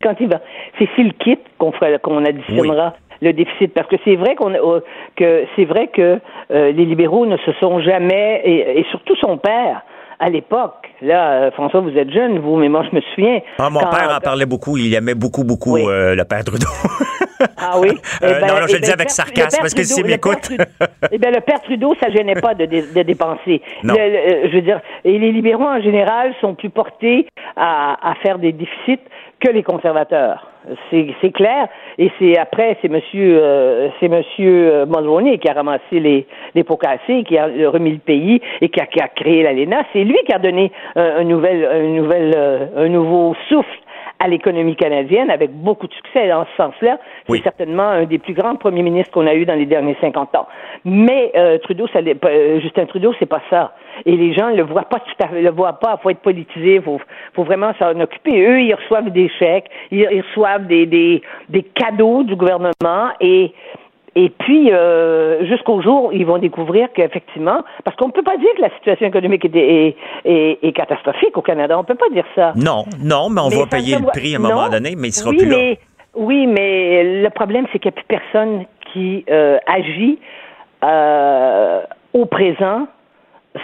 quand 0.03 0.15
il 0.21 0.29
va, 0.29 0.41
c'est 0.79 0.89
s'il 0.95 1.13
quitte 1.15 1.41
qu'on 1.59 1.73
qu'on 2.03 2.25
additionnera. 2.25 2.95
Le 3.23 3.33
déficit, 3.33 3.73
parce 3.73 3.87
que 3.87 3.97
c'est 4.05 4.17
vrai 4.17 4.35
qu'on 4.35 4.53
euh, 4.53 4.81
que 5.17 5.45
c'est 5.57 5.65
vrai 5.65 5.87
que 5.87 6.19
euh, 6.51 6.73
les 6.73 6.85
libéraux 6.85 7.27
ne 7.27 7.37
se 7.39 7.53
sont 7.53 7.81
jamais 7.81 8.43
et, 8.45 8.85
surtout 8.91 9.15
son 9.17 9.39
père 9.39 9.83
à 10.19 10.31
l'époque, 10.31 10.89
là, 11.03 11.33
euh, 11.33 11.51
François, 11.53 11.81
vous 11.81 11.97
êtes 11.97 12.11
jeune, 12.11 12.39
vous, 12.39 12.57
mais 12.57 12.69
moi, 12.69 12.85
je 12.91 12.97
me 12.97 13.01
souviens. 13.15 13.41
Ah, 13.59 13.71
mon 13.71 13.81
père 13.81 14.15
en 14.17 14.21
parlait 14.21 14.47
beaucoup. 14.47 14.77
Il 14.77 14.95
aimait 14.95 15.15
beaucoup, 15.15 15.45
beaucoup 15.45 15.77
le 15.77 16.23
père 16.25 16.45
Trudeau. 16.45 16.69
Ah 17.59 17.79
oui? 17.79 17.89
Eh 18.23 18.27
ben, 18.27 18.47
non, 18.47 18.67
je 18.67 18.75
le 18.75 18.81
dis 18.81 18.93
avec 18.93 19.11
sarcasme, 19.11 19.59
parce 19.61 19.75
que 19.75 19.83
s'il 19.83 20.07
m'écoute... 20.07 20.51
Eh 21.13 21.19
bien, 21.19 21.31
le 21.31 21.41
père 21.41 21.61
Trudeau, 21.63 21.95
ça 22.01 22.11
gênait 22.11 22.41
pas 22.41 22.55
de, 22.55 22.65
de, 22.65 23.03
dépenser. 23.03 23.61
je 23.83 24.55
veux 24.55 24.63
dire, 24.63 24.81
et 25.05 25.19
les 25.19 25.33
libéraux, 25.33 25.65
en 25.65 25.81
général, 25.83 26.33
sont 26.41 26.55
plus 26.55 26.71
portés 26.71 27.27
à, 27.57 28.11
à 28.11 28.15
faire 28.23 28.39
des 28.39 28.53
déficits 28.53 29.01
que 29.41 29.51
les 29.51 29.63
conservateurs. 29.63 30.49
C'est 30.91 31.33
clair. 31.33 31.69
Et 31.99 32.11
c'est 32.19 32.39
après, 32.39 32.77
c'est 32.81 32.89
Monsieur, 32.89 33.39
euh, 33.43 33.89
c'est 34.01 34.09
Monsieur 34.09 34.73
euh, 34.73 34.87
Mulroney 34.87 35.39
qui 35.39 35.49
a 35.49 35.53
ramassé 35.53 36.01
les, 36.01 36.27
les 36.55 36.65
pots 36.65 36.77
cassés, 36.77 37.23
qui 37.25 37.37
a 37.37 37.47
remis 37.71 37.93
le 37.93 37.99
pays 37.99 38.41
et 38.61 38.69
qui 38.69 38.81
a, 38.81 38.87
qui 38.87 39.01
a 39.01 39.09
créé 39.09 39.43
l'ALENA. 39.43 39.85
C'est 39.93 40.05
lui 40.05 40.19
qui 40.27 40.33
a 40.33 40.39
donné 40.39 40.73
un, 40.97 41.17
un 41.19 41.25
nouvel, 41.25 41.65
un, 41.65 41.83
nouvel, 41.83 42.33
euh, 42.35 42.67
un 42.77 42.89
nouveau 42.89 43.35
souffle 43.49 43.79
à 44.19 44.29
l'économie 44.29 44.77
canadienne 44.77 45.31
avec 45.31 45.51
beaucoup 45.51 45.87
de 45.87 45.93
succès 45.93 46.29
dans 46.29 46.45
ce 46.45 46.57
sens-là. 46.57 46.99
C'est 47.29 47.43
certainement 47.43 47.89
un 47.89 48.05
des 48.05 48.19
plus 48.19 48.35
grands 48.35 48.57
premiers 48.57 48.83
ministres 48.83 49.13
qu'on 49.13 49.27
a 49.27 49.35
eu 49.35 49.45
dans 49.45 49.55
les 49.55 49.67
derniers 49.67 49.97
50 50.01 50.35
ans. 50.35 50.47
Mais 50.85 51.33
euh, 51.37 51.59
Trudeau, 51.59 51.87
ça, 51.89 52.01
euh, 52.01 52.61
Justin 52.61 52.87
Trudeau, 52.87 53.15
c'est 53.19 53.27
pas 53.27 53.43
ça. 53.51 53.75
Et 54.07 54.17
les 54.17 54.33
gens 54.33 54.49
le 54.51 54.63
voient 54.63 54.89
pas 54.89 55.01
tout 55.01 55.25
à 55.25 55.29
fait, 55.29 55.43
le 55.43 55.51
voient 55.51 55.79
pas. 55.79 55.99
Faut 56.03 56.11
être 56.11 56.21
politisé, 56.21 56.81
faut, 56.81 57.01
faut 57.35 57.45
vraiment 57.45 57.73
s'en 57.79 57.99
occuper. 58.01 58.47
Eux, 58.47 58.63
ils 58.63 58.75
reçoivent 58.75 59.11
des 59.11 59.29
chèques, 59.39 59.71
ils, 59.91 60.07
reçoivent 60.23 60.67
des, 60.67 60.87
des, 60.87 61.23
des 61.49 61.63
cadeaux 61.63 62.23
du 62.23 62.37
gouvernement 62.37 63.11
et 63.21 63.53
et 64.17 64.31
puis, 64.31 64.71
euh, 64.71 65.45
jusqu'au 65.47 65.83
jour 65.83 66.07
où 66.07 66.13
ils 66.13 66.25
vont 66.25 66.39
découvrir 66.39 66.89
qu'effectivement, 66.95 67.65
parce 67.85 67.97
qu'on 67.97 68.07
ne 68.09 68.13
peut 68.13 68.23
pas 68.23 68.37
dire 68.37 68.51
que 68.57 68.63
la 68.63 68.71
situation 68.77 69.07
économique 69.07 69.45
est, 69.45 69.97
est, 70.25 70.73
catastrophique 70.73 71.37
au 71.37 71.43
Canada, 71.43 71.77
on 71.77 71.83
ne 71.83 71.87
peut 71.87 71.97
pas 71.97 72.11
dire 72.13 72.27
ça. 72.35 72.53
Non, 72.55 72.85
non, 73.03 73.29
mais 73.29 73.41
on 73.41 73.49
va 73.49 73.67
payer 73.67 73.99
le 73.99 74.07
prix 74.07 74.35
à 74.35 74.39
un 74.39 74.43
moment 74.43 74.69
donné, 74.69 74.95
mais 74.97 75.09
il 75.09 75.13
sera 75.13 75.31
plus 75.31 75.49
là. 75.49 75.75
Oui, 76.15 76.47
mais 76.47 77.23
le 77.23 77.31
problème, 77.31 77.67
c'est 77.73 77.81
qu'il 77.81 77.91
n'y 77.91 77.99
a 77.99 78.01
plus 78.01 78.07
personne 78.07 78.67
qui 78.93 79.25
euh, 79.29 79.59
agit 79.67 80.21
euh, 80.85 81.81
au 82.13 82.27
présent 82.27 82.87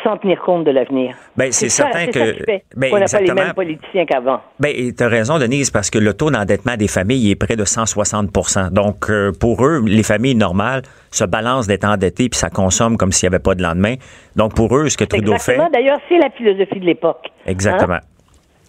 sans 0.04 0.16
tenir 0.18 0.40
compte 0.40 0.64
de 0.64 0.70
l'avenir. 0.70 1.16
Ben, 1.36 1.50
c'est 1.50 1.68
certain 1.68 2.06
que. 2.06 2.44
Ben, 2.76 2.90
on 2.92 2.98
n'a 2.98 3.06
pas 3.06 3.20
les 3.20 3.32
mêmes 3.32 3.54
politiciens 3.54 4.06
qu'avant. 4.06 4.40
Ben, 4.58 4.72
tu 4.96 5.02
as 5.02 5.08
raison, 5.08 5.38
Denise, 5.38 5.70
parce 5.70 5.90
que 5.90 5.98
le 5.98 6.14
taux 6.14 6.30
d'endettement 6.30 6.76
des 6.76 6.88
familles 6.88 7.30
est 7.30 7.36
près 7.36 7.56
de 7.56 7.64
160 7.64 8.30
Donc, 8.72 9.10
euh, 9.10 9.32
pour 9.38 9.64
eux, 9.64 9.82
les 9.86 10.02
familles 10.02 10.36
normales 10.36 10.82
se 11.10 11.24
balancent 11.24 11.66
d'être 11.66 11.84
endettées 11.84 12.28
puis 12.28 12.38
ça 12.38 12.50
consomme 12.50 12.96
comme 12.96 13.10
s'il 13.10 13.28
n'y 13.28 13.34
avait 13.34 13.42
pas 13.42 13.54
de 13.54 13.62
lendemain. 13.62 13.94
Donc, 14.36 14.54
pour 14.54 14.76
eux, 14.76 14.88
ce 14.88 14.96
que 14.96 15.04
Trudeau 15.04 15.36
fait. 15.38 15.58
D'ailleurs, 15.72 15.98
c'est 16.08 16.18
la 16.18 16.30
philosophie 16.30 16.80
de 16.80 16.86
l'époque. 16.86 17.28
Exactement. 17.46 17.94
Hein? 17.94 18.00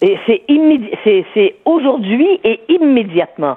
Et 0.02 0.18
c'est 0.26 1.24
c'est 1.34 1.54
aujourd'hui 1.64 2.40
et 2.42 2.60
immédiatement. 2.68 3.56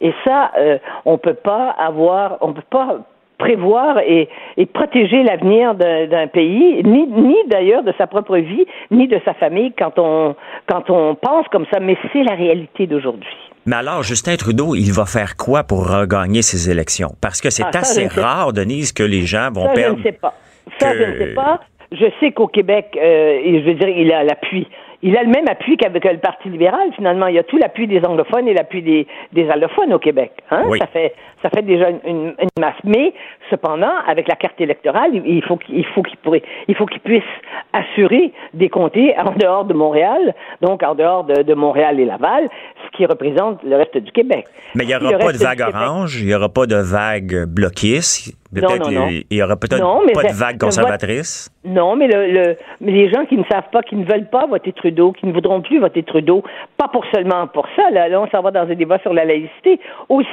Et 0.00 0.12
ça, 0.24 0.50
euh, 0.58 0.78
on 1.04 1.18
peut 1.18 1.34
pas 1.34 1.70
avoir, 1.70 2.38
on 2.40 2.52
peut 2.52 2.62
pas 2.68 2.98
prévoir 3.38 3.98
et, 4.00 4.28
protéger 4.74 5.22
l'avenir 5.22 5.74
d'un 5.74 6.26
pays, 6.26 6.82
ni, 6.84 7.06
ni 7.06 7.36
d'ailleurs 7.48 7.82
de 7.82 7.92
sa 7.96 8.06
propre 8.06 8.36
vie, 8.36 8.66
ni 8.90 9.06
de 9.08 9.20
sa 9.24 9.34
famille 9.34 9.72
quand 9.78 9.98
on, 9.98 10.34
quand 10.68 10.90
on 10.90 11.14
pense 11.14 11.46
comme 11.48 11.66
ça, 11.72 11.80
mais 11.80 11.96
c'est 12.12 12.24
la 12.24 12.34
réalité 12.34 12.86
d'aujourd'hui. 12.86 13.36
Mais 13.66 13.76
alors, 13.76 14.02
Justin 14.02 14.36
Trudeau, 14.36 14.74
il 14.74 14.92
va 14.92 15.04
faire 15.04 15.36
quoi 15.36 15.62
pour 15.62 15.88
regagner 15.88 16.42
ces 16.42 16.70
élections? 16.70 17.10
Parce 17.20 17.40
que 17.40 17.50
c'est 17.50 17.64
ah, 17.64 17.78
assez 17.78 18.06
rare, 18.06 18.52
Denise, 18.52 18.92
que 18.92 19.02
les 19.02 19.22
gens 19.22 19.50
vont 19.52 19.72
perdre. 19.74 19.98
Je 19.98 20.08
ne 20.08 20.12
sais 20.12 20.18
pas. 20.18 20.34
Ça, 20.78 20.94
je 20.94 21.02
ne 21.02 21.18
sais 21.18 21.34
pas. 21.34 21.60
Je 21.92 22.06
sais 22.20 22.32
qu'au 22.32 22.48
Québec, 22.48 22.98
euh, 23.00 23.40
je 23.44 23.64
veux 23.64 23.74
dire, 23.74 23.88
il 23.88 24.12
a 24.12 24.24
l'appui 24.24 24.66
il 25.02 25.16
a 25.16 25.22
le 25.22 25.28
même 25.28 25.46
appui 25.48 25.76
qu'avec 25.76 26.04
le 26.04 26.18
Parti 26.18 26.48
libéral, 26.48 26.90
finalement. 26.94 27.28
Il 27.28 27.34
y 27.34 27.38
a 27.38 27.44
tout 27.44 27.56
l'appui 27.56 27.86
des 27.86 28.04
anglophones 28.04 28.48
et 28.48 28.54
l'appui 28.54 28.82
des, 28.82 29.06
des 29.32 29.48
allophones 29.48 29.92
au 29.92 29.98
Québec. 29.98 30.32
Hein? 30.50 30.64
Ça, 30.78 30.86
fait, 30.86 31.14
ça 31.42 31.50
fait 31.50 31.62
déjà 31.62 31.90
une, 32.04 32.34
masse. 32.58 32.74
Mais, 32.82 33.12
cependant, 33.50 33.92
avec 34.06 34.26
la 34.26 34.34
carte 34.34 34.60
électorale, 34.60 35.10
il 35.14 35.42
faut 35.44 35.56
qu'il 35.56 35.84
faut 35.86 36.02
qu'il 36.02 36.16
pourrait, 36.18 36.42
il 36.66 36.74
faut 36.74 36.86
qu'il 36.86 37.00
puisse 37.00 37.22
assurer 37.72 38.32
des 38.54 38.68
comtés 38.68 39.14
en 39.18 39.32
dehors 39.32 39.64
de 39.64 39.74
Montréal, 39.74 40.34
donc 40.62 40.82
en 40.82 40.94
dehors 40.94 41.24
de, 41.24 41.42
de 41.42 41.54
Montréal 41.54 42.00
et 42.00 42.04
Laval, 42.04 42.48
ce 42.84 42.96
qui 42.96 43.06
représente 43.06 43.62
le 43.62 43.76
reste 43.76 43.98
du 43.98 44.10
Québec. 44.10 44.46
Mais 44.74 44.84
il 44.84 44.88
n'y 44.88 44.94
aura 44.96 45.18
pas 45.18 45.32
de 45.32 45.38
vague 45.38 45.60
orange, 45.60 46.20
il 46.20 46.26
n'y 46.26 46.34
aura 46.34 46.48
pas 46.48 46.66
de 46.66 46.76
vague 46.76 47.44
bloquiste. 47.46 48.36
Peut-être 48.54 48.90
il 49.30 49.36
y 49.36 49.42
aura 49.42 49.56
peut-être 49.56 50.12
pas 50.14 50.22
de 50.22 50.34
vague 50.34 50.58
conservatrice. 50.58 51.50
Non, 51.64 51.96
mais 51.96 52.06
le, 52.08 52.56
les 52.80 53.10
gens 53.10 53.26
qui 53.26 53.36
ne 53.36 53.44
savent 53.44 53.68
pas, 53.70 53.82
qui 53.82 53.94
ne 53.94 54.04
veulent 54.04 54.30
pas 54.30 54.46
voter 54.46 54.72
Trudeau, 54.72 55.12
qui 55.12 55.26
ne 55.26 55.32
voudront 55.32 55.60
plus 55.60 55.78
voter 55.78 56.02
Trudeau, 56.02 56.42
pas 56.78 56.88
pour 56.88 57.04
seulement 57.14 57.46
pour 57.46 57.66
ça, 57.76 57.90
là, 57.90 58.08
là 58.08 58.20
on 58.20 58.28
s'en 58.28 58.40
va 58.40 58.50
dans 58.50 58.62
un 58.62 58.74
débat 58.74 58.98
sur 59.00 59.12
la 59.12 59.26
laïcité, 59.26 59.80
aussi 60.08 60.28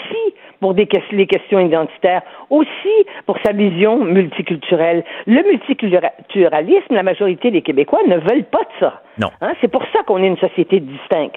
pour 0.62 0.74
des, 0.74 0.88
les 1.12 1.28
questions 1.28 1.60
identitaires, 1.60 2.22
aussi 2.50 3.06
pour 3.26 3.38
sa 3.46 3.52
vision 3.52 4.04
multiculturelle. 4.04 5.04
Le 5.26 5.44
multiculturalisme, 5.44 6.94
la 6.96 7.04
majorité 7.04 7.52
des 7.52 7.62
Québécois 7.62 8.00
ne 8.08 8.18
veulent 8.18 8.46
pas 8.46 8.62
de 8.62 8.80
ça. 8.80 9.02
Non. 9.20 9.30
Hein, 9.42 9.54
c'est 9.60 9.68
pour 9.68 9.84
ça 9.92 10.04
qu'on 10.08 10.24
est 10.24 10.28
une 10.28 10.38
société 10.38 10.80
distincte. 10.80 11.36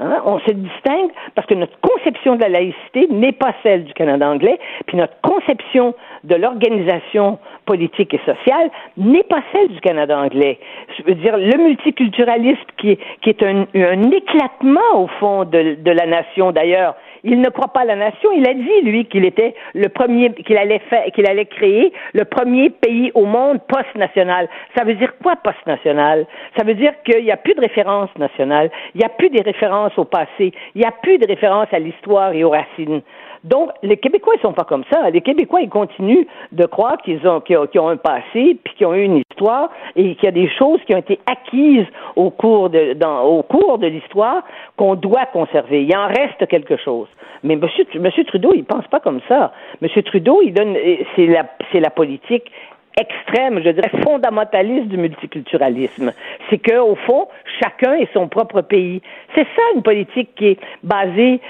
Hein? 0.00 0.22
On 0.24 0.38
se 0.40 0.52
distingue 0.52 1.10
parce 1.34 1.46
que 1.46 1.54
notre 1.54 1.78
conception 1.80 2.36
de 2.36 2.40
la 2.40 2.48
laïcité 2.48 3.06
n'est 3.10 3.32
pas 3.32 3.54
celle 3.62 3.84
du 3.84 3.92
Canada 3.92 4.28
anglais, 4.28 4.58
puis 4.86 4.96
notre 4.96 5.20
conception 5.20 5.94
de 6.24 6.34
l'organisation 6.34 7.38
politique 7.66 8.14
et 8.14 8.20
sociale 8.24 8.70
n'est 8.96 9.22
pas 9.24 9.42
celle 9.52 9.68
du 9.68 9.80
Canada 9.80 10.18
anglais. 10.18 10.58
Je 10.98 11.04
veux 11.04 11.14
dire, 11.14 11.36
le 11.36 11.56
multiculturalisme 11.56 12.60
qui, 12.78 12.98
est 13.26 13.42
un, 13.42 13.66
éclatement 14.10 14.80
au 14.94 15.06
fond 15.06 15.44
de 15.44 15.90
la 15.90 16.06
nation 16.06 16.52
d'ailleurs, 16.52 16.94
il 17.24 17.40
ne 17.40 17.48
croit 17.48 17.68
pas 17.68 17.80
à 17.80 17.84
la 17.84 17.96
nation. 17.96 18.30
Il 18.32 18.48
a 18.48 18.54
dit, 18.54 18.80
lui, 18.82 19.04
qu'il 19.06 19.24
était 19.24 19.54
le 19.74 19.88
premier, 19.88 20.32
qu'il 20.32 20.56
allait 20.56 20.80
qu'il 21.14 21.28
allait 21.28 21.46
créer 21.46 21.92
le 22.14 22.24
premier 22.24 22.70
pays 22.70 23.10
au 23.14 23.24
monde 23.24 23.60
post-national. 23.68 24.48
Ça 24.76 24.84
veut 24.84 24.94
dire 24.94 25.12
quoi 25.22 25.36
post-national? 25.36 26.26
Ça 26.56 26.64
veut 26.64 26.74
dire 26.74 26.92
qu'il 27.04 27.24
n'y 27.24 27.32
a 27.32 27.36
plus 27.36 27.54
de 27.54 27.60
référence 27.60 28.10
nationale. 28.18 28.70
Il 28.94 28.98
n'y 28.98 29.04
a 29.04 29.08
plus 29.08 29.30
de 29.30 29.42
références 29.42 29.96
au 29.98 30.04
passé. 30.04 30.52
Il 30.74 30.80
n'y 30.80 30.84
a 30.84 30.92
plus 30.92 31.18
de 31.18 31.26
référence 31.26 31.68
à 31.72 31.78
l'histoire 31.78 32.32
et 32.32 32.44
aux 32.44 32.50
racines. 32.50 33.02
Donc, 33.44 33.70
les 33.82 33.96
Québécois, 33.96 34.34
ils 34.36 34.40
sont 34.42 34.52
pas 34.52 34.64
comme 34.64 34.84
ça. 34.90 35.08
Les 35.10 35.22
Québécois, 35.22 35.62
ils 35.62 35.68
continuent 35.68 36.26
de 36.52 36.66
croire 36.66 36.98
qu'ils 36.98 37.26
ont, 37.26 37.40
qu'ils 37.40 37.56
ont 37.56 37.88
un 37.88 37.96
passé, 37.96 38.58
puis 38.62 38.74
qu'ils 38.76 38.86
ont 38.86 38.94
eu 38.94 39.04
une 39.04 39.22
histoire, 39.30 39.70
et 39.96 40.14
qu'il 40.14 40.24
y 40.24 40.28
a 40.28 40.32
des 40.32 40.50
choses 40.58 40.80
qui 40.86 40.94
ont 40.94 40.98
été 40.98 41.18
acquises 41.26 41.86
au 42.16 42.30
cours 42.30 42.68
de, 42.70 42.96
au 43.24 43.42
cours 43.42 43.78
de 43.78 43.86
l'histoire 43.86 44.42
qu'on 44.76 44.94
doit 44.94 45.26
conserver. 45.26 45.84
Il 45.84 45.96
en 45.96 46.06
reste 46.06 46.46
quelque 46.48 46.76
chose. 46.76 47.08
Mais 47.42 47.56
Monsieur, 47.56 47.86
Monsieur 47.98 48.24
Trudeau, 48.24 48.52
il 48.54 48.64
pense 48.64 48.86
pas 48.88 49.00
comme 49.00 49.20
ça. 49.26 49.52
Monsieur 49.80 50.02
Trudeau, 50.02 50.40
il 50.44 50.52
donne, 50.52 50.76
c'est 51.16 51.26
la, 51.26 51.46
c'est 51.72 51.80
la 51.80 51.90
politique 51.90 52.50
extrême, 52.98 53.62
je 53.64 53.70
dirais 53.70 53.90
fondamentaliste 54.02 54.88
du 54.88 54.96
multiculturalisme. 54.96 56.12
C'est 56.48 56.58
que 56.58 56.78
au 56.78 56.96
fond, 56.96 57.28
chacun 57.60 57.94
est 57.94 58.12
son 58.12 58.28
propre 58.28 58.60
pays. 58.60 59.00
C'est 59.34 59.46
ça 59.56 59.62
une 59.74 59.82
politique 59.82 60.34
qui 60.34 60.48
est 60.48 60.60
basée 60.82 61.40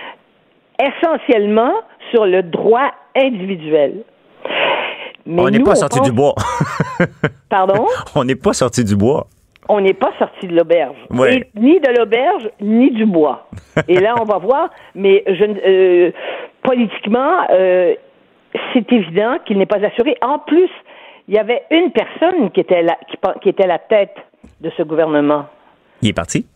essentiellement 0.81 1.73
sur 2.11 2.27
le 2.27 2.43
droit 2.43 2.91
individuel. 3.17 4.05
on 5.27 5.51
n'est 5.51 5.61
pas 5.61 5.75
sorti 5.75 6.01
du 6.01 6.13
bois. 6.13 6.35
Pardon? 7.49 7.87
On 8.15 8.25
n'est 8.25 8.37
pas 8.37 8.53
sorti 8.53 8.85
du 8.85 8.97
bois. 8.97 9.27
On 9.69 9.81
n'est 9.81 9.95
pas 9.95 10.11
sorti 10.19 10.49
de 10.49 10.57
l'auberge. 10.57 10.97
Ni 11.55 11.79
de 11.81 11.99
l'auberge, 11.99 12.51
ni 12.61 12.91
du 12.91 13.07
bois. 13.07 13.49
Et 13.87 14.01
là, 14.01 14.15
on 14.21 14.25
va 14.25 14.39
voir, 14.49 14.71
mais 14.95 15.23
je, 15.27 15.45
euh, 15.45 16.13
politiquement, 16.63 17.47
euh, 17.51 17.95
c'est 18.73 18.93
évident 18.93 19.37
qu'il 19.47 19.59
n'est 19.59 19.67
pas 19.67 19.85
assuré. 19.85 20.17
En 20.23 20.41
plus, 20.41 20.71
il 21.29 21.35
y 21.35 21.39
avait 21.39 21.63
une 21.71 21.93
personne 21.93 22.51
qui 22.51 22.61
était, 22.61 22.83
la, 22.83 22.97
qui, 23.09 23.17
qui 23.43 23.49
était 23.49 23.67
la 23.67 23.79
tête 23.79 24.17
de 24.61 24.71
ce 24.77 24.83
gouvernement. 24.83 25.47
Il 26.03 26.09
est 26.09 26.15
parti? 26.15 26.47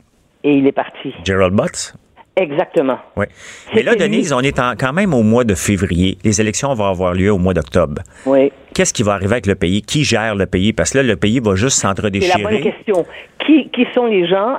Et 0.42 0.52
il 0.52 0.66
est 0.66 0.72
parti. 0.72 1.14
Gerald 1.24 1.54
Butts? 1.54 1.94
Exactement. 2.36 2.98
Oui. 3.16 3.26
Mais 3.74 3.82
là, 3.82 3.94
Denise, 3.94 4.32
on 4.32 4.40
est 4.40 4.58
quand 4.58 4.92
même 4.92 5.14
au 5.14 5.22
mois 5.22 5.44
de 5.44 5.54
février. 5.54 6.18
Les 6.24 6.40
élections 6.40 6.74
vont 6.74 6.86
avoir 6.86 7.14
lieu 7.14 7.30
au 7.30 7.38
mois 7.38 7.54
d'octobre. 7.54 8.02
Oui. 8.26 8.50
Qu'est-ce 8.74 8.92
qui 8.92 9.04
va 9.04 9.12
arriver 9.12 9.34
avec 9.34 9.46
le 9.46 9.54
pays? 9.54 9.82
Qui 9.82 10.02
gère 10.02 10.34
le 10.34 10.46
pays? 10.46 10.72
Parce 10.72 10.90
que 10.90 10.98
là, 10.98 11.04
le 11.04 11.14
pays 11.14 11.38
va 11.38 11.54
juste 11.54 11.80
s'entredéchirer. 11.80 12.32
C'est 12.32 12.42
la 12.42 12.50
bonne 12.50 12.60
question. 12.60 13.06
Qui, 13.46 13.68
qui 13.68 13.86
sont 13.94 14.06
les 14.06 14.26
gens 14.26 14.58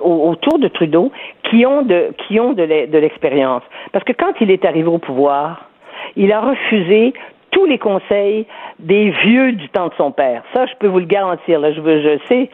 autour 0.00 0.58
de 0.58 0.66
Trudeau 0.68 1.12
qui 1.48 1.64
ont 1.64 1.82
de, 1.82 2.08
qui 2.26 2.40
ont 2.40 2.54
de 2.54 2.64
l'expérience? 2.98 3.62
Parce 3.92 4.04
que 4.04 4.12
quand 4.12 4.32
il 4.40 4.50
est 4.50 4.64
arrivé 4.64 4.88
au 4.88 4.98
pouvoir, 4.98 5.68
il 6.16 6.32
a 6.32 6.40
refusé 6.40 7.14
tous 7.52 7.66
les 7.66 7.78
conseils 7.78 8.46
des 8.80 9.10
vieux 9.24 9.52
du 9.52 9.68
temps 9.68 9.88
de 9.88 9.94
son 9.96 10.10
père. 10.10 10.42
Ça, 10.54 10.66
je 10.66 10.72
peux 10.80 10.88
vous 10.88 10.98
le 10.98 11.06
garantir. 11.06 11.60
Là, 11.60 11.72
je, 11.72 11.80
je 11.80 12.18
sais, 12.28 12.50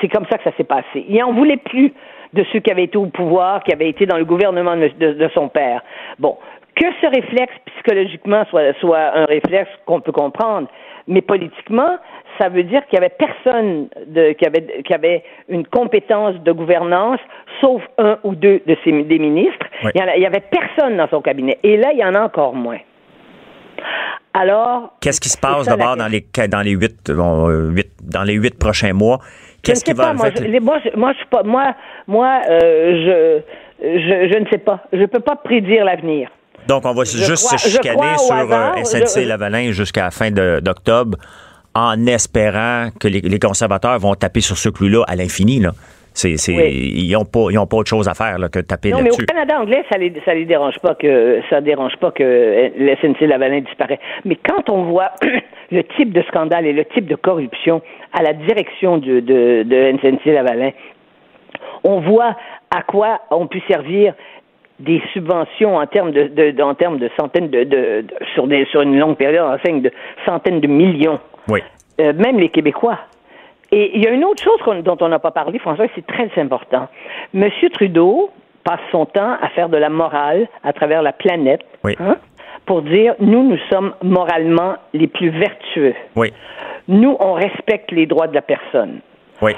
c'est 0.00 0.08
comme 0.08 0.26
ça 0.30 0.38
que 0.38 0.44
ça 0.44 0.52
s'est 0.56 0.64
passé. 0.64 1.04
Il 1.08 1.20
en 1.24 1.32
voulait 1.32 1.56
plus 1.56 1.92
de 2.32 2.44
ceux 2.52 2.60
qui 2.60 2.70
avaient 2.70 2.84
été 2.84 2.96
au 2.96 3.06
pouvoir, 3.06 3.62
qui 3.64 3.72
avaient 3.72 3.88
été 3.88 4.06
dans 4.06 4.18
le 4.18 4.24
gouvernement 4.24 4.76
de, 4.76 5.30
son 5.34 5.48
père. 5.48 5.82
Bon, 6.18 6.36
que 6.76 6.86
ce 7.00 7.06
réflexe 7.06 7.52
psychologiquement 7.66 8.44
soit, 8.50 8.72
soit 8.80 9.16
un 9.16 9.24
réflexe 9.24 9.70
qu'on 9.86 10.00
peut 10.00 10.12
comprendre, 10.12 10.68
mais 11.06 11.22
politiquement, 11.22 11.98
ça 12.38 12.48
veut 12.48 12.62
dire 12.62 12.86
qu'il 12.86 12.98
y 12.98 13.02
avait 13.02 13.14
personne 13.18 13.88
de, 14.06 14.32
qui, 14.32 14.46
avait, 14.46 14.82
qui 14.84 14.94
avait 14.94 15.24
une 15.48 15.66
compétence 15.66 16.36
de 16.36 16.52
gouvernance, 16.52 17.20
sauf 17.60 17.82
un 17.98 18.18
ou 18.22 18.34
deux 18.34 18.62
de 18.66 19.02
des 19.02 19.18
ministres, 19.18 19.66
Il 19.94 20.18
n'y 20.18 20.26
avait 20.26 20.40
personne 20.40 20.96
dans 20.96 21.08
son 21.08 21.20
cabinet. 21.20 21.58
Et 21.62 21.76
là, 21.76 21.90
il 21.92 21.98
y 21.98 22.04
en 22.04 22.14
a 22.14 22.22
encore 22.22 22.54
moins. 22.54 22.78
Alors. 24.32 24.94
Qu'est-ce 25.00 25.20
qui 25.20 25.28
se 25.28 25.38
passe 25.38 25.66
d'abord 25.66 25.96
dans 25.96 26.06
les, 26.06 26.24
dans 26.48 26.62
les 26.62 26.72
huit, 26.72 27.10
euh, 27.10 27.70
huit, 27.70 27.90
dans 28.02 28.22
les 28.22 28.34
huit 28.34 28.58
prochains 28.58 28.92
mois? 28.92 29.18
Qu'est-ce 29.62 29.84
qui 29.84 29.92
va 29.92 30.06
pas, 30.06 30.14
moi, 30.14 30.30
moi, 30.60 30.78
je, 30.84 30.96
moi, 30.96 31.12
je, 31.18 31.28
pas, 31.28 31.42
moi, 31.42 31.74
moi 32.06 32.40
euh, 32.48 33.42
je, 33.80 33.88
je, 33.88 34.32
je 34.32 34.38
ne 34.38 34.48
sais 34.50 34.58
pas. 34.58 34.84
Je 34.92 34.98
ne 34.98 35.06
peux 35.06 35.20
pas 35.20 35.36
prédire 35.36 35.84
l'avenir. 35.84 36.30
Donc, 36.66 36.84
on 36.84 36.92
va 36.92 37.04
juste 37.04 37.36
se 37.36 37.56
chicaner 37.56 38.16
sur 38.18 38.34
euh, 38.34 38.84
SNC-Lavalin 38.84 39.72
jusqu'à 39.72 40.04
la 40.04 40.10
fin 40.10 40.30
d'octobre 40.30 41.18
en 41.74 42.06
espérant 42.06 42.90
que 42.98 43.08
les, 43.08 43.20
les, 43.20 43.38
conservateurs 43.38 43.98
vont 43.98 44.14
taper 44.14 44.40
sur 44.40 44.58
ce 44.58 44.68
clou-là 44.68 45.04
à 45.06 45.16
l'infini. 45.16 45.62
Ils 46.24 47.12
n'ont 47.12 47.24
pas, 47.24 47.66
pas 47.66 47.76
autre 47.76 47.88
chose 47.88 48.08
à 48.08 48.14
faire 48.14 48.38
là, 48.38 48.48
que 48.48 48.60
taper 48.60 48.90
là-dessus. 48.90 49.04
Non, 49.04 49.16
mais 49.16 49.22
au 49.22 49.26
Canada 49.26 49.60
anglais, 49.60 49.84
ça 49.90 49.98
les, 49.98 50.12
ça 50.24 50.34
les 50.34 50.44
dérange 50.44 50.78
pas 50.80 50.94
que 50.94 51.40
ça 51.48 51.60
dérange 51.60 51.96
pas 51.96 52.10
que 52.10 52.70
le 52.76 52.96
SNC 52.96 53.20
Lavalin 53.26 53.60
disparaît. 53.60 54.00
Mais 54.24 54.36
quand 54.36 54.68
on 54.68 54.84
voit 54.84 55.12
le 55.70 55.84
type 55.96 56.12
de 56.12 56.22
scandale 56.22 56.66
et 56.66 56.72
le 56.72 56.84
type 56.86 57.06
de 57.06 57.16
corruption 57.16 57.82
à 58.12 58.22
la 58.22 58.32
direction 58.32 58.98
de, 58.98 59.20
de, 59.20 60.30
Lavalin, 60.30 60.70
on 61.84 62.00
voit 62.00 62.36
à 62.70 62.82
quoi 62.82 63.20
ont 63.30 63.46
pu 63.46 63.60
servir 63.68 64.14
des 64.78 65.02
subventions 65.12 65.76
en 65.76 65.86
termes 65.86 66.10
de, 66.10 66.28
de, 66.28 66.62
en 66.62 66.74
termes 66.74 66.98
de 66.98 67.10
centaines 67.18 67.50
de, 67.50 67.64
de, 67.64 68.04
sur 68.34 68.46
des 68.46 68.64
sur 68.66 68.80
une 68.82 68.98
longue 68.98 69.16
période 69.16 69.44
en 69.44 69.80
de 69.80 69.90
centaines 70.24 70.60
de 70.60 70.66
millions. 70.66 71.18
Oui. 71.48 71.60
Euh, 72.00 72.12
même 72.14 72.38
les 72.38 72.48
Québécois. 72.48 72.98
Et 73.72 73.92
il 73.94 74.02
y 74.02 74.06
a 74.06 74.10
une 74.10 74.24
autre 74.24 74.42
chose 74.42 74.60
dont 74.82 74.96
on 75.00 75.08
n'a 75.08 75.18
pas 75.18 75.30
parlé, 75.30 75.58
François, 75.58 75.86
c'est 75.94 76.06
très 76.06 76.30
important. 76.40 76.88
Monsieur 77.32 77.70
Trudeau 77.70 78.30
passe 78.64 78.80
son 78.90 79.06
temps 79.06 79.36
à 79.40 79.48
faire 79.50 79.68
de 79.68 79.76
la 79.76 79.88
morale 79.88 80.48
à 80.64 80.72
travers 80.72 81.02
la 81.02 81.12
planète 81.12 81.62
hein, 81.84 82.16
pour 82.66 82.82
dire 82.82 83.14
nous, 83.20 83.42
nous 83.42 83.58
sommes 83.70 83.94
moralement 84.02 84.74
les 84.92 85.06
plus 85.06 85.30
vertueux. 85.30 85.94
Oui. 86.16 86.32
Nous, 86.88 87.16
on 87.20 87.34
respecte 87.34 87.92
les 87.92 88.06
droits 88.06 88.26
de 88.26 88.34
la 88.34 88.42
personne. 88.42 89.00
Oui. 89.40 89.52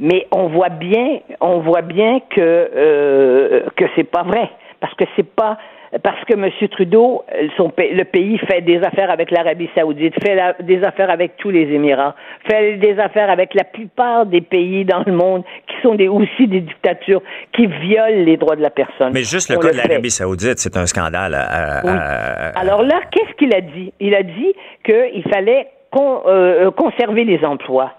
Mais 0.00 0.28
on 0.30 0.46
voit 0.46 0.68
bien, 0.68 1.18
on 1.40 1.58
voit 1.58 1.82
bien 1.82 2.20
que 2.30 2.40
euh, 2.40 3.62
que 3.76 3.84
c'est 3.96 4.04
pas 4.04 4.22
vrai 4.22 4.48
parce 4.80 4.94
que 4.94 5.04
c'est 5.16 5.28
pas 5.28 5.58
parce 6.02 6.22
que 6.24 6.34
M. 6.34 6.50
Trudeau, 6.68 7.24
son, 7.56 7.72
le 7.78 8.02
pays 8.04 8.38
fait 8.38 8.60
des 8.60 8.78
affaires 8.82 9.10
avec 9.10 9.30
l'Arabie 9.30 9.70
saoudite, 9.74 10.14
fait 10.22 10.38
des 10.60 10.84
affaires 10.84 11.10
avec 11.10 11.36
tous 11.38 11.50
les 11.50 11.72
Émirats, 11.72 12.14
fait 12.48 12.76
des 12.76 12.98
affaires 12.98 13.30
avec 13.30 13.54
la 13.54 13.64
plupart 13.64 14.26
des 14.26 14.40
pays 14.40 14.84
dans 14.84 15.02
le 15.06 15.12
monde 15.12 15.44
qui 15.66 15.74
sont 15.82 15.94
des, 15.94 16.08
aussi 16.08 16.46
des 16.46 16.60
dictatures 16.60 17.22
qui 17.54 17.66
violent 17.66 18.24
les 18.24 18.36
droits 18.36 18.56
de 18.56 18.62
la 18.62 18.70
personne. 18.70 19.12
Mais 19.14 19.22
juste 19.22 19.50
le 19.50 19.56
cas 19.56 19.72
de 19.72 19.76
l'Arabie 19.76 20.10
saoudite, 20.10 20.58
c'est 20.58 20.76
un 20.76 20.86
scandale. 20.86 21.34
Alors 21.34 22.82
là, 22.82 23.00
qu'est-ce 23.10 23.34
qu'il 23.36 23.54
a 23.54 23.60
dit? 23.60 23.92
Il 24.00 24.14
a 24.14 24.22
dit 24.22 24.54
qu'il 24.84 25.22
fallait 25.30 25.68
euh, 25.96 26.66
euh, 26.66 26.70
conserver 26.70 27.24
les 27.24 27.42
emplois. 27.44 27.92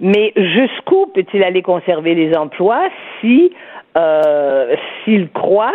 Mais 0.00 0.32
jusqu'où 0.36 1.06
peut-il 1.14 1.42
aller 1.42 1.62
conserver 1.62 2.14
les 2.14 2.36
emplois 2.36 2.88
si 3.20 3.52
euh, 3.96 4.74
s'il 5.04 5.30
croit 5.30 5.72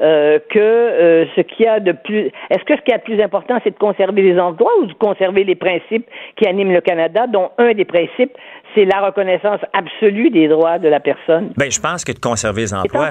euh, 0.00 0.38
que 0.50 0.58
euh, 0.58 1.24
ce 1.36 1.42
qu'il 1.42 1.66
y 1.66 1.68
a 1.68 1.80
de 1.80 1.92
plus. 1.92 2.30
Est-ce 2.50 2.64
que 2.64 2.76
ce 2.76 2.82
qui 2.82 2.92
est 2.92 2.98
de 2.98 3.02
plus 3.02 3.20
important, 3.22 3.58
c'est 3.62 3.70
de 3.70 3.78
conserver 3.78 4.22
les 4.22 4.38
emplois 4.38 4.72
ou 4.80 4.86
de 4.86 4.94
conserver 4.94 5.44
les 5.44 5.54
principes 5.54 6.06
qui 6.36 6.46
animent 6.46 6.72
le 6.72 6.80
Canada, 6.80 7.26
dont 7.26 7.50
un 7.58 7.74
des 7.74 7.84
principes, 7.84 8.32
c'est 8.74 8.84
la 8.84 9.00
reconnaissance 9.00 9.60
absolue 9.72 10.30
des 10.30 10.48
droits 10.48 10.78
de 10.78 10.88
la 10.88 11.00
personne? 11.00 11.52
Ben, 11.56 11.70
je 11.70 11.80
pense 11.80 12.04
que 12.04 12.12
de 12.12 12.18
conserver 12.18 12.62
les 12.62 12.74
emplois. 12.74 13.08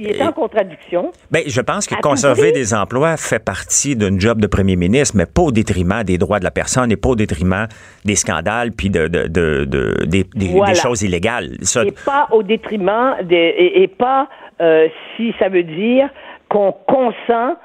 Il 0.00 0.10
est 0.10 0.22
en, 0.22 0.32
contradiction. 0.32 1.12
Ben, 1.30 1.42
je 1.46 1.60
pense 1.60 1.86
que 1.86 1.94
conserver 2.00 2.52
des 2.52 2.72
emplois 2.74 3.16
fait 3.16 3.42
partie 3.42 3.96
d'un 3.96 4.18
job 4.18 4.40
de 4.40 4.46
premier 4.46 4.76
ministre, 4.76 5.16
mais 5.16 5.26
pas 5.26 5.42
au 5.42 5.52
détriment 5.52 6.02
des 6.02 6.18
droits 6.18 6.38
de 6.38 6.44
la 6.44 6.50
personne 6.50 6.90
et 6.92 6.96
pas 6.96 7.10
au 7.10 7.16
détriment 7.16 7.66
des 8.04 8.16
scandales 8.16 8.72
puis 8.72 8.90
de, 8.90 9.08
de, 9.08 9.26
de, 9.26 10.04
des, 10.06 10.24
des, 10.34 10.74
choses 10.74 11.02
illégales. 11.02 11.50
Et 11.84 11.92
pas 12.04 12.28
au 12.30 12.42
détriment 12.42 13.16
des, 13.22 13.54
et, 13.74 13.88
pas 13.88 14.28
euh, 14.60 14.88
si 15.16 15.34
ça 15.38 15.48
veut 15.48 15.62
dire 15.62 16.08
qu'on 16.52 16.72
consent 16.86 17.56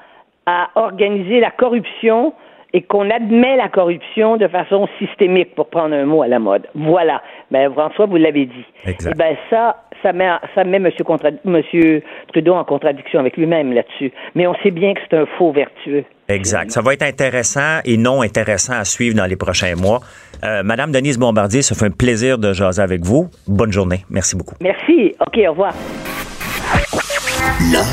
à 0.46 0.70
organiser 0.76 1.40
la 1.40 1.50
corruption 1.50 2.32
et 2.72 2.82
qu'on 2.82 3.10
admet 3.10 3.56
la 3.56 3.68
corruption 3.68 4.38
de 4.38 4.48
façon 4.48 4.88
systémique, 4.98 5.54
pour 5.54 5.68
prendre 5.68 5.94
un 5.94 6.04
mot 6.04 6.22
à 6.22 6.28
la 6.28 6.38
mode. 6.38 6.66
Voilà. 6.74 7.22
Ben, 7.50 7.70
François, 7.72 8.06
vous 8.06 8.16
l'avez 8.16 8.46
dit. 8.46 8.64
Exact. 8.86 9.10
Et 9.10 9.14
eh 9.14 9.18
ben, 9.18 9.36
ça, 9.50 9.84
ça 10.02 10.12
met, 10.12 10.28
ça 10.54 10.64
met 10.64 10.76
M. 10.76 10.90
Contra 11.04 11.30
Monsieur 11.44 12.02
Trudeau 12.32 12.54
en 12.54 12.64
contradiction 12.64 13.20
avec 13.20 13.36
lui-même 13.36 13.72
là-dessus. 13.72 14.12
Mais 14.34 14.46
on 14.46 14.54
sait 14.62 14.70
bien 14.70 14.94
que 14.94 15.00
c'est 15.08 15.16
un 15.16 15.26
faux 15.38 15.52
vertueux. 15.52 16.04
Exact. 16.28 16.70
Ça 16.70 16.82
va 16.82 16.92
être 16.94 17.02
intéressant 17.02 17.80
et 17.84 17.96
non 17.96 18.22
intéressant 18.22 18.74
à 18.74 18.84
suivre 18.84 19.16
dans 19.16 19.26
les 19.26 19.36
prochains 19.36 19.74
mois. 19.74 20.00
Euh, 20.44 20.62
Madame 20.62 20.92
Denise 20.92 21.18
Bombardier, 21.18 21.62
ça 21.62 21.74
fait 21.74 21.86
un 21.86 21.90
plaisir 21.90 22.38
de 22.38 22.52
jaser 22.52 22.82
avec 22.82 23.02
vous. 23.02 23.28
Bonne 23.46 23.72
journée. 23.72 24.04
Merci 24.10 24.36
beaucoup. 24.36 24.54
Merci. 24.60 25.14
OK, 25.20 25.38
au 25.46 25.50
revoir. 25.50 25.74
L'art 27.72 27.86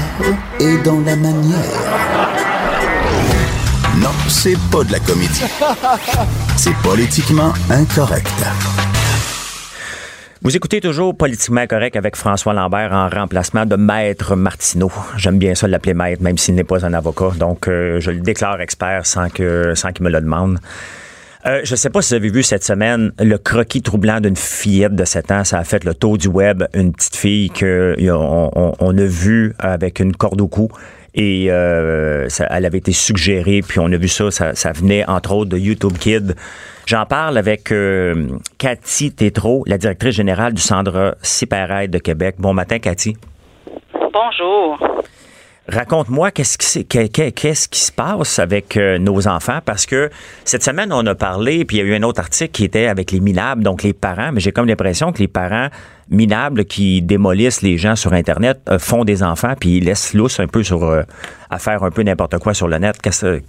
est 0.59 0.83
dans 0.83 0.99
la 0.99 1.15
manière. 1.15 1.55
Non, 4.01 4.09
c'est 4.27 4.57
pas 4.71 4.83
de 4.83 4.91
la 4.91 4.99
comédie. 4.99 5.43
C'est 6.57 6.75
politiquement 6.83 7.53
incorrect. 7.69 8.27
Vous 10.41 10.55
écoutez 10.55 10.79
toujours 10.81 11.17
Politiquement 11.17 11.61
Incorrect 11.61 11.95
avec 11.95 12.15
François 12.15 12.53
Lambert 12.53 12.91
en 12.91 13.09
remplacement 13.09 13.65
de 13.65 13.75
Maître 13.75 14.35
Martineau. 14.35 14.91
J'aime 15.17 15.39
bien 15.39 15.55
ça 15.55 15.67
l'appeler 15.67 15.93
Maître, 15.93 16.21
même 16.21 16.37
s'il 16.37 16.55
n'est 16.55 16.63
pas 16.63 16.85
un 16.85 16.93
avocat. 16.93 17.31
Donc, 17.39 17.67
euh, 17.67 17.99
je 17.99 18.11
le 18.11 18.19
déclare 18.19 18.61
expert 18.61 19.05
sans 19.05 19.29
qu'il 19.29 19.45
me 19.45 20.09
le 20.09 20.21
demande. 20.21 20.59
Euh, 21.47 21.61
je 21.63 21.73
ne 21.73 21.75
sais 21.75 21.91
pas 21.91 22.01
si 22.01 22.13
vous 22.13 22.15
avez 22.15 22.29
vu 22.29 22.41
cette 22.41 22.63
semaine 22.63 23.11
le 23.19 23.37
croquis 23.37 23.83
troublant 23.83 24.19
d'une 24.19 24.35
fillette 24.35 24.95
de 24.95 25.05
7 25.05 25.31
ans. 25.31 25.43
Ça 25.43 25.59
a 25.59 25.63
fait 25.63 25.83
le 25.83 25.93
tour 25.93 26.17
du 26.17 26.27
web. 26.27 26.63
Une 26.73 26.91
petite 26.91 27.15
fille 27.15 27.49
qu'on 27.51 28.51
on, 28.79 28.97
a 28.97 29.05
vue 29.05 29.53
avec 29.59 29.99
une 29.99 30.15
corde 30.15 30.41
au 30.41 30.47
cou 30.47 30.69
et 31.13 31.47
euh, 31.49 32.27
elle 32.49 32.65
avait 32.65 32.79
été 32.79 32.91
suggérée, 32.91 33.61
puis 33.65 33.79
on 33.79 33.85
a 33.85 33.95
vu 33.95 34.09
ça, 34.09 34.31
ça, 34.31 34.71
venait 34.73 35.07
entre 35.07 35.33
autres 35.33 35.51
de 35.51 35.57
YouTube 35.57 35.93
Kid. 35.97 36.35
J'en 36.87 37.05
parle 37.05 37.37
avec 37.37 37.71
euh, 37.71 38.27
Cathy 38.57 39.13
Tétrault, 39.13 39.63
la 39.65 39.77
directrice 39.77 40.15
générale 40.15 40.53
du 40.53 40.61
Centre 40.61 41.15
Cipéraide 41.21 41.91
de 41.91 41.99
Québec. 41.99 42.35
Bon 42.37 42.53
matin, 42.53 42.79
Cathy. 42.79 43.15
Bonjour. 44.11 45.05
Raconte-moi 45.67 46.29
qu'est-ce 46.29 46.59
qui, 46.59 46.85
qu'est-ce 46.85 47.67
qui 47.67 47.79
se 47.79 47.91
passe 47.91 48.37
avec 48.37 48.77
euh, 48.77 48.99
nos 48.99 49.27
enfants 49.27 49.61
parce 49.65 49.87
que 49.87 50.11
cette 50.43 50.63
semaine 50.63 50.93
on 50.93 51.03
a 51.07 51.15
parlé 51.15 51.65
puis 51.65 51.77
il 51.77 51.79
y 51.79 51.81
a 51.83 51.85
eu 51.91 51.95
un 51.95 52.03
autre 52.03 52.19
article 52.19 52.51
qui 52.51 52.65
était 52.65 52.85
avec 52.85 53.11
les 53.11 53.19
minables 53.19 53.63
donc 53.63 53.81
les 53.81 53.93
parents 53.93 54.31
mais 54.31 54.41
j'ai 54.41 54.51
comme 54.51 54.67
l'impression 54.67 55.11
que 55.11 55.17
les 55.17 55.27
parents 55.27 55.69
minables 56.11 56.65
qui 56.65 57.01
démolissent 57.01 57.63
les 57.63 57.79
gens 57.79 57.95
sur 57.95 58.13
internet 58.13 58.59
euh, 58.69 58.77
font 58.77 59.05
des 59.05 59.23
enfants 59.23 59.55
puis 59.59 59.77
ils 59.77 59.85
laissent 59.85 60.13
lousse 60.13 60.39
un 60.39 60.45
peu 60.45 60.61
sur 60.61 60.83
euh, 60.83 61.01
à 61.49 61.57
faire 61.57 61.81
un 61.83 61.89
peu 61.89 62.03
n'importe 62.03 62.37
quoi 62.37 62.53
sur 62.53 62.67
le 62.67 62.77
net. 62.77 63.01
Qu'est-ce 63.01 63.39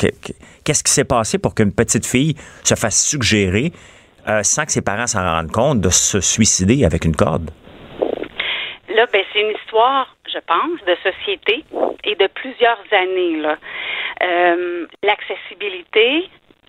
qu'est-ce 0.64 0.82
qui 0.82 0.92
s'est 0.92 1.04
passé 1.04 1.36
pour 1.36 1.54
qu'une 1.54 1.72
petite 1.72 2.06
fille 2.06 2.34
se 2.64 2.74
fasse 2.76 2.98
suggérer 2.98 3.72
sans 4.42 4.64
que 4.64 4.72
ses 4.72 4.80
parents 4.80 5.06
s'en 5.06 5.22
rendent 5.22 5.52
compte 5.52 5.80
de 5.80 5.88
se 5.88 6.20
suicider 6.20 6.84
avec 6.84 7.04
une 7.04 7.14
corde? 7.14 7.50
C'est 9.36 9.42
une 9.42 9.56
histoire 9.56 10.16
je 10.28 10.38
pense, 10.38 10.82
de 10.86 10.96
société 11.02 11.64
et 12.04 12.14
de 12.14 12.26
plusieurs 12.26 12.82
années. 12.92 13.42
Euh, 14.22 14.86
l'accessibilité, 15.02 16.28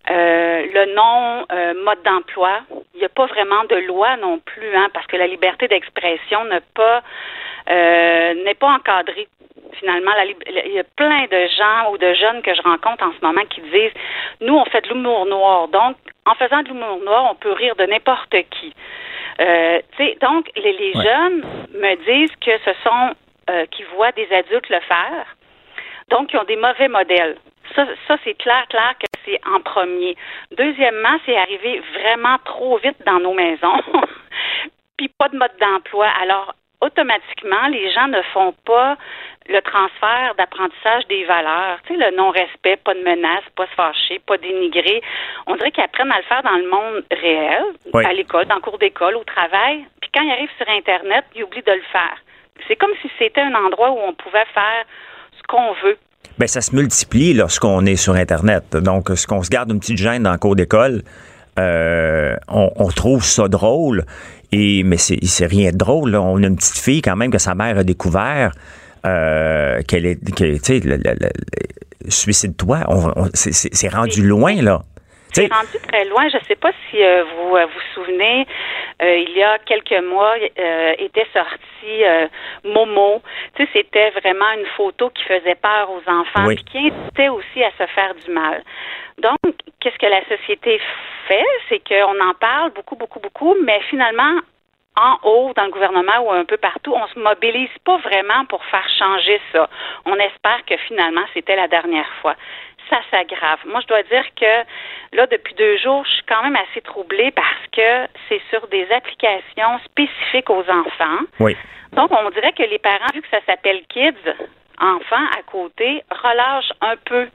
euh, 0.09 0.65
le 0.73 0.95
non 0.95 1.45
euh, 1.51 1.73
mode 1.83 2.03
d'emploi. 2.03 2.61
Il 2.93 2.99
n'y 2.99 3.05
a 3.05 3.09
pas 3.09 3.25
vraiment 3.25 3.63
de 3.69 3.75
loi 3.87 4.17
non 4.17 4.39
plus, 4.39 4.75
hein, 4.75 4.89
parce 4.93 5.07
que 5.07 5.17
la 5.17 5.27
liberté 5.27 5.67
d'expression 5.67 6.43
n'est 6.45 6.61
pas 6.69 7.01
encadrée. 8.61 9.27
Finalement, 9.73 10.11
il 10.47 10.73
y 10.73 10.79
a 10.79 10.83
plein 10.83 11.25
de 11.25 11.47
gens 11.57 11.91
ou 11.91 11.97
de 11.97 12.13
jeunes 12.13 12.41
que 12.41 12.53
je 12.53 12.61
rencontre 12.61 13.03
en 13.03 13.11
ce 13.11 13.25
moment 13.25 13.45
qui 13.49 13.61
disent 13.61 13.91
nous 14.41 14.55
on 14.55 14.65
fait 14.65 14.81
de 14.81 14.89
l'humour 14.89 15.25
noir, 15.25 15.67
donc 15.67 15.97
en 16.25 16.33
faisant 16.35 16.61
de 16.63 16.69
l'humour 16.69 16.99
noir, 17.03 17.27
on 17.31 17.35
peut 17.35 17.51
rire 17.51 17.75
de 17.75 17.85
n'importe 17.85 18.35
qui. 18.49 18.73
Donc 20.21 20.49
les, 20.55 20.73
les 20.73 20.93
jeunes 20.93 21.43
me 21.73 21.95
disent 22.05 22.35
que 22.41 22.51
ce 22.65 22.71
sont 22.83 23.15
euh, 23.49 23.65
qui 23.67 23.83
voient 23.95 24.11
des 24.11 24.27
adultes 24.33 24.69
le 24.69 24.79
faire. 24.81 25.37
Donc, 26.09 26.33
ils 26.33 26.37
ont 26.37 26.43
des 26.43 26.57
mauvais 26.57 26.87
modèles. 26.87 27.37
Ça, 27.75 27.85
ça 28.07 28.17
c'est 28.23 28.33
clair, 28.33 28.65
clair 28.69 28.93
que 28.99 29.05
c'est 29.25 29.39
en 29.47 29.61
premier. 29.61 30.15
Deuxièmement, 30.57 31.17
c'est 31.25 31.37
arrivé 31.37 31.81
vraiment 31.93 32.37
trop 32.43 32.77
vite 32.77 32.97
dans 33.05 33.19
nos 33.19 33.33
maisons, 33.33 33.81
puis 34.97 35.09
pas 35.17 35.29
de 35.29 35.37
mode 35.37 35.55
d'emploi. 35.61 36.07
Alors, 36.21 36.55
automatiquement, 36.81 37.67
les 37.67 37.91
gens 37.91 38.07
ne 38.07 38.21
font 38.33 38.53
pas 38.65 38.97
le 39.49 39.61
transfert 39.61 40.35
d'apprentissage 40.37 41.07
des 41.07 41.25
valeurs. 41.25 41.79
Tu 41.87 41.93
sais, 41.93 41.99
le 41.99 42.15
non-respect, 42.15 42.77
pas 42.83 42.93
de 42.93 42.99
menace, 42.99 43.43
pas 43.55 43.65
se 43.67 43.75
fâcher, 43.75 44.19
pas 44.25 44.37
dénigrer. 44.37 45.01
On 45.47 45.55
dirait 45.55 45.71
qu'ils 45.71 45.83
apprennent 45.83 46.11
à 46.11 46.17
le 46.17 46.23
faire 46.23 46.43
dans 46.43 46.57
le 46.57 46.69
monde 46.69 47.03
réel, 47.11 47.63
à 47.93 48.13
l'école, 48.13 48.45
dans 48.45 48.55
le 48.55 48.61
cours 48.61 48.77
d'école, 48.77 49.15
au 49.15 49.23
travail. 49.23 49.85
Puis 50.01 50.09
quand 50.13 50.21
ils 50.21 50.31
arrivent 50.31 50.55
sur 50.57 50.67
Internet, 50.69 51.25
ils 51.35 51.43
oublient 51.43 51.63
de 51.65 51.71
le 51.71 51.87
faire. 51.91 52.17
C'est 52.67 52.75
comme 52.75 52.91
si 53.01 53.09
c'était 53.17 53.41
un 53.41 53.55
endroit 53.55 53.91
où 53.91 53.99
on 53.99 54.13
pouvait 54.13 54.45
faire 54.53 54.83
ce 55.37 55.43
qu'on 55.47 55.73
veut. 55.83 55.97
Ben, 56.37 56.47
ça 56.47 56.61
se 56.61 56.75
multiplie 56.75 57.33
lorsqu'on 57.33 57.85
est 57.85 57.95
sur 57.95 58.13
Internet. 58.13 58.75
Donc, 58.75 59.09
ce 59.09 59.25
qu'on 59.25 59.43
se 59.43 59.49
garde 59.49 59.71
une 59.71 59.79
petite 59.79 59.97
gêne 59.97 60.23
dans 60.23 60.31
le 60.31 60.37
cours 60.37 60.55
d'école, 60.55 61.01
euh, 61.57 62.35
on, 62.47 62.87
trouve 62.89 63.23
ça 63.23 63.47
drôle. 63.47 64.05
Et, 64.51 64.83
mais 64.83 64.97
c'est 64.97 65.45
rien 65.45 65.71
de 65.71 65.77
drôle. 65.77 66.15
On 66.15 66.41
a 66.43 66.47
une 66.47 66.55
petite 66.55 66.77
fille 66.77 67.01
quand 67.01 67.15
même 67.15 67.31
que 67.31 67.39
sa 67.39 67.55
mère 67.55 67.77
a 67.77 67.83
découvert. 67.83 68.51
Euh, 69.05 69.81
qu'elle 69.87 70.05
est, 70.05 70.19
tu 70.35 70.57
sais, 70.57 70.81
suicide-toi. 72.09 72.79
C'est 73.33 73.89
rendu 73.89 74.27
loin, 74.27 74.61
là. 74.61 74.81
C'est 75.33 75.53
rendu 75.53 75.77
très 75.87 76.05
loin. 76.05 76.27
Je 76.29 76.37
ne 76.37 76.43
sais 76.43 76.55
pas 76.55 76.71
si 76.89 77.03
euh, 77.03 77.23
vous 77.23 77.55
euh, 77.55 77.65
vous 77.65 77.81
souvenez, 77.93 78.47
euh, 79.01 79.17
il 79.17 79.37
y 79.37 79.43
a 79.43 79.59
quelques 79.59 80.03
mois, 80.03 80.35
était 80.97 81.27
sorti 81.33 82.03
Momo. 82.63 83.21
Tu 83.55 83.63
sais, 83.63 83.69
c'était 83.73 84.09
vraiment 84.11 84.51
une 84.57 84.65
photo 84.75 85.09
qui 85.09 85.23
faisait 85.23 85.55
peur 85.55 85.89
aux 85.91 86.09
enfants, 86.09 86.49
et 86.49 86.55
qui 86.55 86.77
incitait 86.89 87.29
aussi 87.29 87.63
à 87.63 87.71
se 87.71 87.85
faire 87.91 88.13
du 88.25 88.31
mal. 88.31 88.63
Donc, 89.21 89.37
qu'est-ce 89.79 89.97
que 89.97 90.05
la 90.07 90.23
société 90.25 90.79
fait, 91.27 91.45
c'est 91.69 91.81
qu'on 91.87 92.19
en 92.19 92.33
parle 92.39 92.71
beaucoup, 92.71 92.95
beaucoup, 92.95 93.19
beaucoup, 93.19 93.55
mais 93.63 93.79
finalement, 93.89 94.39
en 94.97 95.19
haut, 95.23 95.53
dans 95.55 95.65
le 95.65 95.71
gouvernement 95.71 96.19
ou 96.25 96.31
un 96.31 96.45
peu 96.45 96.57
partout, 96.57 96.93
on 96.93 97.07
se 97.07 97.19
mobilise 97.19 97.69
pas 97.85 97.97
vraiment 97.97 98.45
pour 98.49 98.63
faire 98.65 98.87
changer 98.97 99.39
ça. 99.51 99.69
On 100.05 100.15
espère 100.15 100.65
que 100.65 100.75
finalement, 100.87 101.23
c'était 101.33 101.55
la 101.55 101.67
dernière 101.67 102.09
fois 102.21 102.35
ça 102.89 102.99
s'aggrave. 103.11 103.59
Moi, 103.65 103.81
je 103.81 103.87
dois 103.87 104.03
dire 104.03 104.23
que 104.35 105.15
là, 105.15 105.27
depuis 105.27 105.53
deux 105.55 105.77
jours, 105.77 106.05
je 106.05 106.11
suis 106.11 106.23
quand 106.23 106.43
même 106.43 106.55
assez 106.55 106.81
troublée 106.81 107.31
parce 107.31 107.67
que 107.71 108.07
c'est 108.29 108.41
sur 108.49 108.67
des 108.67 108.87
applications 108.91 109.79
spécifiques 109.85 110.49
aux 110.49 110.63
enfants. 110.69 111.25
Oui. 111.39 111.55
Donc, 111.93 112.11
on 112.11 112.29
dirait 112.31 112.53
que 112.53 112.63
les 112.63 112.79
parents, 112.79 113.11
vu 113.13 113.21
que 113.21 113.29
ça 113.29 113.39
s'appelle 113.45 113.81
Kids, 113.89 114.13
enfants 114.79 115.25
à 115.37 115.41
côté, 115.43 116.03
relâchent 116.09 116.73
un 116.81 116.95
peu. 117.05 117.27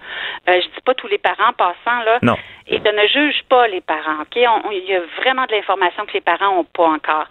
Euh, 0.49 0.61
je 0.61 0.67
dis 0.67 0.81
pas 0.85 0.95
tous 0.95 1.09
les 1.09 1.19
parents 1.19 1.53
passant 1.53 2.03
là. 2.05 2.19
Non. 2.23 2.37
Et 2.67 2.79
de 2.79 2.91
ne 2.91 3.07
juge 3.09 3.43
pas 3.49 3.67
les 3.69 3.81
parents. 3.81 4.23
Ok, 4.23 4.37
il 4.37 4.85
y 4.85 4.95
a 4.95 5.01
vraiment 5.19 5.45
de 5.47 5.53
l'information 5.53 6.07
que 6.07 6.13
les 6.13 6.21
parents 6.21 6.55
n'ont 6.55 6.65
pas 6.65 6.87
encore. 6.87 7.27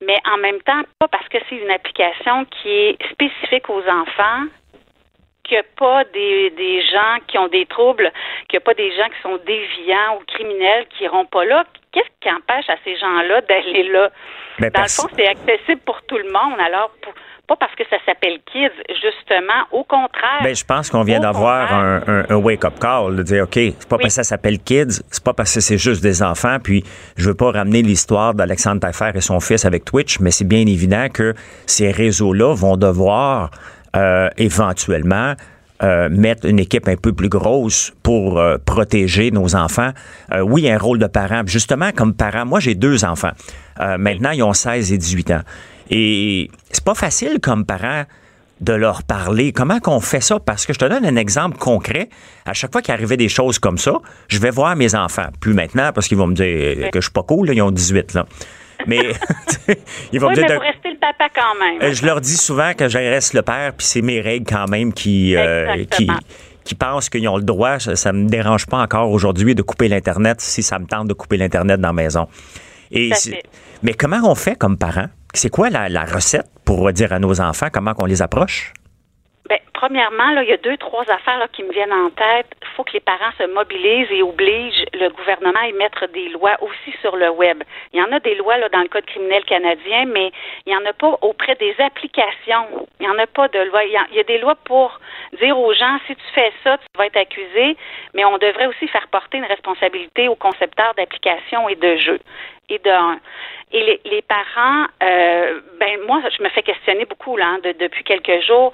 Mais 0.00 0.18
en 0.32 0.38
même 0.38 0.60
temps, 0.62 0.82
pas 0.98 1.08
parce 1.08 1.28
que 1.28 1.38
c'est 1.48 1.56
une 1.56 1.70
application 1.70 2.44
qui 2.46 2.68
est 2.68 3.10
spécifique 3.12 3.70
aux 3.70 3.86
enfants 3.88 4.46
qu'il 5.44 5.56
n'y 5.56 5.60
a 5.60 5.64
pas 5.76 6.04
des, 6.04 6.50
des 6.50 6.82
gens 6.82 7.18
qui 7.26 7.38
ont 7.38 7.48
des 7.48 7.66
troubles, 7.66 8.10
qu'il 8.48 8.58
n'y 8.58 8.62
a 8.62 8.64
pas 8.64 8.74
des 8.74 8.94
gens 8.96 9.08
qui 9.08 9.22
sont 9.22 9.38
déviants 9.44 10.16
ou 10.16 10.24
criminels 10.26 10.86
qui 10.90 11.04
iront 11.04 11.26
pas 11.26 11.44
là. 11.44 11.64
Qu'est-ce 11.92 12.08
qui 12.20 12.30
empêche 12.30 12.68
à 12.68 12.76
ces 12.84 12.96
gens-là 12.96 13.40
d'aller 13.42 13.84
là? 13.84 14.10
Ben, 14.58 14.70
Dans 14.70 14.82
le 14.82 14.88
fond, 14.88 15.08
c'est 15.16 15.26
accessible 15.26 15.80
pour 15.84 16.00
tout 16.02 16.18
le 16.18 16.30
monde. 16.30 16.60
Alors, 16.60 16.90
pas 17.46 17.56
parce 17.56 17.74
que 17.74 17.82
ça 17.90 17.96
s'appelle 18.06 18.38
Kids, 18.52 18.70
justement, 18.88 19.66
au 19.72 19.84
contraire. 19.84 20.42
Ben, 20.42 20.54
je 20.54 20.64
pense 20.64 20.90
qu'on 20.90 21.02
vient 21.02 21.20
d'avoir 21.20 21.72
un, 21.72 22.24
un, 22.28 22.36
wake-up 22.36 22.78
call, 22.80 23.16
de 23.16 23.22
dire, 23.22 23.44
OK, 23.44 23.54
c'est 23.54 23.88
pas 23.88 23.98
parce 23.98 24.16
que 24.16 24.22
ça 24.22 24.24
s'appelle 24.24 24.58
Kids, 24.58 25.02
c'est 25.10 25.24
pas 25.24 25.34
parce 25.34 25.54
que 25.54 25.60
c'est 25.60 25.78
juste 25.78 26.02
des 26.02 26.22
enfants, 26.22 26.58
puis 26.62 26.84
je 27.16 27.28
veux 27.28 27.34
pas 27.34 27.50
ramener 27.50 27.82
l'histoire 27.82 28.34
d'Alexandre 28.34 28.80
Taillefer 28.80 29.10
et 29.14 29.20
son 29.20 29.40
fils 29.40 29.64
avec 29.64 29.84
Twitch, 29.84 30.20
mais 30.20 30.30
c'est 30.30 30.46
bien 30.46 30.66
évident 30.66 31.08
que 31.12 31.34
ces 31.66 31.90
réseaux-là 31.90 32.54
vont 32.54 32.76
devoir 32.76 33.50
euh, 33.94 34.30
éventuellement 34.38 35.34
euh, 35.82 36.08
mettre 36.08 36.46
une 36.46 36.58
équipe 36.58 36.88
un 36.88 36.96
peu 36.96 37.12
plus 37.12 37.28
grosse 37.28 37.92
pour 38.02 38.38
euh, 38.38 38.56
protéger 38.64 39.30
nos 39.30 39.54
enfants. 39.54 39.90
oui, 40.42 40.70
un 40.70 40.78
rôle 40.78 40.98
de 40.98 41.06
parent. 41.06 41.42
Justement, 41.44 41.90
comme 41.92 42.14
parent, 42.14 42.46
moi 42.46 42.58
j'ai 42.58 42.74
deux 42.74 43.04
enfants. 43.04 43.32
maintenant, 43.98 44.30
ils 44.30 44.42
ont 44.42 44.54
16 44.54 44.92
et 44.92 44.98
18 44.98 45.30
ans. 45.32 45.40
Et 45.92 46.50
c'est 46.70 46.84
pas 46.84 46.94
facile 46.94 47.38
comme 47.40 47.66
parent 47.66 48.04
de 48.60 48.72
leur 48.72 49.02
parler. 49.02 49.52
Comment 49.52 49.80
qu'on 49.80 50.00
fait 50.00 50.20
ça? 50.20 50.40
Parce 50.40 50.64
que 50.64 50.72
je 50.72 50.78
te 50.78 50.84
donne 50.84 51.04
un 51.04 51.16
exemple 51.16 51.58
concret. 51.58 52.08
À 52.46 52.54
chaque 52.54 52.72
fois 52.72 52.80
qu'il 52.80 52.94
arrivait 52.94 53.16
des 53.16 53.28
choses 53.28 53.58
comme 53.58 53.76
ça, 53.76 53.92
je 54.28 54.38
vais 54.38 54.50
voir 54.50 54.74
mes 54.76 54.94
enfants. 54.94 55.28
Plus 55.40 55.52
maintenant, 55.52 55.92
parce 55.92 56.08
qu'ils 56.08 56.16
vont 56.16 56.28
me 56.28 56.34
dire 56.34 56.90
que 56.90 57.00
je 57.00 57.06
suis 57.06 57.12
pas 57.12 57.24
cool, 57.24 57.50
ils 57.52 57.60
ont 57.60 57.70
18 57.70 58.14
là. 58.14 58.26
Mais 58.86 58.98
ils 60.12 60.20
vont 60.20 60.30
me 60.30 60.34
dire. 60.34 60.46
Mais 60.48 60.54
pour 60.54 60.62
rester 60.62 60.90
le 60.90 60.98
papa 60.98 61.28
quand 61.34 61.58
même. 61.60 61.82
Euh, 61.82 61.92
je 61.92 62.06
leur 62.06 62.20
dis 62.20 62.36
souvent 62.36 62.72
que 62.74 62.88
je 62.88 62.98
reste 62.98 63.34
le 63.34 63.42
père, 63.42 63.72
puis 63.76 63.86
c'est 63.86 64.02
mes 64.02 64.20
règles 64.20 64.46
quand 64.48 64.68
même 64.68 64.92
qui, 64.92 65.36
euh, 65.36 65.84
qui, 65.90 66.08
qui 66.64 66.74
pensent 66.74 67.08
qu'ils 67.08 67.28
ont 67.28 67.36
le 67.36 67.42
droit. 67.42 67.78
Ça, 67.78 68.12
ne 68.12 68.24
me 68.24 68.28
dérange 68.28 68.66
pas 68.66 68.78
encore 68.78 69.10
aujourd'hui 69.10 69.54
de 69.54 69.62
couper 69.62 69.88
l'Internet 69.88 70.40
si 70.40 70.62
ça 70.62 70.78
me 70.78 70.86
tente 70.86 71.08
de 71.08 71.14
couper 71.14 71.36
l'Internet 71.36 71.80
dans 71.80 71.88
la 71.88 71.92
maison. 71.92 72.28
Et 72.90 73.10
mais 73.82 73.94
comment 73.94 74.20
on 74.24 74.34
fait 74.34 74.54
comme 74.56 74.76
parents? 74.78 75.08
C'est 75.34 75.48
quoi 75.48 75.70
la, 75.70 76.04
recette 76.04 76.46
pour 76.66 76.92
dire 76.92 77.12
à 77.12 77.18
nos 77.18 77.40
enfants 77.40 77.68
comment 77.72 77.92
on 77.98 78.04
les 78.04 78.20
approche? 78.20 78.72
Bien, 79.48 79.58
premièrement, 79.72 80.30
là, 80.32 80.42
il 80.42 80.50
y 80.50 80.52
a 80.52 80.58
deux, 80.58 80.76
trois 80.76 81.04
affaires 81.10 81.48
qui 81.52 81.62
me 81.62 81.72
viennent 81.72 81.92
en 81.92 82.10
tête. 82.10 82.46
Il 82.60 82.68
faut 82.76 82.84
que 82.84 82.92
les 82.92 83.00
parents 83.00 83.32
se 83.38 83.44
mobilisent 83.52 84.10
et 84.10 84.22
obligent 84.22 84.84
le 84.92 85.08
gouvernement 85.08 85.58
à 85.58 85.68
émettre 85.68 86.06
des 86.12 86.28
lois 86.28 86.56
aussi 86.60 86.94
sur 87.00 87.16
le 87.16 87.30
web. 87.30 87.62
Il 87.94 87.98
y 87.98 88.02
en 88.02 88.12
a 88.12 88.20
des 88.20 88.34
lois 88.34 88.56
dans 88.68 88.82
le 88.82 88.88
Code 88.88 89.06
criminel 89.06 89.42
canadien, 89.44 90.04
mais 90.04 90.30
il 90.66 90.72
n'y 90.72 90.76
en 90.76 90.84
a 90.84 90.92
pas 90.92 91.18
auprès 91.22 91.54
des 91.54 91.74
applications. 91.78 92.86
Il 93.00 93.06
n'y 93.06 93.12
en 93.12 93.18
a 93.18 93.26
pas 93.26 93.48
de 93.48 93.58
loi. 93.70 93.84
Il 93.84 93.92
y, 93.92 94.20
a, 94.20 94.24
des 94.24 94.38
lois 94.38 94.56
pour 94.64 95.00
dire 95.40 95.58
aux 95.58 95.72
gens, 95.72 95.98
si 96.06 96.14
tu 96.14 96.24
fais 96.34 96.52
ça, 96.62 96.76
tu 96.76 96.86
vas 96.98 97.06
être 97.06 97.16
accusé, 97.16 97.76
mais 98.12 98.24
on 98.26 98.36
devrait 98.36 98.66
aussi 98.66 98.86
faire 98.88 99.08
porter 99.08 99.38
une 99.38 99.46
responsabilité 99.46 100.28
aux 100.28 100.36
concepteurs 100.36 100.92
d'applications 100.94 101.70
et 101.70 101.74
de 101.74 101.96
jeux. 101.96 102.20
Et 102.68 102.78
de, 102.78 102.90
et 103.72 103.82
les, 103.82 104.00
les 104.04 104.22
parents, 104.22 104.86
euh, 105.02 105.60
ben 105.78 106.00
moi, 106.06 106.22
je 106.36 106.42
me 106.42 106.48
fais 106.50 106.62
questionner 106.62 107.04
beaucoup 107.04 107.36
là, 107.36 107.58
de, 107.62 107.72
depuis 107.72 108.04
quelques 108.04 108.42
jours 108.46 108.72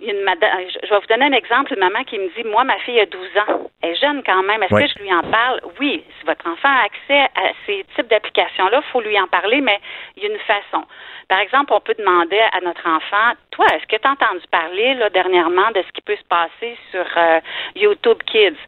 une 0.00 0.22
madame, 0.22 0.50
je 0.82 0.88
vais 0.88 1.00
vous 1.00 1.06
donner 1.06 1.24
un 1.24 1.32
exemple, 1.32 1.72
une 1.72 1.80
maman 1.80 2.04
qui 2.04 2.18
me 2.18 2.28
dit, 2.36 2.44
moi, 2.44 2.64
ma 2.64 2.76
fille 2.78 3.00
a 3.00 3.06
12 3.06 3.20
ans, 3.48 3.70
elle 3.82 3.92
est 3.92 3.96
jeune 3.96 4.22
quand 4.24 4.42
même, 4.42 4.62
est-ce 4.62 4.74
que 4.74 4.86
je 4.86 5.02
lui 5.02 5.12
en 5.12 5.22
parle? 5.22 5.60
Oui, 5.80 6.04
si 6.18 6.26
votre 6.26 6.46
enfant 6.46 6.68
a 6.68 6.84
accès 6.84 7.30
à 7.34 7.52
ces 7.64 7.84
types 7.94 8.08
d'applications-là, 8.08 8.82
il 8.84 8.90
faut 8.90 9.00
lui 9.00 9.18
en 9.18 9.26
parler, 9.26 9.60
mais 9.60 9.80
il 10.16 10.24
y 10.24 10.26
a 10.26 10.30
une 10.30 10.38
façon. 10.40 10.84
Par 11.28 11.40
exemple, 11.40 11.72
on 11.72 11.80
peut 11.80 11.94
demander 11.98 12.38
à 12.38 12.60
notre 12.60 12.86
enfant, 12.86 13.32
toi, 13.50 13.66
est-ce 13.74 13.86
que 13.86 13.96
tu 13.96 14.06
as 14.06 14.12
entendu 14.12 14.44
parler 14.50 14.94
là, 14.94 15.10
dernièrement 15.10 15.70
de 15.74 15.82
ce 15.82 15.92
qui 15.92 16.02
peut 16.02 16.16
se 16.16 16.28
passer 16.28 16.76
sur 16.90 17.06
euh, 17.16 17.40
YouTube 17.74 18.18
Kids? 18.26 18.58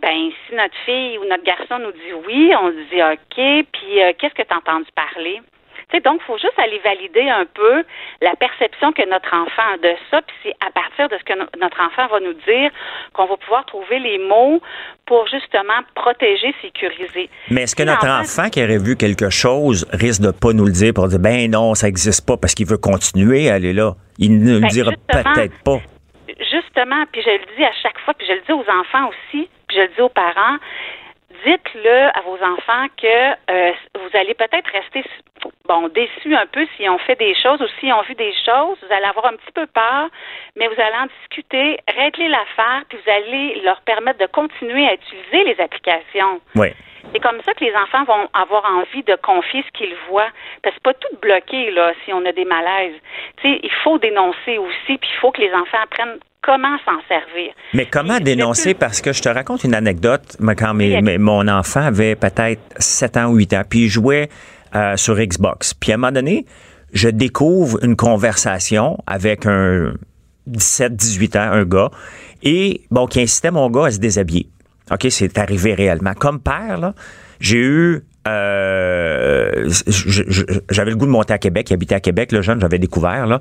Ben, 0.00 0.30
si 0.46 0.54
notre 0.54 0.76
fille 0.84 1.18
ou 1.18 1.24
notre 1.24 1.44
garçon 1.44 1.78
nous 1.78 1.92
dit 1.92 2.12
oui, 2.26 2.52
on 2.60 2.70
dit 2.70 3.02
OK, 3.02 3.66
puis 3.72 4.02
euh, 4.02 4.12
qu'est-ce 4.18 4.34
que 4.34 4.42
tu 4.42 4.54
as 4.54 4.56
entendu 4.56 4.88
parler? 4.94 5.40
donc, 5.98 6.20
il 6.22 6.26
faut 6.26 6.38
juste 6.38 6.58
aller 6.58 6.80
valider 6.84 7.28
un 7.28 7.44
peu 7.52 7.82
la 8.22 8.36
perception 8.36 8.92
que 8.92 9.02
notre 9.10 9.34
enfant 9.34 9.74
a 9.74 9.78
de 9.78 9.94
ça, 10.10 10.22
puis 10.22 10.36
c'est 10.44 10.54
à 10.64 10.70
partir 10.70 11.08
de 11.08 11.16
ce 11.18 11.24
que 11.24 11.36
notre 11.58 11.80
enfant 11.80 12.06
va 12.06 12.20
nous 12.20 12.34
dire 12.46 12.70
qu'on 13.12 13.26
va 13.26 13.36
pouvoir 13.36 13.66
trouver 13.66 13.98
les 13.98 14.18
mots 14.18 14.60
pour 15.06 15.26
justement 15.26 15.80
protéger, 15.96 16.54
sécuriser. 16.62 17.28
Mais 17.50 17.62
est-ce 17.62 17.74
que 17.74 17.82
notre 17.82 18.06
enfant 18.06 18.48
qui 18.48 18.62
aurait 18.62 18.78
vu 18.78 18.96
quelque 18.96 19.30
chose 19.30 19.86
risque 19.92 20.22
de 20.22 20.30
pas 20.30 20.52
nous 20.52 20.66
le 20.66 20.72
dire 20.72 20.94
pour 20.94 21.08
dire 21.08 21.18
ben 21.18 21.50
non, 21.50 21.74
ça 21.74 21.88
n'existe 21.88 22.24
pas 22.24 22.36
parce 22.36 22.54
qu'il 22.54 22.66
veut 22.66 22.78
continuer 22.78 23.50
à 23.50 23.54
aller 23.54 23.72
là? 23.72 23.94
Il 24.18 24.38
ne 24.44 24.54
le 24.54 24.60
ben, 24.60 24.68
dira 24.68 24.92
peut-être 25.08 25.62
pas. 25.64 25.80
Puis 27.12 27.22
je 27.22 27.30
le 27.30 27.56
dis 27.56 27.64
à 27.64 27.72
chaque 27.82 27.98
fois, 28.00 28.14
puis 28.14 28.26
je 28.26 28.32
le 28.32 28.40
dis 28.40 28.52
aux 28.52 28.68
enfants 28.68 29.08
aussi, 29.08 29.48
puis 29.68 29.76
je 29.76 29.82
le 29.82 29.88
dis 29.88 30.00
aux 30.00 30.08
parents, 30.08 30.56
dites-le 31.44 32.16
à 32.16 32.20
vos 32.24 32.36
enfants 32.42 32.86
que 32.96 33.32
euh, 33.50 33.72
vous 33.94 34.18
allez 34.18 34.34
peut-être 34.34 34.70
rester 34.72 35.04
bon 35.66 35.88
déçus 35.88 36.34
un 36.34 36.46
peu 36.46 36.66
s'ils 36.76 36.90
ont 36.90 36.98
fait 36.98 37.16
des 37.16 37.34
choses 37.34 37.60
ou 37.60 37.66
s'ils 37.78 37.92
ont 37.92 38.02
vu 38.02 38.14
des 38.14 38.34
choses. 38.44 38.76
Vous 38.82 38.92
allez 38.92 39.06
avoir 39.06 39.26
un 39.26 39.36
petit 39.36 39.52
peu 39.54 39.66
peur, 39.66 40.08
mais 40.56 40.66
vous 40.66 40.80
allez 40.80 40.96
en 40.96 41.06
discuter, 41.20 41.78
régler 41.88 42.28
l'affaire, 42.28 42.82
puis 42.88 42.98
vous 42.98 43.10
allez 43.10 43.60
leur 43.62 43.80
permettre 43.82 44.18
de 44.18 44.26
continuer 44.26 44.88
à 44.88 44.94
utiliser 44.94 45.44
les 45.44 45.60
applications. 45.60 46.40
Oui. 46.56 46.68
C'est 47.12 47.20
comme 47.20 47.40
ça 47.42 47.54
que 47.54 47.64
les 47.64 47.74
enfants 47.74 48.04
vont 48.04 48.28
avoir 48.34 48.64
envie 48.66 49.02
de 49.02 49.16
confier 49.16 49.64
ce 49.66 49.78
qu'ils 49.78 49.96
voient. 50.08 50.30
Parce 50.62 50.74
que 50.76 50.80
c'est 50.82 50.82
pas 50.82 50.94
tout 50.94 51.16
bloqué, 51.20 51.70
là, 51.70 51.92
si 52.04 52.12
on 52.12 52.24
a 52.24 52.32
des 52.32 52.44
malaises. 52.44 52.94
Tu 53.38 53.48
sais, 53.50 53.60
il 53.62 53.72
faut 53.82 53.98
dénoncer 53.98 54.58
aussi, 54.58 54.98
puis 54.98 55.10
il 55.12 55.18
faut 55.20 55.32
que 55.32 55.40
les 55.40 55.52
enfants 55.52 55.78
apprennent 55.82 56.18
comment 56.42 56.76
s'en 56.84 57.00
servir. 57.08 57.52
Mais 57.74 57.86
comment 57.86 58.18
dénoncer? 58.18 58.74
Parce 58.74 59.00
que 59.00 59.12
je 59.12 59.22
te 59.22 59.28
raconte 59.28 59.64
une 59.64 59.74
anecdote. 59.74 60.36
Quand 60.56 60.74
mon 60.74 61.48
enfant 61.48 61.82
avait 61.82 62.16
peut-être 62.16 62.60
7 62.78 63.16
ans 63.16 63.26
ou 63.26 63.36
8 63.36 63.54
ans, 63.54 63.62
puis 63.68 63.84
il 63.84 63.88
jouait 63.88 64.28
euh, 64.74 64.96
sur 64.96 65.16
Xbox. 65.16 65.74
Puis 65.74 65.92
à 65.92 65.94
un 65.94 65.98
moment 65.98 66.12
donné, 66.12 66.46
je 66.92 67.08
découvre 67.08 67.84
une 67.84 67.96
conversation 67.96 68.98
avec 69.06 69.46
un 69.46 69.94
17-18 70.48 71.38
ans, 71.38 71.52
un 71.52 71.64
gars, 71.64 71.90
et 72.42 72.82
bon, 72.90 73.06
qui 73.06 73.20
incitait 73.20 73.50
mon 73.50 73.70
gars 73.70 73.86
à 73.86 73.90
se 73.90 73.98
déshabiller. 73.98 74.48
OK, 74.90 75.06
c'est 75.10 75.38
arrivé 75.38 75.74
réellement. 75.74 76.14
Comme 76.14 76.40
père, 76.40 76.78
là, 76.78 76.94
j'ai 77.38 77.58
eu 77.58 78.02
euh, 78.28 79.68
j'avais 80.68 80.90
le 80.90 80.96
goût 80.96 81.06
de 81.06 81.10
monter 81.10 81.32
à 81.32 81.38
Québec, 81.38 81.72
habiter 81.72 81.94
à 81.94 82.00
Québec, 82.00 82.32
le 82.32 82.42
jeune, 82.42 82.60
j'avais 82.60 82.78
découvert, 82.78 83.26
là. 83.26 83.40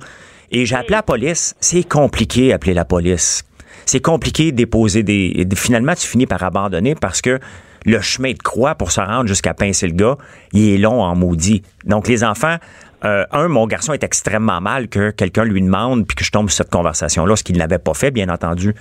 Et 0.52 0.66
j'ai 0.66 0.76
appelé 0.76 0.95
la 0.95 1.04
police. 1.04 1.56
C'est 1.60 1.88
compliqué 1.88 2.50
d'appeler 2.50 2.74
la 2.74 2.86
police. 2.86 3.43
C'est 3.86 4.02
compliqué 4.02 4.52
de 4.52 4.58
déposer 4.58 5.04
des. 5.04 5.47
Finalement, 5.56 5.95
tu 5.95 6.08
finis 6.08 6.26
par 6.26 6.43
abandonner 6.43 6.95
parce 6.95 7.22
que 7.22 7.39
le 7.86 8.02
chemin 8.02 8.34
de 8.34 8.38
croix 8.38 8.76
pour 8.76 8.91
se 8.91 9.00
rendre 9.00 9.28
jusqu'à 9.28 9.54
pincer 9.54 9.88
le 9.88 9.93
gars, 9.93 10.18
il 10.54 10.70
est 10.70 10.78
long 10.78 11.02
en 11.02 11.16
maudit. 11.16 11.64
Donc, 11.86 12.08
les 12.08 12.24
enfants 12.24 12.58
euh, 13.06 13.26
un, 13.32 13.47
mon 13.47 13.66
garçon 13.66 13.93
est 13.93 14.04
extrêmement 14.04 14.60
mal 14.60 14.89
que 14.89 15.12
quelqu'un 15.12 15.45
lui 15.45 15.62
demande 15.62 16.06
puis 16.06 16.16
que 16.16 16.24
je 16.24 16.32
tombe 16.32 16.50
sur 16.50 16.58
cette 16.58 16.72
conversation-là, 16.72 17.36
ce 17.36 17.43
qu'il 17.43 17.58
n'avait 17.58 17.80
pas 17.80 17.93
fait, 17.93 18.12
bien 18.12 18.30
entendu. 18.30 18.76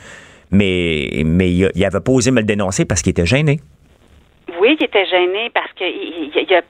Mais, 0.50 1.22
mais 1.24 1.52
il 1.52 1.70
n'avait 1.76 2.00
pas 2.00 2.12
osé 2.12 2.30
me 2.30 2.40
le 2.40 2.46
dénoncer 2.46 2.84
parce 2.84 3.02
qu'il 3.02 3.10
était 3.10 3.26
gêné. 3.26 3.60
Oui, 4.58 4.76
il 4.78 4.84
était 4.84 5.06
gêné 5.06 5.50
parce 5.50 5.72
qu'il 5.72 5.86
il, 5.86 6.54
a, 6.54 6.62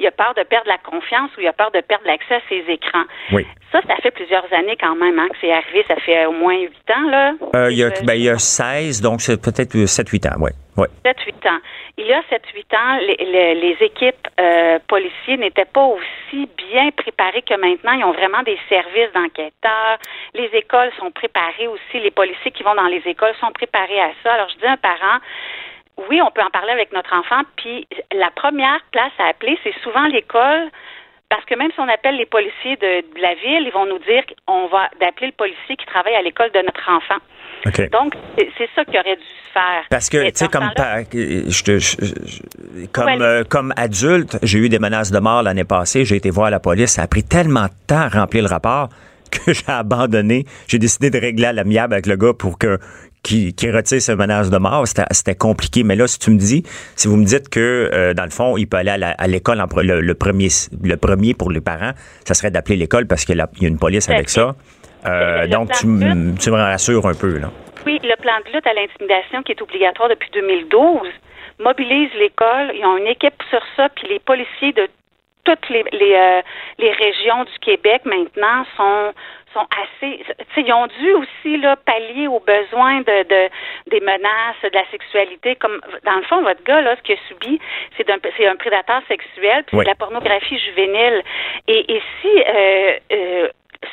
il 0.00 0.06
a 0.06 0.10
peur 0.10 0.34
de 0.34 0.42
perdre 0.42 0.68
la 0.68 0.78
confiance 0.78 1.30
ou 1.36 1.40
il 1.40 1.46
a 1.46 1.52
peur 1.52 1.70
de 1.70 1.80
perdre 1.80 2.04
l'accès 2.06 2.34
à 2.34 2.40
ses 2.48 2.64
écrans. 2.68 3.04
Oui. 3.32 3.46
Ça, 3.70 3.80
ça 3.86 3.96
fait 3.96 4.10
plusieurs 4.10 4.44
années 4.52 4.76
quand 4.78 4.96
même 4.96 5.18
hein, 5.18 5.28
que 5.30 5.36
c'est 5.40 5.52
arrivé. 5.52 5.84
Ça 5.88 5.96
fait 5.96 6.26
au 6.26 6.32
moins 6.32 6.58
8 6.58 6.70
ans, 6.90 7.10
là. 7.10 7.32
Euh, 7.54 7.70
il, 7.70 7.78
y 7.78 7.84
a, 7.84 7.90
ben, 8.04 8.14
il 8.14 8.24
y 8.24 8.28
a 8.28 8.38
16, 8.38 9.00
donc 9.00 9.20
c'est 9.20 9.40
peut-être 9.40 9.74
7-8 9.74 10.28
ans, 10.28 10.36
oui. 10.40 10.50
Ouais. 10.76 10.88
7-8 11.04 11.48
ans. 11.48 11.58
Il 11.98 12.06
y 12.06 12.12
a 12.12 12.20
7-8 12.20 12.76
ans, 12.76 12.98
les, 13.06 13.16
les, 13.24 13.54
les 13.54 13.76
équipes 13.80 14.26
euh, 14.40 14.78
policiers 14.88 15.36
n'étaient 15.36 15.66
pas 15.66 15.84
aussi 15.84 16.48
bien 16.56 16.90
préparées 16.96 17.42
que 17.42 17.54
maintenant. 17.54 17.92
Ils 17.92 18.04
ont 18.04 18.12
vraiment 18.12 18.42
des 18.42 18.58
services 18.68 19.12
d'enquêteurs. 19.14 19.98
Les 20.34 20.50
écoles 20.54 20.90
sont 20.98 21.10
préparées 21.10 21.68
aussi. 21.68 22.00
Les 22.00 22.10
policiers 22.10 22.50
qui 22.50 22.62
vont 22.62 22.74
dans 22.74 22.88
les 22.88 23.02
écoles 23.06 23.34
sont 23.40 23.52
préparés 23.52 24.00
à 24.00 24.10
ça. 24.22 24.32
Alors, 24.32 24.48
je 24.48 24.56
dis 24.58 24.66
à 24.66 24.72
un 24.72 24.76
parent, 24.78 25.18
oui, 26.10 26.20
on 26.22 26.30
peut 26.30 26.42
en 26.42 26.50
parler 26.50 26.72
avec 26.72 26.92
notre 26.92 27.14
enfant. 27.14 27.42
Puis 27.56 27.86
la 28.14 28.30
première 28.30 28.80
place 28.90 29.12
à 29.18 29.28
appeler, 29.28 29.58
c'est 29.62 29.74
souvent 29.82 30.06
l'école. 30.06 30.70
Parce 31.28 31.44
que 31.46 31.54
même 31.54 31.70
si 31.72 31.80
on 31.80 31.88
appelle 31.88 32.16
les 32.16 32.26
policiers 32.26 32.76
de, 32.76 33.04
la 33.20 33.34
ville, 33.34 33.66
ils 33.66 33.72
vont 33.72 33.86
nous 33.86 33.98
dire 34.00 34.22
qu'on 34.46 34.66
va 34.66 34.90
d'appeler 35.00 35.28
le 35.28 35.32
policier 35.32 35.76
qui 35.76 35.86
travaille 35.86 36.14
à 36.14 36.20
l'école 36.20 36.50
de 36.52 36.60
notre 36.60 36.90
enfant. 36.90 37.16
Donc, 37.90 38.14
c'est 38.36 38.68
ça 38.74 38.84
qui 38.84 38.98
aurait 38.98 39.16
dû 39.16 39.22
se 39.22 39.52
faire. 39.52 39.84
Parce 39.88 40.10
que, 40.10 40.28
tu 40.28 40.32
sais, 40.34 40.48
comme, 40.48 40.68
je, 40.76 41.96
comme, 42.92 43.22
euh, 43.22 43.44
comme 43.44 43.72
adulte, 43.76 44.36
j'ai 44.42 44.58
eu 44.58 44.68
des 44.68 44.78
menaces 44.78 45.10
de 45.10 45.18
mort 45.20 45.42
l'année 45.42 45.64
passée. 45.64 46.04
J'ai 46.04 46.16
été 46.16 46.28
voir 46.28 46.50
la 46.50 46.60
police. 46.60 46.90
Ça 46.90 47.00
a 47.02 47.06
pris 47.06 47.22
tellement 47.22 47.64
de 47.64 47.72
temps 47.86 48.00
à 48.00 48.08
remplir 48.08 48.42
le 48.42 48.50
rapport 48.50 48.90
que 49.30 49.54
j'ai 49.54 49.68
abandonné. 49.68 50.44
J'ai 50.68 50.78
décidé 50.78 51.08
de 51.08 51.18
régler 51.18 51.46
à 51.46 51.54
l'amiable 51.54 51.94
avec 51.94 52.04
le 52.06 52.16
gars 52.16 52.34
pour 52.38 52.58
que 52.58 52.78
qui, 53.22 53.54
qui 53.54 53.70
retire 53.70 54.00
ce 54.02 54.12
menace 54.12 54.50
de 54.50 54.58
mort, 54.58 54.86
c'était 54.86 55.34
compliqué. 55.34 55.84
Mais 55.84 55.96
là, 55.96 56.06
si 56.06 56.18
tu 56.18 56.30
me 56.30 56.38
dis, 56.38 56.62
si 56.96 57.08
vous 57.08 57.16
me 57.16 57.24
dites 57.24 57.48
que 57.48 57.90
euh, 57.92 58.14
dans 58.14 58.24
le 58.24 58.30
fond, 58.30 58.56
il 58.56 58.66
peut 58.66 58.78
aller 58.78 58.90
à 58.90 59.26
l'école 59.26 59.62
le, 59.76 60.00
le, 60.00 60.14
premier, 60.14 60.48
le 60.82 60.96
premier 60.96 61.34
pour 61.34 61.50
les 61.50 61.60
parents, 61.60 61.92
ça 62.24 62.34
serait 62.34 62.50
d'appeler 62.50 62.76
l'école 62.76 63.06
parce 63.06 63.24
qu'il 63.24 63.36
y 63.36 63.64
a 63.64 63.68
une 63.68 63.78
police 63.78 64.08
avec 64.08 64.28
ça. 64.28 64.54
Euh, 65.06 65.46
donc, 65.48 65.72
tu, 65.72 65.80
tu, 65.80 66.50
me 66.50 66.56
rassures 66.56 67.06
un 67.06 67.14
peu 67.14 67.38
là. 67.38 67.50
Oui, 67.84 67.98
le 68.02 68.16
plan 68.20 68.38
de 68.46 68.52
lutte 68.54 68.66
à 68.66 68.74
l'intimidation 68.74 69.42
qui 69.42 69.52
est 69.52 69.62
obligatoire 69.62 70.08
depuis 70.08 70.30
2012 70.32 71.08
mobilise 71.58 72.10
l'école. 72.14 72.72
Ils 72.74 72.84
ont 72.84 72.96
une 72.96 73.08
équipe 73.08 73.34
sur 73.50 73.62
ça, 73.76 73.88
puis 73.88 74.06
les 74.08 74.20
policiers 74.20 74.72
de 74.72 74.88
toutes 75.44 75.68
les, 75.70 75.84
les, 75.92 76.14
euh, 76.14 76.42
les 76.78 76.92
régions 76.92 77.44
du 77.44 77.58
Québec 77.60 78.02
maintenant 78.04 78.64
sont 78.76 79.12
sont 79.52 79.66
assez 79.70 80.24
ils 80.56 80.72
ont 80.72 80.86
dû 80.86 81.12
aussi 81.14 81.56
là 81.58 81.76
pallier 81.76 82.28
aux 82.28 82.40
besoins 82.40 83.00
de, 83.00 83.22
de 83.28 83.50
des 83.90 84.00
menaces 84.00 84.62
de 84.62 84.70
la 84.72 84.88
sexualité 84.90 85.56
comme 85.56 85.80
dans 86.04 86.16
le 86.16 86.22
fond 86.22 86.42
votre 86.42 86.62
gars 86.64 86.80
là 86.80 86.96
ce 86.96 87.02
qu'il 87.02 87.16
a 87.16 87.28
subi 87.28 87.60
c'est 87.96 88.08
un 88.10 88.18
c'est 88.36 88.46
un 88.46 88.56
prédateur 88.56 89.02
sexuel 89.08 89.64
puis 89.66 89.78
de 89.78 89.84
la 89.84 89.94
pornographie 89.94 90.58
juvénile 90.58 91.22
et, 91.68 91.94
et 91.94 92.02
si 92.20 92.28
euh, 92.28 92.98
euh, 93.12 93.48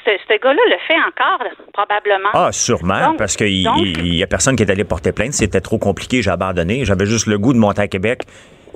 ce, 0.05 0.11
ce 0.27 0.39
gars-là 0.39 0.61
le 0.69 0.77
fait 0.87 0.97
encore, 0.97 1.43
probablement. 1.73 2.29
Ah, 2.33 2.51
sûrement, 2.51 3.15
parce 3.17 3.35
qu'il 3.35 3.67
il 3.77 4.15
y 4.15 4.23
a 4.23 4.27
personne 4.27 4.55
qui 4.55 4.63
est 4.63 4.71
allé 4.71 4.83
porter 4.83 5.11
plainte. 5.11 5.33
C'était 5.33 5.61
trop 5.61 5.79
compliqué, 5.79 6.21
j'ai 6.21 6.29
abandonné. 6.29 6.85
J'avais 6.85 7.05
juste 7.05 7.27
le 7.27 7.37
goût 7.37 7.53
de 7.53 7.57
monter 7.57 7.81
à 7.81 7.87
Québec 7.87 8.21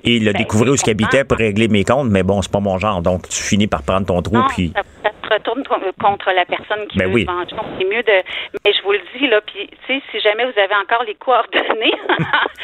et 0.03 0.19
le 0.19 0.31
ben, 0.33 0.39
découvrir 0.39 0.73
où 0.73 0.77
ce 0.77 0.83
qu'il 0.83 0.91
habitait 0.91 1.23
pour 1.23 1.37
régler 1.37 1.67
mes 1.67 1.83
comptes, 1.83 2.09
mais 2.09 2.23
bon, 2.23 2.41
c'est 2.41 2.51
pas 2.51 2.59
mon 2.59 2.77
genre. 2.77 3.01
Donc, 3.01 3.29
tu 3.29 3.41
finis 3.41 3.67
par 3.67 3.83
prendre 3.83 4.05
ton 4.05 4.21
trou, 4.21 4.37
puis... 4.49 4.73
Ça, 4.75 5.09
te 5.09 5.33
retourne 5.33 5.63
contre 5.99 6.31
la 6.31 6.45
personne 6.45 6.85
qui 6.87 6.97
ben 6.97 7.07
veut 7.07 7.13
oui. 7.13 7.27
C'est 7.79 7.85
mieux 7.85 8.03
de... 8.03 8.23
Mais 8.65 8.73
je 8.73 8.83
vous 8.83 8.91
le 8.91 9.01
dis, 9.17 9.27
là, 9.27 9.39
puis, 9.41 9.67
tu 9.67 9.77
sais, 9.87 10.03
si 10.11 10.19
jamais 10.19 10.45
vous 10.45 10.59
avez 10.59 10.75
encore 10.75 11.03
les 11.05 11.15
coordonnées, 11.15 11.93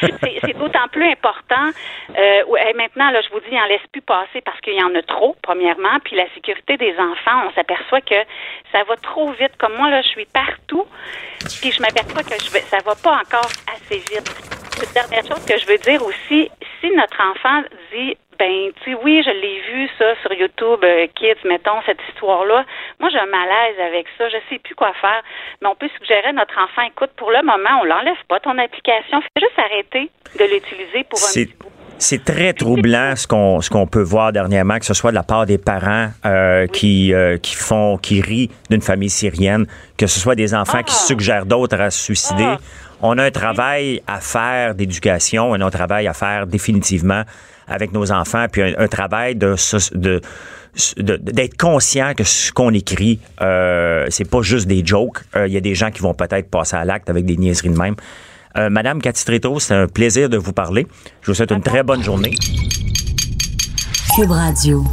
c'est 0.00 0.56
d'autant 0.56 0.86
plus 0.92 1.10
important. 1.10 1.70
Euh, 2.16 2.72
maintenant, 2.76 3.10
là, 3.10 3.20
je 3.22 3.30
vous 3.32 3.40
dis, 3.40 3.52
il 3.52 3.58
en 3.58 3.66
laisse 3.66 3.86
plus 3.90 4.02
passer 4.02 4.40
parce 4.44 4.60
qu'il 4.60 4.74
y 4.74 4.82
en 4.82 4.94
a 4.94 5.02
trop, 5.02 5.36
premièrement, 5.42 5.98
puis 6.04 6.16
la 6.16 6.28
sécurité 6.34 6.76
des 6.76 6.94
enfants, 6.98 7.48
on 7.48 7.52
s'aperçoit 7.54 8.02
que 8.02 8.20
ça 8.72 8.84
va 8.86 8.96
trop 8.96 9.32
vite. 9.32 9.56
Comme 9.58 9.74
moi, 9.76 9.90
là, 9.90 10.02
je 10.02 10.08
suis 10.08 10.26
partout, 10.26 10.84
puis 11.60 11.72
je 11.72 11.80
m'aperçois 11.80 12.22
que 12.22 12.42
je 12.44 12.50
vais, 12.52 12.60
ça 12.60 12.78
va 12.84 12.94
pas 12.94 13.20
encore 13.24 13.50
assez 13.74 13.98
vite. 13.98 14.59
Une 14.78 14.92
dernière 14.92 15.26
chose 15.26 15.44
que 15.44 15.58
je 15.58 15.66
veux 15.66 15.78
dire 15.78 16.04
aussi, 16.04 16.50
si 16.80 16.90
notre 16.96 17.20
enfant 17.20 17.62
dit 17.92 18.16
ben 18.38 18.72
tu 18.82 18.92
sais 18.92 18.98
oui 19.04 19.22
je 19.22 19.30
l'ai 19.30 19.60
vu 19.70 19.88
ça 19.98 20.16
sur 20.22 20.32
YouTube 20.32 20.80
euh, 20.82 21.06
Kids 21.14 21.46
mettons 21.46 21.82
cette 21.84 22.00
histoire 22.08 22.46
là 22.46 22.64
moi 22.98 23.10
j'ai 23.10 23.18
un 23.18 23.26
malaise 23.26 23.78
avec 23.86 24.06
ça 24.16 24.30
je 24.30 24.38
sais 24.48 24.58
plus 24.58 24.74
quoi 24.74 24.92
faire 24.98 25.22
mais 25.60 25.68
on 25.68 25.74
peut 25.74 25.90
suggérer 25.98 26.28
à 26.28 26.32
notre 26.32 26.54
enfant 26.58 26.80
écoute 26.88 27.10
pour 27.18 27.30
le 27.30 27.42
moment 27.42 27.82
on 27.82 27.84
l'enlève 27.84 28.16
pas 28.28 28.40
ton 28.40 28.56
application 28.56 29.20
fais 29.20 29.40
juste 29.44 29.58
arrêter 29.58 30.10
de 30.38 30.44
l'utiliser 30.44 31.04
pour 31.04 31.18
un 31.18 31.32
petit 31.32 31.54
bout 31.60 31.70
c'est 32.00 32.24
très 32.24 32.54
troublant 32.54 33.14
ce 33.14 33.26
qu'on 33.26 33.60
ce 33.60 33.68
qu'on 33.68 33.86
peut 33.86 34.02
voir 34.02 34.32
dernièrement, 34.32 34.78
que 34.78 34.86
ce 34.86 34.94
soit 34.94 35.10
de 35.10 35.16
la 35.16 35.22
part 35.22 35.44
des 35.44 35.58
parents 35.58 36.08
euh, 36.24 36.66
qui 36.66 37.12
euh, 37.12 37.36
qui 37.36 37.54
font 37.54 37.98
qui 37.98 38.22
rient 38.22 38.50
d'une 38.70 38.80
famille 38.80 39.10
syrienne, 39.10 39.66
que 39.98 40.06
ce 40.06 40.18
soit 40.18 40.34
des 40.34 40.54
enfants 40.54 40.82
qui 40.82 40.94
ah. 40.96 41.06
suggèrent 41.06 41.44
d'autres 41.44 41.78
à 41.78 41.90
se 41.90 42.02
suicider. 42.02 42.44
Ah. 42.44 42.58
On 43.02 43.16
a 43.18 43.24
un 43.24 43.30
travail 43.30 44.02
à 44.06 44.20
faire 44.20 44.74
d'éducation, 44.74 45.50
on 45.50 45.60
a 45.60 45.64
un 45.64 45.70
travail 45.70 46.06
à 46.06 46.12
faire 46.12 46.46
définitivement 46.46 47.22
avec 47.66 47.92
nos 47.92 48.10
enfants, 48.12 48.46
puis 48.50 48.62
un, 48.62 48.88
travail 48.88 49.36
de, 49.36 49.54
de 49.94 50.20
d'être 50.96 51.56
conscient 51.56 52.14
que 52.14 52.24
ce 52.24 52.52
qu'on 52.52 52.72
écrit, 52.72 53.18
euh, 53.40 54.06
c'est 54.08 54.28
pas 54.28 54.42
juste 54.42 54.66
des 54.66 54.84
jokes. 54.84 55.18
Il 55.34 55.40
euh, 55.40 55.48
y 55.48 55.56
a 55.56 55.60
des 55.60 55.74
gens 55.74 55.90
qui 55.90 56.00
vont 56.00 56.14
peut-être 56.14 56.48
passer 56.48 56.76
à 56.76 56.84
l'acte 56.84 57.10
avec 57.10 57.24
des 57.24 57.36
niaiseries 57.36 57.70
de 57.70 57.78
même. 57.78 57.96
Euh, 58.56 58.70
Madame 58.70 59.00
Cathy 59.00 59.24
Tréto, 59.24 59.58
c'est 59.58 59.74
un 59.74 59.86
plaisir 59.86 60.28
de 60.28 60.36
vous 60.36 60.52
parler. 60.52 60.86
Je 61.22 61.30
vous 61.30 61.34
souhaite 61.34 61.50
une 61.50 61.62
très 61.62 61.82
bonne 61.82 62.02
journée. 62.02 62.34
Cube 64.14 64.30
Radio. 64.30 64.84